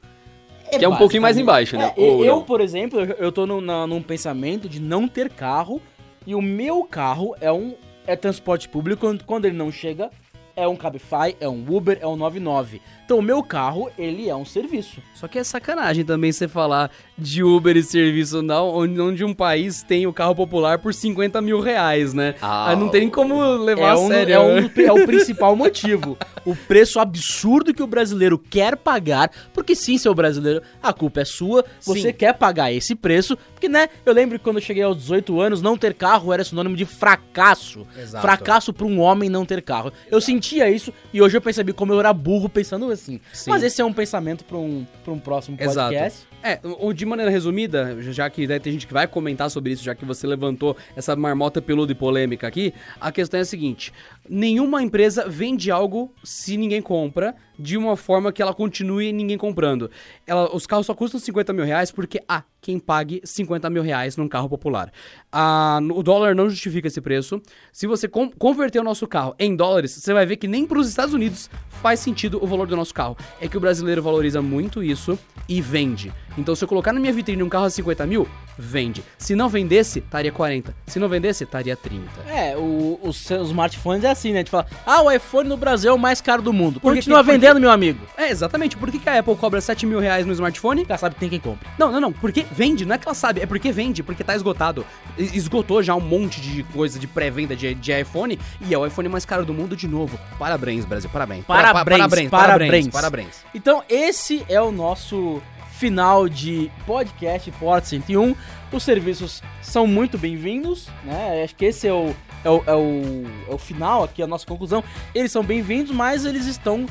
Que 0.71 0.83
é 0.83 0.89
um 0.89 0.95
pouquinho 0.95 1.21
mais 1.21 1.37
embaixo, 1.37 1.77
né? 1.77 1.93
É, 1.95 2.01
eu, 2.27 2.41
por 2.41 2.61
exemplo, 2.61 2.99
eu, 2.99 3.15
eu 3.19 3.31
tô 3.31 3.45
num, 3.45 3.61
na- 3.61 3.85
num 3.85 4.01
pensamento 4.01 4.67
de 4.67 4.79
não 4.79 5.07
ter 5.07 5.29
carro 5.29 5.79
e 6.25 6.33
o 6.33 6.41
meu 6.41 6.83
carro 6.83 7.35
é 7.39 7.51
um 7.51 7.75
é 8.05 8.15
transporte 8.15 8.67
público 8.69 9.07
quando, 9.25 9.45
ele 9.45 9.57
não 9.57 9.71
chega 9.71 10.09
é 10.55 10.67
um 10.67 10.75
Cabify, 10.75 11.35
é 11.39 11.49
um 11.49 11.65
Uber, 11.67 11.97
é 11.99 12.07
um 12.07 12.15
99. 12.15 12.81
Então 13.05 13.19
o 13.19 13.21
meu 13.21 13.43
carro, 13.43 13.89
ele 13.97 14.29
é 14.29 14.35
um 14.35 14.45
serviço. 14.45 15.01
Só 15.13 15.27
que 15.27 15.37
é 15.37 15.43
sacanagem 15.43 16.05
também 16.05 16.31
você 16.31 16.47
falar 16.47 16.89
de 17.17 17.43
Uber 17.43 17.75
e 17.75 17.83
serviço 17.83 18.41
não, 18.41 18.69
onde, 18.69 18.99
onde 18.99 19.23
um 19.25 19.33
país 19.33 19.83
tem 19.83 20.07
o 20.07 20.13
carro 20.13 20.33
popular 20.35 20.79
por 20.79 20.93
50 20.93 21.41
mil 21.41 21.59
reais, 21.59 22.13
né? 22.13 22.35
Ah, 22.41 22.71
Ah, 22.71 22.75
não 22.75 22.89
tem 22.89 23.09
como 23.09 23.41
levar 23.57 23.81
É, 23.81 23.89
a 23.91 23.97
um, 23.99 24.07
sério. 24.07 24.33
é, 24.33 24.39
um- 24.39 24.69
é 24.85 24.91
o 24.91 25.05
principal 25.05 25.55
motivo. 25.55 26.17
O 26.45 26.55
preço 26.55 26.99
absurdo 26.99 27.73
que 27.73 27.83
o 27.83 27.87
brasileiro 27.87 28.37
quer 28.37 28.75
pagar, 28.77 29.29
porque 29.53 29.75
sim, 29.75 29.97
seu 29.97 30.13
brasileiro, 30.15 30.61
a 30.81 30.91
culpa 30.93 31.21
é 31.21 31.25
sua, 31.25 31.63
você 31.81 32.01
Sim. 32.09 32.13
quer 32.13 32.33
pagar 32.33 32.71
esse 32.73 32.95
preço, 32.95 33.37
porque, 33.53 33.69
né, 33.69 33.87
eu 34.05 34.13
lembro 34.13 34.37
que 34.37 34.43
quando 34.43 34.57
eu 34.57 34.61
cheguei 34.61 34.83
aos 34.83 34.97
18 34.97 35.39
anos, 35.39 35.61
não 35.61 35.77
ter 35.77 35.93
carro 35.93 36.33
era 36.33 36.43
sinônimo 36.43 36.75
de 36.75 36.85
fracasso. 36.85 37.85
Exato. 37.97 38.21
Fracasso 38.21 38.73
pra 38.73 38.85
um 38.85 38.99
homem 38.99 39.29
não 39.29 39.45
ter 39.45 39.61
carro. 39.61 39.91
Eu 40.09 40.19
sentia 40.19 40.69
isso 40.69 40.91
e 41.13 41.21
hoje 41.21 41.37
eu 41.37 41.41
percebi 41.41 41.71
como 41.73 41.93
eu 41.93 41.99
era 41.99 42.11
burro 42.13 42.49
pensando 42.49 42.91
assim. 43.03 43.19
Sim. 43.33 43.49
Mas 43.49 43.63
esse 43.63 43.81
é 43.81 43.85
um 43.85 43.93
pensamento 43.93 44.43
pra 44.45 44.57
um, 44.57 44.85
pra 45.03 45.13
um 45.13 45.19
próximo 45.19 45.57
Exato. 45.59 45.89
podcast. 45.93 46.27
É, 46.41 46.59
o- 46.63 46.91
de 46.91 47.05
maneira 47.05 47.31
resumida, 47.31 47.95
já 48.11 48.29
que 48.29 48.45
né, 48.45 48.59
tem 48.59 48.73
gente 48.73 48.85
que 48.85 48.93
vai 48.93 49.07
comentar 49.07 49.49
sobre 49.49 49.71
isso, 49.71 49.81
já 49.83 49.95
que 49.95 50.03
você 50.03 50.27
levantou 50.27 50.75
essa 50.95 51.15
marmota 51.15 51.61
peluda 51.61 51.91
e 51.91 51.95
polêmica 51.95 52.45
aqui, 52.47 52.73
a 52.99 53.11
questão 53.13 53.37
é 53.37 53.43
a 53.43 53.45
seguinte: 53.45 53.93
nenhuma 54.29 54.81
empresa 54.81 55.27
vende 55.27 55.69
algo 55.71 56.13
se 56.23 56.57
ninguém 56.57 56.81
compra 56.81 57.35
de 57.57 57.77
uma 57.77 57.95
forma 57.95 58.31
que 58.31 58.41
ela 58.41 58.53
continue 58.53 59.11
ninguém 59.11 59.37
comprando. 59.37 59.89
Ela, 60.25 60.53
os 60.55 60.65
carros 60.65 60.85
só 60.85 60.93
custam 60.93 61.19
50 61.19 61.53
mil 61.53 61.65
reais 61.65 61.91
porque 61.91 62.21
há 62.27 62.43
quem 62.61 62.79
pague 62.79 63.21
50 63.23 63.69
mil 63.69 63.83
reais 63.83 64.17
num 64.17 64.27
carro 64.27 64.49
popular. 64.49 64.91
Ah, 65.31 65.79
o 65.93 66.01
dólar 66.01 66.35
não 66.35 66.49
justifica 66.49 66.87
esse 66.87 67.01
preço. 67.01 67.41
Se 67.71 67.85
você 67.85 68.07
converter 68.07 68.79
o 68.79 68.83
nosso 68.83 69.05
carro 69.07 69.35
em 69.37 69.55
dólares, 69.55 69.91
você 69.91 70.13
vai 70.13 70.25
ver 70.25 70.37
que 70.37 70.47
nem 70.47 70.65
para 70.65 70.79
os 70.79 70.87
Estados 70.87 71.13
Unidos 71.13 71.49
faz 71.69 71.99
sentido 71.99 72.43
o 72.43 72.47
valor 72.47 72.67
do 72.67 72.75
nosso 72.75 72.93
carro. 72.93 73.17
É 73.39 73.47
que 73.47 73.57
o 73.57 73.61
brasileiro 73.61 74.01
valoriza 74.01 74.41
muito 74.41 74.81
isso 74.81 75.17
e 75.47 75.61
vende. 75.61 76.11
Então, 76.37 76.55
se 76.55 76.63
eu 76.63 76.67
colocar 76.67 76.91
na 76.93 76.99
minha 76.99 77.13
vitrine 77.13 77.41
um 77.43 77.49
carro 77.49 77.65
a 77.65 77.69
50 77.69 78.05
mil, 78.05 78.27
vende. 78.57 79.03
Se 79.17 79.35
não 79.35 79.49
vendesse, 79.49 79.99
estaria 79.99 80.31
40. 80.31 80.75
Se 80.87 80.99
não 80.99 81.07
vendesse, 81.09 81.43
estaria 81.43 81.75
30. 81.75 82.03
É, 82.27 82.55
o- 82.57 82.99
os 83.03 83.29
smartphones 83.29 84.03
é 84.03 84.09
assim, 84.11 84.29
né? 84.31 84.37
A 84.37 84.39
gente 84.39 84.51
fala, 84.51 84.65
ah, 84.85 85.01
o 85.03 85.11
iPhone 85.11 85.47
no 85.47 85.57
Brasil 85.57 85.91
é 85.91 85.93
o 85.93 85.97
mais 85.99 86.21
caro 86.21 86.41
do 86.41 86.51
mundo. 86.53 86.79
Continua 86.79 87.23
que- 87.23 87.31
vendendo, 87.31 87.59
meu 87.59 87.69
amigo. 87.71 87.99
É, 88.17 88.29
exatamente. 88.29 88.75
Por 88.77 88.91
que, 88.91 88.99
que 88.99 89.09
a 89.09 89.19
Apple 89.19 89.35
cobra 89.35 89.61
7 89.61 89.85
mil 89.85 89.99
reais 89.99 90.25
no 90.25 90.33
smartphone? 90.33 90.85
Já 90.87 90.97
sabe 90.97 91.15
que 91.15 91.19
tem 91.21 91.29
quem 91.29 91.39
compra. 91.39 91.67
Não, 91.77 91.91
não, 91.91 91.99
não. 91.99 92.11
Porque 92.11 92.45
vende. 92.51 92.85
Não 92.85 92.95
é 92.95 92.97
que 92.97 93.07
ela 93.07 93.15
sabe, 93.15 93.41
é 93.41 93.45
porque 93.45 93.71
vende, 93.71 94.01
porque 94.03 94.23
tá 94.23 94.35
esgotado. 94.35 94.85
Esgotou 95.17 95.81
já 95.83 95.93
um 95.95 95.99
monte 96.01 96.41
de 96.41 96.63
coisa 96.63 96.97
de 96.99 97.07
pré-venda 97.07 97.55
de, 97.55 97.73
de 97.75 97.99
iPhone 98.01 98.39
e 98.67 98.73
é 98.73 98.77
o 98.77 98.85
iPhone 98.85 99.07
mais 99.09 99.25
caro 99.25 99.45
do 99.45 99.53
mundo 99.53 99.75
de 99.75 99.87
novo. 99.87 100.19
Parabéns, 100.39 100.85
Brasil. 100.85 101.09
Parabéns. 101.11 101.45
Para- 101.45 101.73
pa- 101.73 101.85
Parabéns, 101.85 101.97
parabéns. 101.99 102.29
parabéns. 102.29 102.69
Parabéns. 102.69 102.87
Parabéns. 102.91 103.35
Então, 103.53 103.83
esse 103.89 104.43
é 104.49 104.59
o 104.61 104.71
nosso 104.71 105.41
final 105.83 106.29
de 106.29 106.71
podcast 106.85 107.51
Port 107.59 107.83
101. 107.83 108.33
Os 108.71 108.83
serviços 108.83 109.43
são 109.61 109.85
muito 109.85 110.17
bem-vindos, 110.17 110.87
né? 111.03 111.43
Acho 111.43 111.53
que 111.57 111.65
esse 111.65 111.85
é 111.85 111.91
o, 111.91 112.15
é, 112.41 112.49
o, 112.49 112.63
é, 112.65 112.73
o, 112.73 113.25
é 113.49 113.53
o 113.53 113.57
final 113.57 114.01
aqui, 114.01 114.23
a 114.23 114.27
nossa 114.27 114.45
conclusão. 114.45 114.81
Eles 115.13 115.29
são 115.29 115.43
bem-vindos, 115.43 115.93
mas 115.93 116.23
eles 116.23 116.45
estão. 116.45 116.85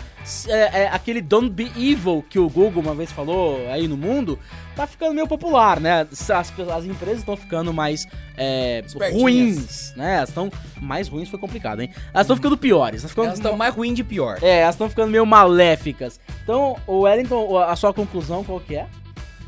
É, 0.49 0.83
é, 0.83 0.89
aquele 0.89 1.21
don't 1.21 1.51
be 1.51 1.71
evil 1.77 2.25
que 2.29 2.39
o 2.39 2.49
Google 2.49 2.83
uma 2.83 2.95
vez 2.95 3.11
falou 3.11 3.69
aí 3.69 3.89
no 3.89 3.97
mundo, 3.97 4.39
tá 4.77 4.87
ficando 4.87 5.15
meio 5.15 5.27
popular, 5.27 5.81
né? 5.81 6.07
As, 6.11 6.31
as 6.31 6.85
empresas 6.85 7.19
estão 7.19 7.37
ficando 7.37 7.73
mais 7.73 8.07
é, 8.37 8.85
ruins, 9.13 9.93
né? 9.97 10.17
Elas 10.17 10.29
estão. 10.29 10.51
Mais 10.81 11.09
ruins 11.09 11.29
foi 11.29 11.39
complicado, 11.39 11.81
hein? 11.83 11.91
Elas 12.15 12.25
estão 12.25 12.37
ficando 12.37 12.57
piores. 12.57 13.05
Elas 13.17 13.35
estão 13.39 13.57
mais 13.57 13.75
ruim 13.75 13.93
de 13.93 14.05
pior. 14.05 14.39
é, 14.43 14.61
elas 14.61 14.75
estão 14.75 14.89
ficando 14.89 15.11
meio 15.11 15.27
maléficas. 15.27 16.21
Então, 16.43 16.77
o 16.87 17.01
Wellington, 17.01 17.59
a 17.59 17.75
sua 17.75 17.93
conclusão 17.93 18.45
qual 18.45 18.61
que 18.61 18.77
é? 18.77 18.87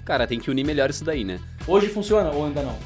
Cara, 0.05 0.27
tem 0.27 0.39
que 0.39 0.51
unir 0.51 0.65
melhor 0.65 0.91
isso 0.91 1.05
daí, 1.05 1.25
né? 1.25 1.39
Hoje 1.67 1.89
funciona 1.89 2.31
ou 2.31 2.45
ainda 2.45 2.63
não? 2.63 2.77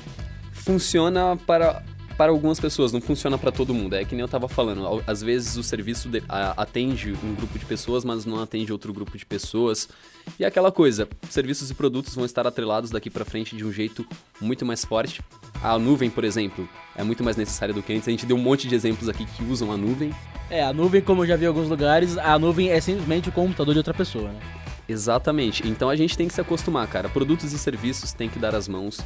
Funciona 0.53 1.37
para, 1.47 1.83
para 2.19 2.33
algumas 2.33 2.59
pessoas, 2.59 2.93
não 2.93 3.01
funciona 3.01 3.39
para 3.39 3.53
todo 3.53 3.73
mundo. 3.73 3.95
É 3.95 4.05
que 4.05 4.13
nem 4.15 4.21
eu 4.23 4.29
tava 4.29 4.49
falando, 4.49 5.03
às 5.07 5.23
vezes 5.23 5.57
o 5.57 5.63
serviço 5.63 6.09
de- 6.09 6.23
a- 6.29 6.53
atende 6.57 7.13
um 7.23 7.33
grupo 7.35 7.57
de 7.59 7.65
pessoas, 7.65 8.05
mas 8.05 8.25
não 8.27 8.43
atende 8.43 8.73
outro 8.73 8.93
grupo 8.93 9.17
de 9.17 9.25
pessoas. 9.25 9.89
E 10.39 10.43
é 10.45 10.47
aquela 10.49 10.73
coisa, 10.73 11.09
serviços 11.31 11.71
e 11.71 11.75
produtos 11.75 12.15
vão 12.17 12.25
estar 12.25 12.45
atrelados 12.47 12.91
daqui 12.91 13.09
pra 13.09 13.25
frente 13.25 13.57
de 13.57 13.65
um 13.65 13.73
jeito 13.73 14.05
muito 14.41 14.67
mais 14.67 14.85
forte. 14.85 15.23
A 15.63 15.79
nuvem, 15.79 16.11
por 16.11 16.25
exemplo, 16.25 16.69
é 16.97 17.05
muito 17.05 17.23
mais 17.23 17.37
necessária 17.37 17.73
do 17.73 17.83
que 17.83 17.93
antes. 17.93 18.09
A 18.09 18.11
gente 18.11 18.27
deu 18.27 18.37
um 18.37 18.41
monte 18.43 18.67
de 18.67 18.75
exemplos 18.75 19.09
aqui 19.09 19.25
que 19.25 19.45
usam 19.45 19.71
a 19.71 19.77
nuvem. 19.77 20.13
É, 20.51 20.63
a 20.65 20.73
nuvem, 20.73 21.01
como 21.01 21.23
eu 21.23 21.27
já 21.29 21.37
vi 21.37 21.45
em 21.45 21.49
alguns 21.49 21.69
lugares, 21.69 22.19
a 22.19 22.37
nuvem 22.39 22.69
é 22.71 22.81
simplesmente 22.81 23.29
o 23.29 23.33
computador 23.33 23.73
de 23.75 23.79
outra 23.79 23.95
pessoa, 23.95 24.29
né? 24.33 24.41
Exatamente. 24.89 25.69
Então 25.69 25.89
a 25.89 25.95
gente 25.95 26.17
tem 26.17 26.27
que 26.27 26.35
se 26.35 26.41
acostumar, 26.41 26.87
cara. 26.89 27.09
Produtos 27.09 27.53
e 27.53 27.59
serviços 27.59 28.13
tem 28.13 28.29
que 28.29 28.39
dar 28.39 28.55
as 28.55 28.67
mãos. 28.67 28.99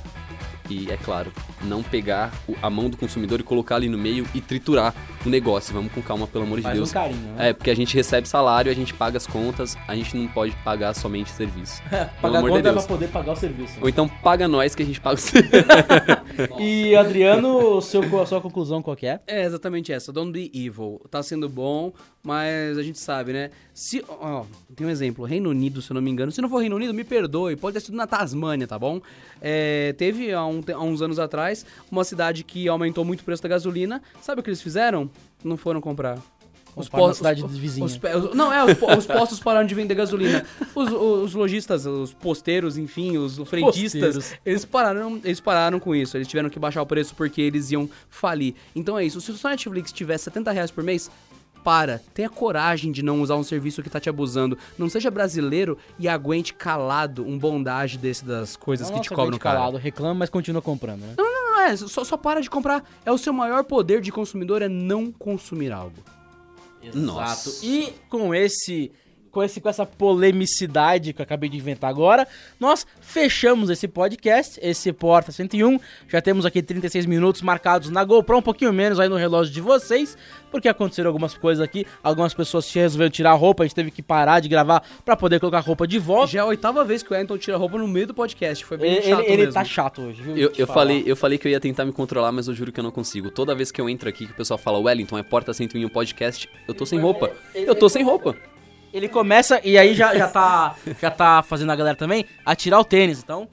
E, 0.73 0.91
é 0.91 0.97
claro, 0.97 1.31
não 1.63 1.83
pegar 1.83 2.33
a 2.63 2.71
mão 2.71 2.89
do 2.89 2.97
consumidor 2.97 3.39
e 3.41 3.43
colocar 3.43 3.77
ali 3.77 3.91
no 3.91 3.99
meio 3.99 4.27
e 4.35 4.41
triturar 4.41 4.95
o 5.25 5.29
negócio. 5.29 5.75
Vamos 5.75 5.93
com 5.93 6.01
calma, 6.01 6.27
pelo 6.27 6.45
amor 6.45 6.57
de 6.57 6.63
Faz 6.63 6.77
Deus. 6.77 6.89
um 6.91 6.93
carinho, 6.95 7.21
né? 7.35 7.51
É, 7.51 7.53
porque 7.53 7.71
a 7.71 7.77
gente 7.77 7.95
recebe 7.95 8.27
salário, 8.27 8.73
a 8.73 8.75
gente 8.75 8.95
paga 8.95 9.19
as 9.19 9.27
contas, 9.27 9.77
a 9.87 9.95
gente 9.95 10.17
não 10.17 10.27
pode 10.29 10.57
pagar 10.65 10.95
somente 10.95 11.31
serviço. 11.31 11.83
Pelo 11.93 12.09
Pagar 12.23 12.39
amor 12.39 12.51
de 12.51 12.57
conta 12.57 12.59
é 12.61 12.63
pra 12.63 12.73
Deus. 12.73 12.87
poder 12.87 13.09
pagar 13.09 13.33
o 13.33 13.37
serviço. 13.37 13.75
Ou 13.83 13.89
então 13.89 14.09
paga 14.09 14.49
nós 14.49 14.75
que 14.75 14.83
a 14.83 14.87
gente 14.87 15.01
paga 15.01 15.17
o 15.17 15.19
serviço. 15.19 15.53
E, 16.59 16.97
Adriano, 16.97 17.81
seu, 17.83 18.03
a 18.21 18.27
sua 18.27 18.41
conclusão 18.41 18.81
qual 18.83 18.97
que 18.97 19.07
é? 19.07 19.21
É 19.27 19.45
exatamente 19.45 19.93
essa, 19.93 20.11
Don't 20.11 20.33
Be 20.33 20.51
Evil. 20.55 21.01
Tá 21.11 21.23
sendo 21.23 21.47
bom, 21.49 21.93
mas 22.23 22.79
a 22.79 22.83
gente 22.83 22.99
sabe, 22.99 23.33
né? 23.35 23.51
Se, 23.75 24.03
ó, 24.09 24.45
tem 24.75 24.87
um 24.87 24.91
exemplo, 24.91 25.27
Reino 25.27 25.51
Unido, 25.51 25.83
se 25.83 25.91
eu 25.91 25.95
não 25.95 26.01
me 26.01 26.11
engano. 26.11 26.33
Se 26.33 26.41
não 26.41 26.49
for 26.49 26.59
Reino 26.59 26.77
Unido, 26.77 26.95
me 26.95 27.05
perdoe, 27.05 27.55
pode 27.57 27.75
ter 27.75 27.81
sido 27.81 27.97
na 27.97 28.07
Tasmânia, 28.07 28.67
tá 28.67 28.79
bom? 28.79 29.01
É, 29.43 29.93
teve 29.99 30.33
há, 30.33 30.45
um 30.47 30.62
te- 30.63 30.73
há 30.73 30.81
uns 30.81 31.03
anos 31.03 31.19
atrás 31.19 31.65
uma 31.91 32.05
cidade 32.05 32.43
que 32.45 32.69
aumentou 32.69 33.05
muito 33.05 33.21
o 33.21 33.25
preço 33.25 33.43
da 33.43 33.49
gasolina. 33.49 34.03
Sabe 34.21 34.41
o 34.41 34.45
que 34.45 34.51
eles 34.51 34.63
fizeram? 34.63 35.11
Não 35.45 35.57
foram 35.57 35.81
comprar. 35.81 36.19
Comprar 36.75 37.01
na 37.01 37.07
pos- 37.09 37.17
cidade 37.19 37.45
os- 37.45 37.59
vizinha. 37.59 37.85
os 37.85 37.93
os- 37.97 38.35
não, 38.35 38.51
é, 38.51 38.65
os, 38.65 38.71
os 38.99 39.05
postos 39.07 39.39
pararam 39.39 39.67
de 39.67 39.75
vender 39.75 39.95
gasolina. 39.95 40.43
Os, 40.75 40.91
os 40.91 41.35
lojistas, 41.35 41.85
os 41.85 42.15
posteiros, 42.15 42.79
enfim, 42.79 43.19
os 43.19 43.37
frentistas, 43.47 44.15
Posteiros. 44.15 44.41
eles 44.47 44.65
pararam, 44.65 45.21
eles 45.23 45.39
pararam 45.39 45.79
com 45.79 45.95
isso. 45.95 46.17
Eles 46.17 46.27
tiveram 46.27 46.49
que 46.49 46.59
baixar 46.59 46.81
o 46.81 46.87
preço 46.87 47.15
porque 47.15 47.43
eles 47.43 47.71
iam 47.71 47.91
falir. 48.09 48.55
Então 48.75 48.99
é 48.99 49.05
isso. 49.05 49.21
Se 49.21 49.31
o 49.33 49.49
Netflix 49.51 49.93
tiver 49.93 50.17
70 50.17 50.51
reais 50.51 50.71
por 50.71 50.83
mês, 50.83 51.11
para. 51.63 52.03
Tenha 52.13 52.29
coragem 52.29 52.93
de 52.93 53.03
não 53.03 53.21
usar 53.21 53.37
um 53.37 53.43
serviço 53.43 53.83
que 53.83 53.91
tá 53.91 54.01
te 54.01 54.09
abusando. 54.09 54.57
Não 54.79 54.89
seja 54.89 55.11
brasileiro 55.11 55.79
e 55.99 56.09
aguente 56.09 56.55
calado 56.55 57.27
um 57.27 57.39
bondage 57.39 57.99
desse 57.99 58.25
das 58.25 58.57
coisas 58.57 58.89
que 58.89 58.97
Nossa, 58.97 59.09
te 59.09 59.15
cobram, 59.15 59.39
cara. 59.39 59.59
calado, 59.59 59.77
reclama, 59.77 60.15
mas 60.15 60.31
continua 60.31 60.63
comprando, 60.63 61.01
né? 61.01 61.15
Não, 61.17 61.25
não, 61.25 61.51
não 61.51 61.61
é. 61.61 61.77
Só, 61.77 62.05
só 62.05 62.17
para 62.17 62.41
de 62.41 62.51
comprar. 62.51 62.85
É 63.05 63.13
o 63.13 63.19
seu 63.19 63.33
maior 63.33 63.65
poder 63.65 64.01
de 64.01 64.11
consumidor 64.13 64.63
é 64.63 64.69
não 64.69 65.11
consumir 65.11 65.73
algo. 65.73 65.97
Nossa. 66.95 67.49
Exato. 67.49 67.65
E 67.65 67.95
com 68.09 68.35
esse 68.35 68.91
com, 69.33 69.43
esse, 69.43 69.61
com 69.61 69.69
essa 69.69 69.85
polemicidade 69.87 71.13
que 71.13 71.21
eu 71.21 71.25
acabei 71.25 71.49
de 71.49 71.57
inventar 71.57 71.91
agora, 71.91 72.29
nós 72.61 72.87
fechamos 73.01 73.71
esse 73.71 73.89
podcast, 73.89 74.61
esse 74.63 74.93
Porta 74.93 75.33
101. 75.33 75.81
Já 76.09 76.21
temos 76.21 76.45
aqui 76.47 76.63
36 76.63 77.07
minutos 77.07 77.43
marcados 77.43 77.91
na 77.91 78.05
GoPro, 78.05 78.39
um 78.39 78.43
pouquinho 78.43 78.73
menos 78.73 79.01
aí 79.01 79.09
no 79.09 79.17
relógio 79.17 79.53
de 79.53 79.61
vocês, 79.61 80.17
porque 80.51 80.69
aconteceram 80.69 81.09
algumas 81.09 81.35
coisas 81.35 81.65
aqui. 81.65 81.87
Algumas 82.03 82.35
pessoas 82.35 82.71
resolveram 82.73 83.11
tirar 83.11 83.31
a 83.31 83.35
roupa, 83.35 83.63
a 83.63 83.67
gente 83.67 83.75
teve 83.75 83.91
que 83.91 84.03
parar 84.03 84.41
de 84.41 84.49
gravar 84.49 84.83
pra 85.05 85.17
poder 85.17 85.41
colocar 85.41 85.59
a 85.59 85.63
roupa 85.63 85.87
de 85.87 85.99
volta. 85.99 86.33
Já 86.33 86.41
é 86.41 86.43
a 86.43 86.47
oitava 86.47 86.85
vez 86.85 87.03
que 87.03 87.11
o 87.11 87.15
Wellington 87.15 87.39
tira 87.39 87.57
a 87.57 87.59
roupa 87.59 87.79
no 87.79 87.89
meio 87.89 88.07
do 88.07 88.15
podcast. 88.15 88.65
Foi 88.65 88.77
bem 88.77 88.93
Ele, 88.97 89.03
chato 89.03 89.21
ele, 89.21 89.33
ele 89.33 89.37
mesmo. 89.39 89.55
tá 89.55 89.65
chato 89.65 90.03
hoje, 90.03 90.23
viu? 90.23 90.37
Eu, 90.37 90.53
eu 90.59 90.67
falei, 90.67 91.03
eu 91.07 91.17
falei 91.17 91.39
que 91.39 91.49
eu 91.49 91.53
ia 91.53 91.61
tentar 91.61 91.85
me 91.87 91.93
controlar, 91.93 92.31
mas 92.33 92.49
eu 92.49 92.55
juro 92.55 92.71
que 92.71 92.79
eu 92.79 92.85
não 92.85 92.91
consigo. 92.91 93.31
Toda 93.31 93.55
vez 93.55 93.71
que 93.73 93.81
eu 93.81 93.89
entro 93.89 94.09
aqui 94.09 94.27
que 94.27 94.33
o 94.33 94.37
pessoal 94.37 94.59
fala 94.59 94.79
Wellington, 94.79 95.17
é 95.19 95.23
porta 95.23 95.55
101 95.55 95.89
podcast, 95.89 96.49
eu 96.69 96.75
tô 96.75 96.85
sem 96.85 97.01
roupa. 97.01 97.31
Eu 97.55 97.75
tô 97.75 97.89
sem 97.89 98.03
roupa. 98.05 98.37
Ele 98.93 99.09
começa 99.09 99.61
e 99.65 99.79
aí 99.79 99.95
já, 99.95 100.15
já, 100.15 100.29
tá, 100.29 100.75
já 101.01 101.11
tá 101.11 101.43
fazendo 101.43 101.71
a 101.73 101.77
galera 101.77 101.97
também 101.97 102.27
a 102.45 102.55
tirar 102.55 102.79
o 102.81 102.85
tênis, 102.85 103.21
então. 103.23 103.49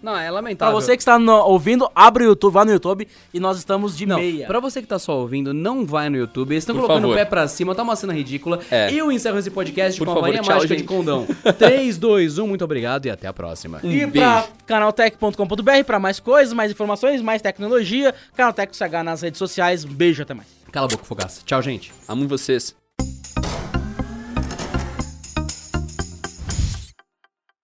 Não, 0.00 0.16
é 0.16 0.26
Pra 0.26 0.30
lamentável. 0.30 0.80
você 0.80 0.96
que 0.96 1.02
está 1.02 1.18
no- 1.18 1.32
ouvindo, 1.44 1.90
abre 1.92 2.22
o 2.22 2.28
YouTube, 2.28 2.52
vá 2.52 2.64
no 2.64 2.70
YouTube 2.70 3.08
e 3.34 3.40
nós 3.40 3.58
estamos 3.58 3.96
de 3.96 4.06
Não, 4.06 4.14
meia. 4.16 4.46
pra 4.46 4.60
você 4.60 4.80
que 4.80 4.86
tá 4.86 4.96
só 4.96 5.18
ouvindo, 5.18 5.52
não 5.52 5.84
vai 5.84 6.08
no 6.08 6.16
YouTube. 6.16 6.52
Eles 6.52 6.62
estão 6.62 6.76
Por 6.76 6.82
colocando 6.82 7.02
favor. 7.02 7.14
o 7.14 7.18
pé 7.18 7.24
pra 7.24 7.48
cima, 7.48 7.74
tá 7.74 7.82
uma 7.82 7.96
cena 7.96 8.12
ridícula. 8.14 8.60
É. 8.70 8.92
Eu 8.92 9.10
encerro 9.10 9.36
esse 9.40 9.50
podcast 9.50 9.98
Por 9.98 10.04
com 10.04 10.12
a 10.12 10.14
favor, 10.14 10.26
varinha 10.28 10.42
tchau, 10.44 10.54
mágica 10.54 10.74
de 10.76 10.82
gente. 10.82 10.88
condão. 10.88 11.26
3, 11.58 11.98
2, 11.98 12.38
1, 12.38 12.46
muito 12.46 12.62
obrigado 12.64 13.06
e 13.06 13.10
até 13.10 13.26
a 13.26 13.32
próxima. 13.32 13.80
E 13.82 14.04
Um 14.04 14.10
pra 14.12 14.34
beijo. 14.42 14.48
canaltech.com.br 14.66 15.84
pra 15.84 15.98
mais 15.98 16.20
coisas, 16.20 16.54
mais 16.54 16.70
informações, 16.70 17.20
mais 17.20 17.42
tecnologia. 17.42 18.14
Canaltech 18.36 18.76
CH 18.76 19.02
nas 19.02 19.22
redes 19.22 19.38
sociais. 19.38 19.84
Beijo, 19.84 20.22
até 20.22 20.32
mais. 20.32 20.46
Cala 20.70 20.86
a 20.86 20.88
boca, 20.90 21.02
fogaça. 21.02 21.40
Tchau, 21.44 21.60
gente. 21.60 21.92
Amo 22.06 22.28
vocês. 22.28 22.77